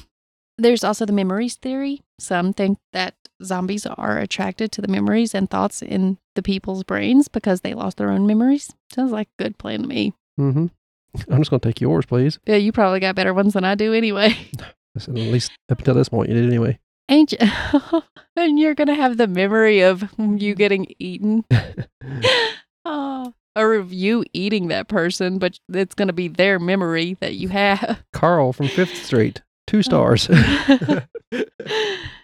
There's 0.59 0.85
also 0.85 1.07
the 1.07 1.13
memories 1.13 1.55
theory. 1.55 2.03
Some 2.19 2.53
think 2.53 2.79
that 2.93 3.15
zombies 3.43 3.87
are 3.87 4.19
attracted 4.19 4.73
to 4.73 4.83
the 4.83 4.89
memories 4.89 5.35
and 5.35 5.49
thoughts 5.49 5.83
in 5.83 6.19
the 6.35 6.43
people's 6.43 6.83
brains 6.83 7.29
because 7.29 7.61
they 7.61 7.75
lost 7.75 7.97
their 7.97 8.11
own 8.11 8.27
memories. 8.27 8.75
Sounds 8.93 9.13
like 9.13 9.29
a 9.39 9.43
good 9.43 9.59
plan 9.59 9.83
to 9.83 9.89
me. 9.89 10.15
Mm-hmm. 10.39 10.67
I'm 11.31 11.39
just 11.39 11.51
gonna 11.51 11.61
take 11.61 11.81
yours, 11.81 12.07
please. 12.07 12.39
Yeah, 12.47 12.57
you 12.57 12.73
probably 12.73 13.01
got 13.01 13.15
better 13.15 13.35
ones 13.35 13.55
than 13.55 13.65
I 13.65 13.75
do 13.75 13.93
anyway. 13.93 14.37
Said, 14.99 15.17
at 15.17 15.25
least 15.27 15.53
up 15.71 15.79
until 15.79 15.95
this 15.95 16.09
point, 16.09 16.29
you 16.29 16.35
did 16.35 16.47
anyway. 16.47 16.79
Ain't 17.09 17.33
you? 17.33 17.39
and 18.37 18.59
you're 18.59 18.75
gonna 18.75 18.95
have 18.95 19.17
the 19.17 19.27
memory 19.27 19.81
of 19.81 20.05
you 20.19 20.55
getting 20.55 20.87
eaten. 20.99 21.45
oh, 22.85 23.33
or 23.57 23.75
of 23.75 23.93
you 23.93 24.25
eating 24.33 24.69
that 24.69 24.89
person, 24.89 25.39
but 25.39 25.59
it's 25.73 25.95
gonna 25.95 26.13
be 26.13 26.29
their 26.29 26.59
memory 26.59 27.17
that 27.21 27.35
you 27.35 27.49
have. 27.49 28.03
Carl 28.13 28.53
from 28.53 28.69
Fifth 28.69 28.97
Street, 29.05 29.43
two 29.69 29.79
oh. 29.79 29.83
stars. 29.83 30.29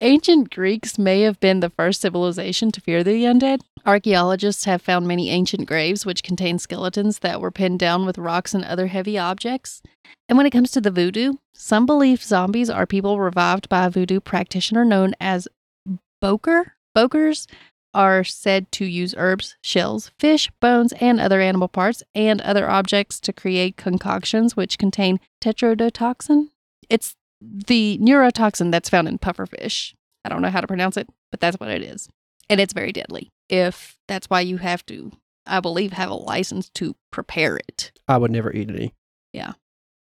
Ancient 0.00 0.50
Greeks 0.50 0.98
may 0.98 1.22
have 1.22 1.40
been 1.40 1.60
the 1.60 1.70
first 1.70 2.02
civilization 2.02 2.70
to 2.72 2.80
fear 2.80 3.02
the 3.02 3.24
undead. 3.24 3.60
Archaeologists 3.86 4.66
have 4.66 4.82
found 4.82 5.08
many 5.08 5.30
ancient 5.30 5.66
graves 5.66 6.04
which 6.04 6.22
contain 6.22 6.58
skeletons 6.58 7.20
that 7.20 7.40
were 7.40 7.50
pinned 7.50 7.78
down 7.78 8.04
with 8.04 8.18
rocks 8.18 8.52
and 8.52 8.64
other 8.64 8.88
heavy 8.88 9.16
objects. 9.16 9.82
And 10.28 10.36
when 10.36 10.46
it 10.46 10.50
comes 10.50 10.70
to 10.72 10.80
the 10.80 10.90
voodoo, 10.90 11.34
some 11.54 11.86
believe 11.86 12.22
zombies 12.22 12.68
are 12.68 12.86
people 12.86 13.18
revived 13.18 13.68
by 13.70 13.86
a 13.86 13.90
voodoo 13.90 14.20
practitioner 14.20 14.84
known 14.84 15.14
as 15.20 15.48
Bokor. 16.22 16.72
Bokors 16.94 17.46
are 17.94 18.24
said 18.24 18.70
to 18.72 18.84
use 18.84 19.14
herbs, 19.16 19.56
shells, 19.62 20.10
fish, 20.18 20.50
bones, 20.60 20.92
and 21.00 21.20
other 21.20 21.40
animal 21.40 21.68
parts 21.68 22.02
and 22.14 22.40
other 22.42 22.68
objects 22.68 23.20
to 23.20 23.32
create 23.32 23.76
concoctions 23.76 24.56
which 24.56 24.76
contain 24.76 25.20
tetrodotoxin. 25.40 26.48
It's 26.94 27.16
the 27.40 27.98
neurotoxin 28.00 28.70
that's 28.70 28.88
found 28.88 29.08
in 29.08 29.18
pufferfish. 29.18 29.94
I 30.24 30.28
don't 30.28 30.42
know 30.42 30.50
how 30.50 30.60
to 30.60 30.68
pronounce 30.68 30.96
it, 30.96 31.08
but 31.32 31.40
that's 31.40 31.58
what 31.58 31.68
it 31.68 31.82
is. 31.82 32.08
And 32.48 32.60
it's 32.60 32.72
very 32.72 32.92
deadly. 32.92 33.32
If 33.48 33.98
that's 34.06 34.30
why 34.30 34.42
you 34.42 34.58
have 34.58 34.86
to, 34.86 35.10
I 35.44 35.58
believe, 35.58 35.92
have 35.92 36.08
a 36.08 36.14
license 36.14 36.68
to 36.76 36.94
prepare 37.10 37.56
it. 37.56 37.90
I 38.06 38.16
would 38.16 38.30
never 38.30 38.52
eat 38.52 38.70
any. 38.70 38.94
Yeah. 39.32 39.54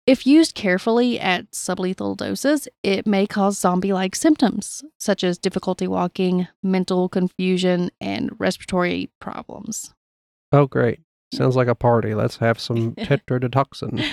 If 0.07 0.25
used 0.25 0.55
carefully 0.55 1.19
at 1.19 1.51
sublethal 1.51 2.17
doses, 2.17 2.67
it 2.81 3.05
may 3.05 3.27
cause 3.27 3.59
zombie 3.59 3.93
like 3.93 4.15
symptoms, 4.15 4.83
such 4.99 5.23
as 5.23 5.37
difficulty 5.37 5.87
walking, 5.87 6.47
mental 6.63 7.07
confusion, 7.07 7.91
and 8.01 8.31
respiratory 8.39 9.11
problems. 9.21 9.93
Oh, 10.51 10.65
great. 10.65 11.01
Sounds 11.35 11.55
like 11.55 11.67
a 11.67 11.75
party. 11.75 12.15
Let's 12.15 12.37
have 12.37 12.59
some 12.59 12.95
tetrodotoxin. 12.95 14.03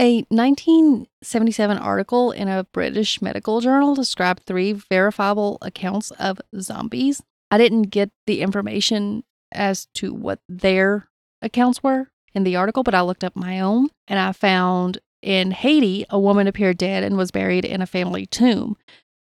A 0.00 0.24
1977 0.28 1.76
article 1.76 2.30
in 2.30 2.46
a 2.46 2.64
British 2.72 3.20
medical 3.20 3.60
journal 3.60 3.96
described 3.96 4.44
three 4.44 4.72
verifiable 4.72 5.58
accounts 5.60 6.12
of 6.12 6.40
zombies. 6.60 7.20
I 7.50 7.58
didn't 7.58 7.84
get 7.84 8.10
the 8.26 8.40
information 8.40 9.24
as 9.50 9.88
to 9.94 10.14
what 10.14 10.38
their 10.48 11.08
accounts 11.42 11.82
were 11.82 12.10
in 12.32 12.44
the 12.44 12.54
article, 12.54 12.84
but 12.84 12.94
I 12.94 13.00
looked 13.00 13.24
up 13.24 13.34
my 13.34 13.58
own 13.58 13.88
and 14.06 14.20
I 14.20 14.30
found 14.30 14.98
in 15.20 15.50
Haiti, 15.50 16.04
a 16.10 16.18
woman 16.18 16.46
appeared 16.46 16.78
dead 16.78 17.02
and 17.02 17.16
was 17.16 17.32
buried 17.32 17.64
in 17.64 17.82
a 17.82 17.86
family 17.86 18.24
tomb, 18.24 18.76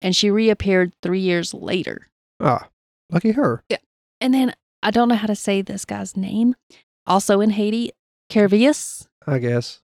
and 0.03 0.17
she 0.17 0.33
reappeared 0.33 0.95
three 1.01 1.21
years 1.21 1.55
later. 1.55 2.09
Ah, 2.41 2.71
lucky 3.09 3.31
her. 3.33 3.63
Yeah. 3.69 3.79
And 4.21 4.35
then 4.35 4.53
I 4.83 4.91
don't 4.91 5.09
know 5.09 5.15
how 5.15 5.29
to 5.29 5.37
say 5.37 5.63
this 5.63 5.85
guy's 5.85 6.17
name. 6.17 6.57
Also 7.07 7.41
in 7.41 7.51
Haiti, 7.51 7.93
Kervius 8.29 9.07
I 9.27 9.39
guess. 9.39 9.81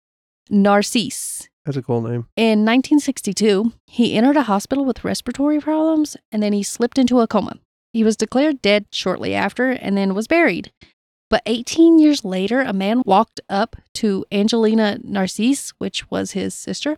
Narcisse. 0.49 1.49
That's 1.65 1.77
a 1.77 1.81
cool 1.81 2.01
name. 2.01 2.27
In 2.37 2.63
1962, 2.65 3.73
he 3.87 4.15
entered 4.15 4.37
a 4.37 4.43
hospital 4.43 4.85
with 4.85 5.03
respiratory 5.03 5.59
problems 5.59 6.15
and 6.31 6.41
then 6.41 6.53
he 6.53 6.63
slipped 6.63 6.97
into 6.97 7.19
a 7.19 7.27
coma. 7.27 7.57
He 7.93 8.03
was 8.03 8.15
declared 8.15 8.61
dead 8.61 8.85
shortly 8.91 9.33
after 9.33 9.71
and 9.71 9.97
then 9.97 10.15
was 10.15 10.27
buried. 10.27 10.71
But 11.29 11.43
18 11.45 11.99
years 11.99 12.23
later, 12.23 12.61
a 12.61 12.71
man 12.71 13.01
walked 13.05 13.41
up 13.49 13.75
to 13.95 14.25
Angelina 14.31 14.99
Narcisse, 15.03 15.71
which 15.77 16.09
was 16.09 16.31
his 16.31 16.53
sister, 16.53 16.97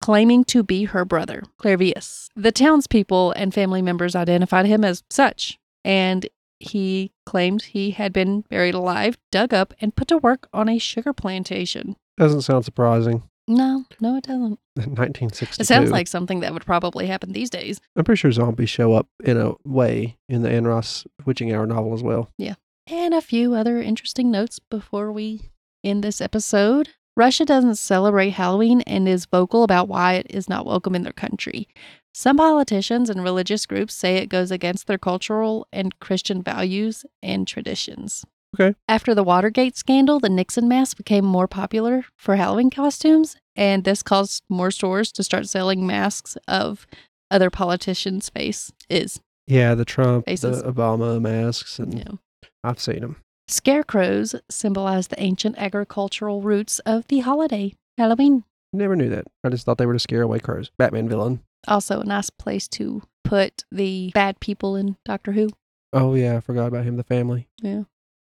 claiming 0.00 0.44
to 0.44 0.62
be 0.62 0.84
her 0.84 1.04
brother, 1.04 1.42
Clairvius. 1.56 2.28
The 2.36 2.52
townspeople 2.52 3.32
and 3.32 3.54
family 3.54 3.80
members 3.80 4.14
identified 4.14 4.66
him 4.66 4.84
as 4.84 5.02
such, 5.08 5.58
and 5.84 6.28
he 6.60 7.12
claimed 7.24 7.62
he 7.62 7.92
had 7.92 8.12
been 8.12 8.42
buried 8.42 8.74
alive, 8.74 9.16
dug 9.30 9.54
up, 9.54 9.72
and 9.80 9.96
put 9.96 10.08
to 10.08 10.18
work 10.18 10.48
on 10.52 10.68
a 10.68 10.78
sugar 10.78 11.12
plantation. 11.12 11.96
Doesn't 12.18 12.42
sound 12.42 12.64
surprising. 12.64 13.22
No, 13.48 13.84
no, 14.00 14.16
it 14.16 14.24
doesn't. 14.24 14.58
1962. 14.76 15.62
It 15.62 15.66
sounds 15.66 15.90
like 15.90 16.06
something 16.06 16.40
that 16.40 16.52
would 16.52 16.64
probably 16.64 17.06
happen 17.06 17.32
these 17.32 17.50
days. 17.50 17.80
I'm 17.96 18.04
pretty 18.04 18.20
sure 18.20 18.32
zombies 18.32 18.70
show 18.70 18.92
up 18.92 19.08
in 19.24 19.36
a 19.36 19.54
way 19.64 20.16
in 20.28 20.42
the 20.42 20.50
Anne 20.50 20.66
Rice 20.66 21.04
Witching 21.24 21.52
Hour 21.52 21.66
novel 21.66 21.92
as 21.92 22.02
well. 22.02 22.30
Yeah. 22.38 22.54
And 22.86 23.14
a 23.14 23.20
few 23.20 23.54
other 23.54 23.80
interesting 23.80 24.30
notes 24.30 24.58
before 24.58 25.12
we 25.12 25.50
end 25.84 26.02
this 26.04 26.20
episode. 26.20 26.90
Russia 27.16 27.44
doesn't 27.44 27.76
celebrate 27.76 28.30
Halloween 28.30 28.80
and 28.82 29.06
is 29.06 29.26
vocal 29.26 29.64
about 29.64 29.88
why 29.88 30.14
it 30.14 30.26
is 30.30 30.48
not 30.48 30.64
welcome 30.64 30.94
in 30.94 31.02
their 31.02 31.12
country. 31.12 31.68
Some 32.14 32.38
politicians 32.38 33.10
and 33.10 33.22
religious 33.22 33.66
groups 33.66 33.94
say 33.94 34.16
it 34.16 34.28
goes 34.28 34.50
against 34.50 34.86
their 34.86 34.98
cultural 34.98 35.66
and 35.72 35.98
Christian 36.00 36.42
values 36.42 37.04
and 37.22 37.46
traditions. 37.46 38.24
Okay. 38.54 38.74
After 38.88 39.14
the 39.14 39.24
Watergate 39.24 39.76
scandal, 39.76 40.20
the 40.20 40.28
Nixon 40.28 40.68
mask 40.68 40.96
became 40.98 41.24
more 41.24 41.48
popular 41.48 42.04
for 42.16 42.36
Halloween 42.36 42.70
costumes, 42.70 43.36
and 43.56 43.84
this 43.84 44.02
caused 44.02 44.42
more 44.48 44.70
stores 44.70 45.10
to 45.12 45.22
start 45.22 45.48
selling 45.48 45.86
masks 45.86 46.36
of 46.46 46.86
other 47.30 47.48
politicians' 47.48 48.28
face 48.28 48.70
is. 48.90 49.20
Yeah, 49.46 49.74
the 49.74 49.84
Trump, 49.86 50.26
Faces. 50.26 50.62
the 50.62 50.70
Obama 50.70 51.20
masks, 51.20 51.78
and 51.78 52.04
know. 52.04 52.18
I've 52.62 52.78
seen 52.78 53.00
them. 53.00 53.16
Scarecrows 53.48 54.34
symbolize 54.50 55.08
the 55.08 55.20
ancient 55.20 55.56
agricultural 55.58 56.42
roots 56.42 56.78
of 56.80 57.06
the 57.08 57.20
holiday, 57.20 57.74
Halloween. 57.98 58.44
Never 58.72 58.96
knew 58.96 59.08
that. 59.08 59.26
I 59.44 59.48
just 59.48 59.64
thought 59.66 59.78
they 59.78 59.86
were 59.86 59.92
to 59.94 59.98
scare 59.98 60.22
away 60.22 60.38
crows. 60.38 60.70
Batman 60.78 61.08
villain. 61.08 61.40
Also, 61.66 62.00
a 62.00 62.04
nice 62.04 62.30
place 62.30 62.68
to 62.68 63.02
put 63.24 63.64
the 63.72 64.10
bad 64.14 64.40
people 64.40 64.76
in 64.76 64.96
Doctor 65.04 65.32
Who. 65.32 65.50
Oh 65.92 66.14
yeah, 66.14 66.36
I 66.36 66.40
forgot 66.40 66.68
about 66.68 66.84
him. 66.84 66.96
The 66.96 67.04
family. 67.04 67.48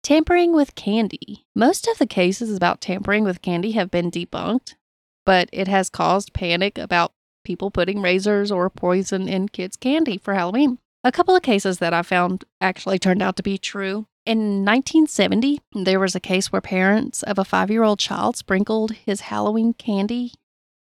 Tampering 0.02 0.52
with 0.52 0.74
candy. 0.74 1.44
Most 1.54 1.86
of 1.86 1.98
the 1.98 2.06
cases 2.06 2.56
about 2.56 2.80
tampering 2.80 3.22
with 3.22 3.42
candy 3.42 3.72
have 3.72 3.90
been 3.90 4.10
debunked, 4.10 4.74
but 5.26 5.48
it 5.52 5.68
has 5.68 5.90
caused 5.90 6.32
panic 6.32 6.78
about 6.78 7.12
people 7.44 7.70
putting 7.70 8.00
razors 8.00 8.50
or 8.50 8.70
poison 8.70 9.28
in 9.28 9.48
kids' 9.48 9.76
candy 9.76 10.16
for 10.16 10.34
Halloween. 10.34 10.78
A 11.04 11.12
couple 11.12 11.36
of 11.36 11.42
cases 11.42 11.78
that 11.78 11.94
I 11.94 12.02
found 12.02 12.44
actually 12.60 12.98
turned 12.98 13.22
out 13.22 13.36
to 13.36 13.42
be 13.42 13.58
true. 13.58 14.06
In 14.26 14.64
1970, 14.64 15.60
there 15.74 16.00
was 16.00 16.14
a 16.14 16.20
case 16.20 16.50
where 16.50 16.60
parents 16.60 17.22
of 17.22 17.38
a 17.38 17.44
five 17.44 17.70
year 17.70 17.82
old 17.82 17.98
child 17.98 18.36
sprinkled 18.36 18.92
his 18.92 19.22
Halloween 19.22 19.74
candy 19.74 20.32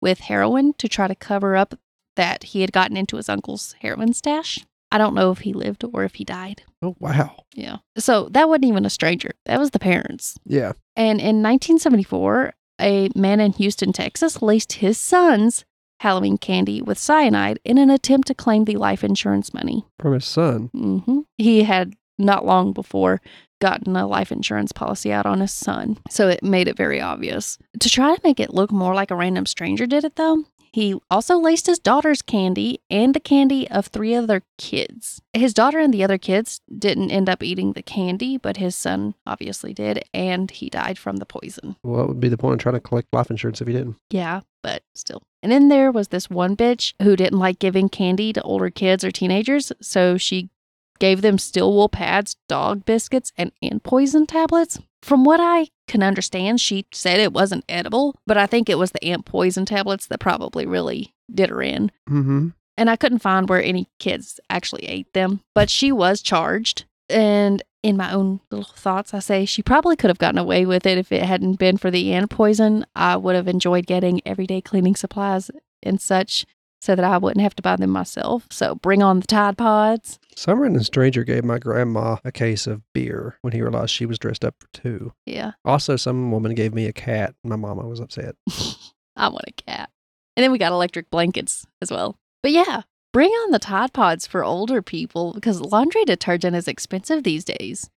with 0.00 0.20
heroin 0.20 0.74
to 0.74 0.88
try 0.88 1.08
to 1.08 1.14
cover 1.14 1.56
up 1.56 1.78
that 2.16 2.44
he 2.44 2.60
had 2.60 2.72
gotten 2.72 2.96
into 2.96 3.16
his 3.16 3.28
uncle's 3.28 3.74
heroin 3.80 4.12
stash. 4.12 4.64
I 4.96 4.98
don't 4.98 5.14
know 5.14 5.30
if 5.30 5.40
he 5.40 5.52
lived 5.52 5.84
or 5.92 6.04
if 6.04 6.14
he 6.14 6.24
died. 6.24 6.62
Oh 6.80 6.96
wow. 6.98 7.44
Yeah. 7.54 7.76
So 7.98 8.30
that 8.30 8.48
wasn't 8.48 8.64
even 8.64 8.86
a 8.86 8.90
stranger. 8.90 9.32
That 9.44 9.58
was 9.58 9.72
the 9.72 9.78
parents. 9.78 10.38
Yeah. 10.46 10.72
And 10.96 11.20
in 11.20 11.42
1974, 11.42 12.54
a 12.80 13.10
man 13.14 13.40
in 13.40 13.52
Houston, 13.52 13.92
Texas 13.92 14.40
laced 14.40 14.72
his 14.72 14.96
son's 14.96 15.66
Halloween 16.00 16.38
candy 16.38 16.80
with 16.80 16.96
cyanide 16.96 17.58
in 17.62 17.76
an 17.76 17.90
attempt 17.90 18.26
to 18.28 18.34
claim 18.34 18.64
the 18.64 18.76
life 18.76 19.04
insurance 19.04 19.52
money. 19.52 19.84
From 20.00 20.14
his 20.14 20.24
son. 20.24 20.70
hmm 20.72 21.20
He 21.36 21.64
had 21.64 21.92
not 22.18 22.46
long 22.46 22.72
before 22.72 23.20
gotten 23.60 23.96
a 23.96 24.06
life 24.06 24.32
insurance 24.32 24.72
policy 24.72 25.12
out 25.12 25.26
on 25.26 25.40
his 25.40 25.52
son. 25.52 25.98
So 26.08 26.28
it 26.28 26.42
made 26.42 26.68
it 26.68 26.76
very 26.78 27.02
obvious. 27.02 27.58
To 27.80 27.90
try 27.90 28.14
to 28.14 28.20
make 28.24 28.40
it 28.40 28.54
look 28.54 28.72
more 28.72 28.94
like 28.94 29.10
a 29.10 29.14
random 29.16 29.44
stranger 29.44 29.86
did 29.86 30.04
it, 30.04 30.16
though, 30.16 30.44
he 30.72 30.98
also 31.10 31.38
laced 31.38 31.66
his 31.66 31.78
daughter's 31.78 32.22
candy 32.22 32.80
and 32.90 33.14
the 33.14 33.20
candy 33.20 33.68
of 33.70 33.86
three 33.86 34.14
other 34.14 34.42
kids. 34.58 35.20
His 35.32 35.54
daughter 35.54 35.78
and 35.78 35.92
the 35.92 36.04
other 36.04 36.18
kids 36.18 36.60
didn't 36.76 37.10
end 37.10 37.28
up 37.28 37.42
eating 37.42 37.72
the 37.72 37.82
candy, 37.82 38.36
but 38.36 38.56
his 38.56 38.76
son 38.76 39.14
obviously 39.26 39.72
did, 39.72 40.04
and 40.12 40.50
he 40.50 40.68
died 40.68 40.98
from 40.98 41.16
the 41.16 41.26
poison. 41.26 41.76
What 41.82 42.08
would 42.08 42.20
be 42.20 42.28
the 42.28 42.38
point 42.38 42.54
of 42.54 42.60
trying 42.60 42.74
to 42.74 42.80
collect 42.80 43.08
life 43.12 43.30
insurance 43.30 43.60
if 43.60 43.66
he 43.66 43.72
didn't? 43.72 43.96
Yeah, 44.10 44.40
but 44.62 44.82
still. 44.94 45.22
And 45.42 45.52
then 45.52 45.68
there 45.68 45.92
was 45.92 46.08
this 46.08 46.28
one 46.28 46.56
bitch 46.56 46.94
who 47.02 47.14
didn't 47.16 47.38
like 47.38 47.58
giving 47.58 47.88
candy 47.88 48.32
to 48.32 48.42
older 48.42 48.70
kids 48.70 49.04
or 49.04 49.10
teenagers, 49.10 49.72
so 49.80 50.16
she 50.16 50.50
gave 50.98 51.22
them 51.22 51.38
steel 51.38 51.72
wool 51.72 51.88
pads, 51.88 52.36
dog 52.48 52.84
biscuits, 52.84 53.32
and 53.36 53.52
ant 53.62 53.82
poison 53.82 54.26
tablets. 54.26 54.78
From 55.02 55.24
what 55.24 55.40
I 55.40 55.68
can 55.86 56.02
understand, 56.02 56.60
she 56.60 56.86
said 56.92 57.20
it 57.20 57.32
wasn't 57.32 57.64
edible, 57.68 58.16
but 58.26 58.36
I 58.36 58.46
think 58.46 58.68
it 58.68 58.78
was 58.78 58.90
the 58.90 59.04
ant 59.04 59.24
poison 59.24 59.64
tablets 59.64 60.06
that 60.08 60.20
probably 60.20 60.66
really 60.66 61.14
did 61.32 61.50
her 61.50 61.62
in. 61.62 61.92
Mm-hmm. 62.08 62.48
And 62.76 62.90
I 62.90 62.96
couldn't 62.96 63.20
find 63.20 63.48
where 63.48 63.62
any 63.62 63.88
kids 63.98 64.40
actually 64.50 64.84
ate 64.86 65.12
them, 65.12 65.40
but 65.54 65.70
she 65.70 65.92
was 65.92 66.20
charged. 66.20 66.84
And 67.08 67.62
in 67.82 67.96
my 67.96 68.12
own 68.12 68.40
little 68.50 68.72
thoughts, 68.74 69.14
I 69.14 69.20
say 69.20 69.44
she 69.44 69.62
probably 69.62 69.96
could 69.96 70.10
have 70.10 70.18
gotten 70.18 70.38
away 70.38 70.66
with 70.66 70.86
it 70.86 70.98
if 70.98 71.12
it 71.12 71.22
hadn't 71.22 71.60
been 71.60 71.76
for 71.76 71.90
the 71.90 72.12
ant 72.12 72.30
poison. 72.30 72.84
I 72.96 73.16
would 73.16 73.36
have 73.36 73.48
enjoyed 73.48 73.86
getting 73.86 74.20
everyday 74.26 74.60
cleaning 74.60 74.96
supplies 74.96 75.50
and 75.82 76.00
such 76.00 76.44
so 76.86 76.94
that 76.94 77.04
I 77.04 77.18
wouldn't 77.18 77.42
have 77.42 77.56
to 77.56 77.62
buy 77.62 77.74
them 77.74 77.90
myself. 77.90 78.46
So 78.48 78.76
bring 78.76 79.02
on 79.02 79.18
the 79.18 79.26
Tide 79.26 79.58
Pods. 79.58 80.20
Some 80.36 80.60
random 80.60 80.84
stranger 80.84 81.24
gave 81.24 81.44
my 81.44 81.58
grandma 81.58 82.18
a 82.24 82.30
case 82.30 82.68
of 82.68 82.80
beer 82.92 83.38
when 83.42 83.52
he 83.52 83.60
realized 83.60 83.90
she 83.90 84.06
was 84.06 84.20
dressed 84.20 84.44
up 84.44 84.54
for 84.60 84.68
two. 84.72 85.12
Yeah, 85.26 85.52
Also, 85.64 85.96
some 85.96 86.30
woman 86.30 86.54
gave 86.54 86.72
me 86.72 86.86
a 86.86 86.92
cat. 86.92 87.34
My 87.42 87.56
mama 87.56 87.88
was 87.88 87.98
upset. 87.98 88.36
I 89.16 89.28
want 89.28 89.44
a 89.48 89.52
cat. 89.52 89.90
And 90.36 90.44
then 90.44 90.52
we 90.52 90.58
got 90.58 90.70
electric 90.70 91.10
blankets 91.10 91.66
as 91.82 91.90
well. 91.90 92.16
But 92.40 92.52
yeah, 92.52 92.82
bring 93.12 93.30
on 93.30 93.50
the 93.50 93.58
Tide 93.58 93.92
Pods 93.92 94.28
for 94.28 94.44
older 94.44 94.80
people 94.80 95.32
because 95.32 95.60
laundry 95.60 96.04
detergent 96.04 96.54
is 96.54 96.68
expensive 96.68 97.24
these 97.24 97.44
days. 97.44 97.90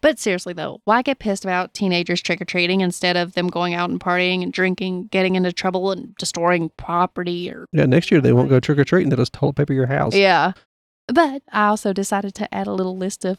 But 0.00 0.18
seriously 0.18 0.52
though, 0.52 0.80
why 0.84 1.02
get 1.02 1.18
pissed 1.18 1.44
about 1.44 1.74
teenagers 1.74 2.20
trick 2.20 2.40
or 2.40 2.44
treating 2.44 2.80
instead 2.80 3.16
of 3.16 3.34
them 3.34 3.48
going 3.48 3.74
out 3.74 3.90
and 3.90 4.00
partying 4.00 4.42
and 4.42 4.52
drinking, 4.52 5.08
getting 5.08 5.34
into 5.34 5.52
trouble 5.52 5.90
and 5.90 6.14
destroying 6.16 6.70
property 6.76 7.50
or 7.50 7.66
Yeah, 7.72 7.86
next 7.86 8.10
year 8.10 8.20
they 8.20 8.32
won't 8.32 8.48
go 8.48 8.60
trick 8.60 8.78
or 8.78 8.84
treating. 8.84 9.10
They'll 9.10 9.18
just 9.18 9.32
toilet 9.32 9.56
paper 9.56 9.72
your 9.72 9.86
house. 9.86 10.14
Yeah. 10.14 10.52
But 11.08 11.42
I 11.50 11.66
also 11.66 11.92
decided 11.92 12.34
to 12.36 12.54
add 12.54 12.66
a 12.66 12.72
little 12.72 12.96
list 12.96 13.24
of 13.24 13.38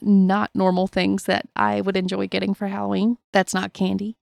not 0.00 0.50
normal 0.54 0.86
things 0.86 1.24
that 1.24 1.48
I 1.54 1.80
would 1.80 1.96
enjoy 1.96 2.26
getting 2.26 2.54
for 2.54 2.66
Halloween. 2.66 3.18
That's 3.32 3.54
not 3.54 3.72
candy. 3.72 4.16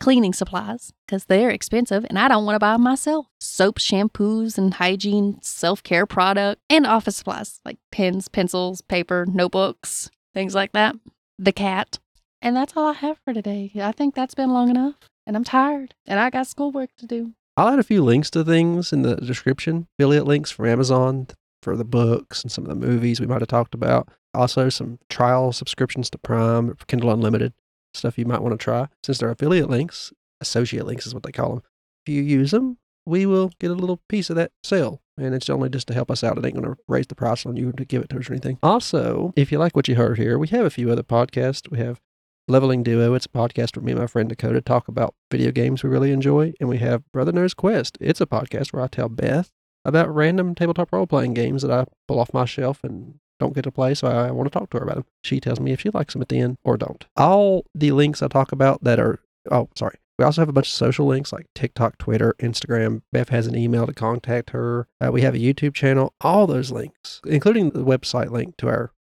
Cleaning 0.00 0.32
supplies, 0.32 0.92
because 1.06 1.26
they're 1.26 1.50
expensive 1.50 2.06
and 2.08 2.18
I 2.18 2.28
don't 2.28 2.46
want 2.46 2.54
to 2.56 2.58
buy 2.58 2.72
them 2.72 2.82
myself. 2.82 3.26
Soap, 3.38 3.78
shampoos, 3.78 4.56
and 4.56 4.74
hygiene, 4.74 5.38
self 5.42 5.82
care 5.82 6.06
product, 6.06 6.62
and 6.70 6.86
office 6.86 7.16
supplies 7.16 7.60
like 7.64 7.78
pens, 7.92 8.26
pencils, 8.26 8.80
paper, 8.80 9.26
notebooks, 9.28 10.10
things 10.34 10.54
like 10.54 10.72
that. 10.72 10.96
The 11.38 11.52
cat. 11.52 11.98
And 12.42 12.56
that's 12.56 12.74
all 12.76 12.88
I 12.88 12.94
have 12.94 13.18
for 13.24 13.34
today. 13.34 13.70
I 13.76 13.92
think 13.92 14.14
that's 14.14 14.34
been 14.34 14.50
long 14.50 14.70
enough. 14.70 14.94
And 15.26 15.36
I'm 15.36 15.44
tired. 15.44 15.94
And 16.06 16.18
I 16.18 16.30
got 16.30 16.46
schoolwork 16.46 16.90
to 16.98 17.06
do. 17.06 17.32
I'll 17.56 17.68
add 17.68 17.78
a 17.78 17.84
few 17.84 18.02
links 18.02 18.30
to 18.30 18.44
things 18.44 18.92
in 18.92 19.02
the 19.02 19.16
description, 19.16 19.86
affiliate 19.98 20.26
links 20.26 20.50
from 20.50 20.66
Amazon 20.66 21.26
for 21.62 21.76
the 21.76 21.84
books 21.84 22.42
and 22.42 22.50
some 22.50 22.64
of 22.64 22.70
the 22.70 22.86
movies 22.86 23.20
we 23.20 23.26
might 23.26 23.42
have 23.42 23.48
talked 23.48 23.74
about. 23.74 24.08
Also, 24.32 24.68
some 24.68 24.98
trial 25.10 25.52
subscriptions 25.52 26.08
to 26.10 26.18
Prime, 26.18 26.74
Kindle 26.86 27.10
Unlimited, 27.10 27.52
stuff 27.92 28.16
you 28.16 28.24
might 28.24 28.40
want 28.40 28.58
to 28.58 28.64
try. 28.64 28.88
Since 29.04 29.18
they're 29.18 29.30
affiliate 29.30 29.68
links, 29.68 30.12
associate 30.40 30.86
links 30.86 31.06
is 31.06 31.12
what 31.12 31.22
they 31.22 31.32
call 31.32 31.50
them. 31.50 31.62
If 32.06 32.14
you 32.14 32.22
use 32.22 32.52
them, 32.52 32.78
we 33.04 33.26
will 33.26 33.50
get 33.58 33.70
a 33.70 33.74
little 33.74 34.00
piece 34.08 34.30
of 34.30 34.36
that 34.36 34.52
sale. 34.62 35.02
And 35.20 35.34
it's 35.34 35.50
only 35.50 35.68
just 35.68 35.86
to 35.88 35.94
help 35.94 36.10
us 36.10 36.24
out. 36.24 36.38
It 36.38 36.44
ain't 36.44 36.54
going 36.54 36.74
to 36.74 36.80
raise 36.88 37.06
the 37.06 37.14
price 37.14 37.44
on 37.44 37.56
you 37.56 37.72
to 37.72 37.84
give 37.84 38.02
it 38.02 38.08
to 38.10 38.18
us 38.18 38.30
or 38.30 38.32
anything. 38.32 38.58
Also, 38.62 39.32
if 39.36 39.52
you 39.52 39.58
like 39.58 39.76
what 39.76 39.86
you 39.86 39.94
heard 39.96 40.18
here, 40.18 40.38
we 40.38 40.48
have 40.48 40.64
a 40.64 40.70
few 40.70 40.90
other 40.90 41.02
podcasts. 41.02 41.70
We 41.70 41.78
have 41.78 42.00
Leveling 42.48 42.82
Duo. 42.82 43.14
It's 43.14 43.26
a 43.26 43.28
podcast 43.28 43.76
where 43.76 43.84
me 43.84 43.92
and 43.92 44.00
my 44.00 44.06
friend 44.06 44.28
Dakota 44.28 44.60
talk 44.60 44.88
about 44.88 45.14
video 45.30 45.52
games 45.52 45.82
we 45.82 45.90
really 45.90 46.10
enjoy. 46.10 46.54
And 46.58 46.68
we 46.68 46.78
have 46.78 47.02
Brother 47.12 47.32
Knows 47.32 47.54
Quest. 47.54 47.98
It's 48.00 48.20
a 48.20 48.26
podcast 48.26 48.72
where 48.72 48.82
I 48.82 48.88
tell 48.88 49.08
Beth 49.08 49.50
about 49.84 50.14
random 50.14 50.54
tabletop 50.54 50.92
role 50.92 51.06
playing 51.06 51.34
games 51.34 51.62
that 51.62 51.70
I 51.70 51.86
pull 52.08 52.18
off 52.18 52.34
my 52.34 52.44
shelf 52.44 52.82
and 52.82 53.18
don't 53.38 53.54
get 53.54 53.62
to 53.62 53.70
play, 53.70 53.94
so 53.94 54.06
I 54.08 54.30
want 54.30 54.52
to 54.52 54.58
talk 54.58 54.70
to 54.70 54.78
her 54.78 54.84
about 54.84 54.96
them. 54.96 55.06
She 55.24 55.40
tells 55.40 55.60
me 55.60 55.72
if 55.72 55.80
she 55.80 55.90
likes 55.90 56.12
them 56.12 56.22
at 56.22 56.28
the 56.28 56.38
end 56.38 56.58
or 56.62 56.76
don't. 56.76 57.06
All 57.16 57.64
the 57.74 57.92
links 57.92 58.22
I 58.22 58.28
talk 58.28 58.52
about 58.52 58.84
that 58.84 59.00
are, 59.00 59.20
oh, 59.50 59.70
sorry. 59.74 59.96
We 60.20 60.24
also 60.24 60.42
have 60.42 60.50
a 60.50 60.52
bunch 60.52 60.66
of 60.66 60.74
social 60.74 61.06
links 61.06 61.32
like 61.32 61.46
TikTok, 61.54 61.96
Twitter, 61.96 62.34
Instagram. 62.40 63.00
Beth 63.10 63.30
has 63.30 63.46
an 63.46 63.56
email 63.56 63.86
to 63.86 63.94
contact 63.94 64.50
her. 64.50 64.86
Uh, 65.02 65.10
we 65.10 65.22
have 65.22 65.34
a 65.34 65.38
YouTube 65.38 65.72
channel. 65.72 66.12
All 66.20 66.46
those 66.46 66.70
links, 66.70 67.22
including 67.24 67.70
the 67.70 67.82
website 67.82 68.28
link 68.28 68.58
to 68.58 68.68
our 68.68 68.92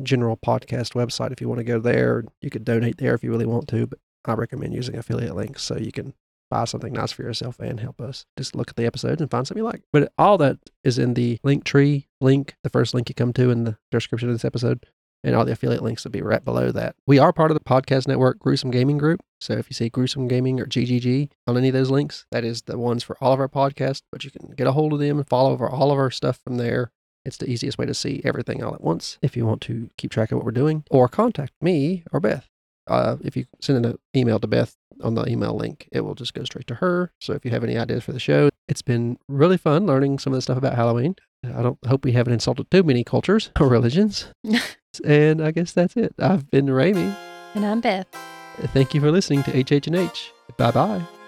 general 0.00 0.36
podcast 0.36 0.92
website. 0.92 1.32
If 1.32 1.40
you 1.40 1.48
want 1.48 1.58
to 1.58 1.64
go 1.64 1.80
there, 1.80 2.22
you 2.40 2.50
could 2.50 2.64
donate 2.64 2.98
there 2.98 3.14
if 3.14 3.24
you 3.24 3.32
really 3.32 3.46
want 3.46 3.66
to. 3.70 3.88
But 3.88 3.98
I 4.24 4.34
recommend 4.34 4.72
using 4.72 4.96
affiliate 4.96 5.34
links 5.34 5.64
so 5.64 5.76
you 5.76 5.90
can 5.90 6.14
buy 6.50 6.66
something 6.66 6.92
nice 6.92 7.10
for 7.10 7.24
yourself 7.24 7.58
and 7.58 7.80
help 7.80 8.00
us. 8.00 8.24
Just 8.38 8.54
look 8.54 8.70
at 8.70 8.76
the 8.76 8.86
episodes 8.86 9.20
and 9.20 9.28
find 9.28 9.48
something 9.48 9.64
you 9.64 9.68
like. 9.68 9.82
But 9.92 10.12
all 10.18 10.38
that 10.38 10.58
is 10.84 11.00
in 11.00 11.14
the 11.14 11.40
link 11.42 11.64
tree 11.64 12.06
link, 12.20 12.54
the 12.62 12.70
first 12.70 12.94
link 12.94 13.08
you 13.08 13.16
come 13.16 13.32
to 13.32 13.50
in 13.50 13.64
the 13.64 13.76
description 13.90 14.28
of 14.28 14.36
this 14.36 14.44
episode. 14.44 14.86
And 15.22 15.34
all 15.34 15.44
the 15.44 15.52
affiliate 15.52 15.82
links 15.82 16.04
will 16.04 16.10
be 16.10 16.22
right 16.22 16.44
below 16.44 16.72
that. 16.72 16.96
We 17.06 17.18
are 17.18 17.32
part 17.32 17.50
of 17.50 17.56
the 17.56 17.64
podcast 17.64 18.08
network 18.08 18.38
Gruesome 18.38 18.70
Gaming 18.70 18.98
Group. 18.98 19.20
So 19.40 19.54
if 19.54 19.68
you 19.68 19.74
see 19.74 19.88
Gruesome 19.88 20.28
Gaming 20.28 20.60
or 20.60 20.66
GGG 20.66 21.30
on 21.46 21.56
any 21.56 21.68
of 21.68 21.74
those 21.74 21.90
links, 21.90 22.26
that 22.30 22.44
is 22.44 22.62
the 22.62 22.78
ones 22.78 23.02
for 23.02 23.16
all 23.20 23.32
of 23.32 23.40
our 23.40 23.48
podcasts. 23.48 24.02
But 24.10 24.24
you 24.24 24.30
can 24.30 24.50
get 24.56 24.66
a 24.66 24.72
hold 24.72 24.92
of 24.92 24.98
them 24.98 25.18
and 25.18 25.28
follow 25.28 25.50
over 25.50 25.68
all 25.68 25.92
of 25.92 25.98
our 25.98 26.10
stuff 26.10 26.40
from 26.42 26.56
there. 26.56 26.92
It's 27.24 27.36
the 27.36 27.50
easiest 27.50 27.76
way 27.76 27.86
to 27.86 27.94
see 27.94 28.22
everything 28.24 28.62
all 28.62 28.74
at 28.74 28.80
once 28.80 29.18
if 29.20 29.36
you 29.36 29.44
want 29.44 29.60
to 29.62 29.90
keep 29.98 30.10
track 30.10 30.32
of 30.32 30.38
what 30.38 30.44
we're 30.44 30.52
doing 30.52 30.84
or 30.90 31.06
contact 31.08 31.52
me 31.60 32.02
or 32.12 32.20
Beth. 32.20 32.46
Uh, 32.86 33.16
if 33.22 33.36
you 33.36 33.44
send 33.60 33.84
an 33.84 33.98
email 34.16 34.40
to 34.40 34.46
Beth 34.46 34.74
on 35.02 35.14
the 35.14 35.28
email 35.28 35.54
link, 35.54 35.88
it 35.92 36.00
will 36.00 36.14
just 36.14 36.34
go 36.34 36.44
straight 36.44 36.66
to 36.66 36.76
her. 36.76 37.12
So 37.20 37.34
if 37.34 37.44
you 37.44 37.50
have 37.50 37.62
any 37.62 37.76
ideas 37.76 38.04
for 38.04 38.12
the 38.12 38.18
show, 38.18 38.48
it's 38.68 38.82
been 38.82 39.18
really 39.28 39.56
fun 39.56 39.86
learning 39.86 40.18
some 40.18 40.32
of 40.32 40.38
the 40.38 40.42
stuff 40.42 40.56
about 40.56 40.76
Halloween. 40.76 41.16
I 41.44 41.62
don't 41.62 41.78
hope 41.86 42.04
we 42.04 42.12
haven't 42.12 42.32
insulted 42.32 42.70
too 42.70 42.82
many 42.82 43.04
cultures 43.04 43.50
or 43.60 43.68
religions. 43.68 44.28
and 45.00 45.40
I 45.42 45.50
guess 45.50 45.72
that's 45.72 45.96
it. 45.96 46.14
I've 46.18 46.50
been 46.50 46.70
Ramy. 46.70 47.14
And 47.54 47.64
I'm 47.64 47.80
Beth. 47.80 48.06
Thank 48.72 48.94
you 48.94 49.00
for 49.00 49.10
listening 49.10 49.42
to 49.44 49.50
HH&H. 49.52 50.32
Bye 50.56 50.70
bye. 50.70 51.19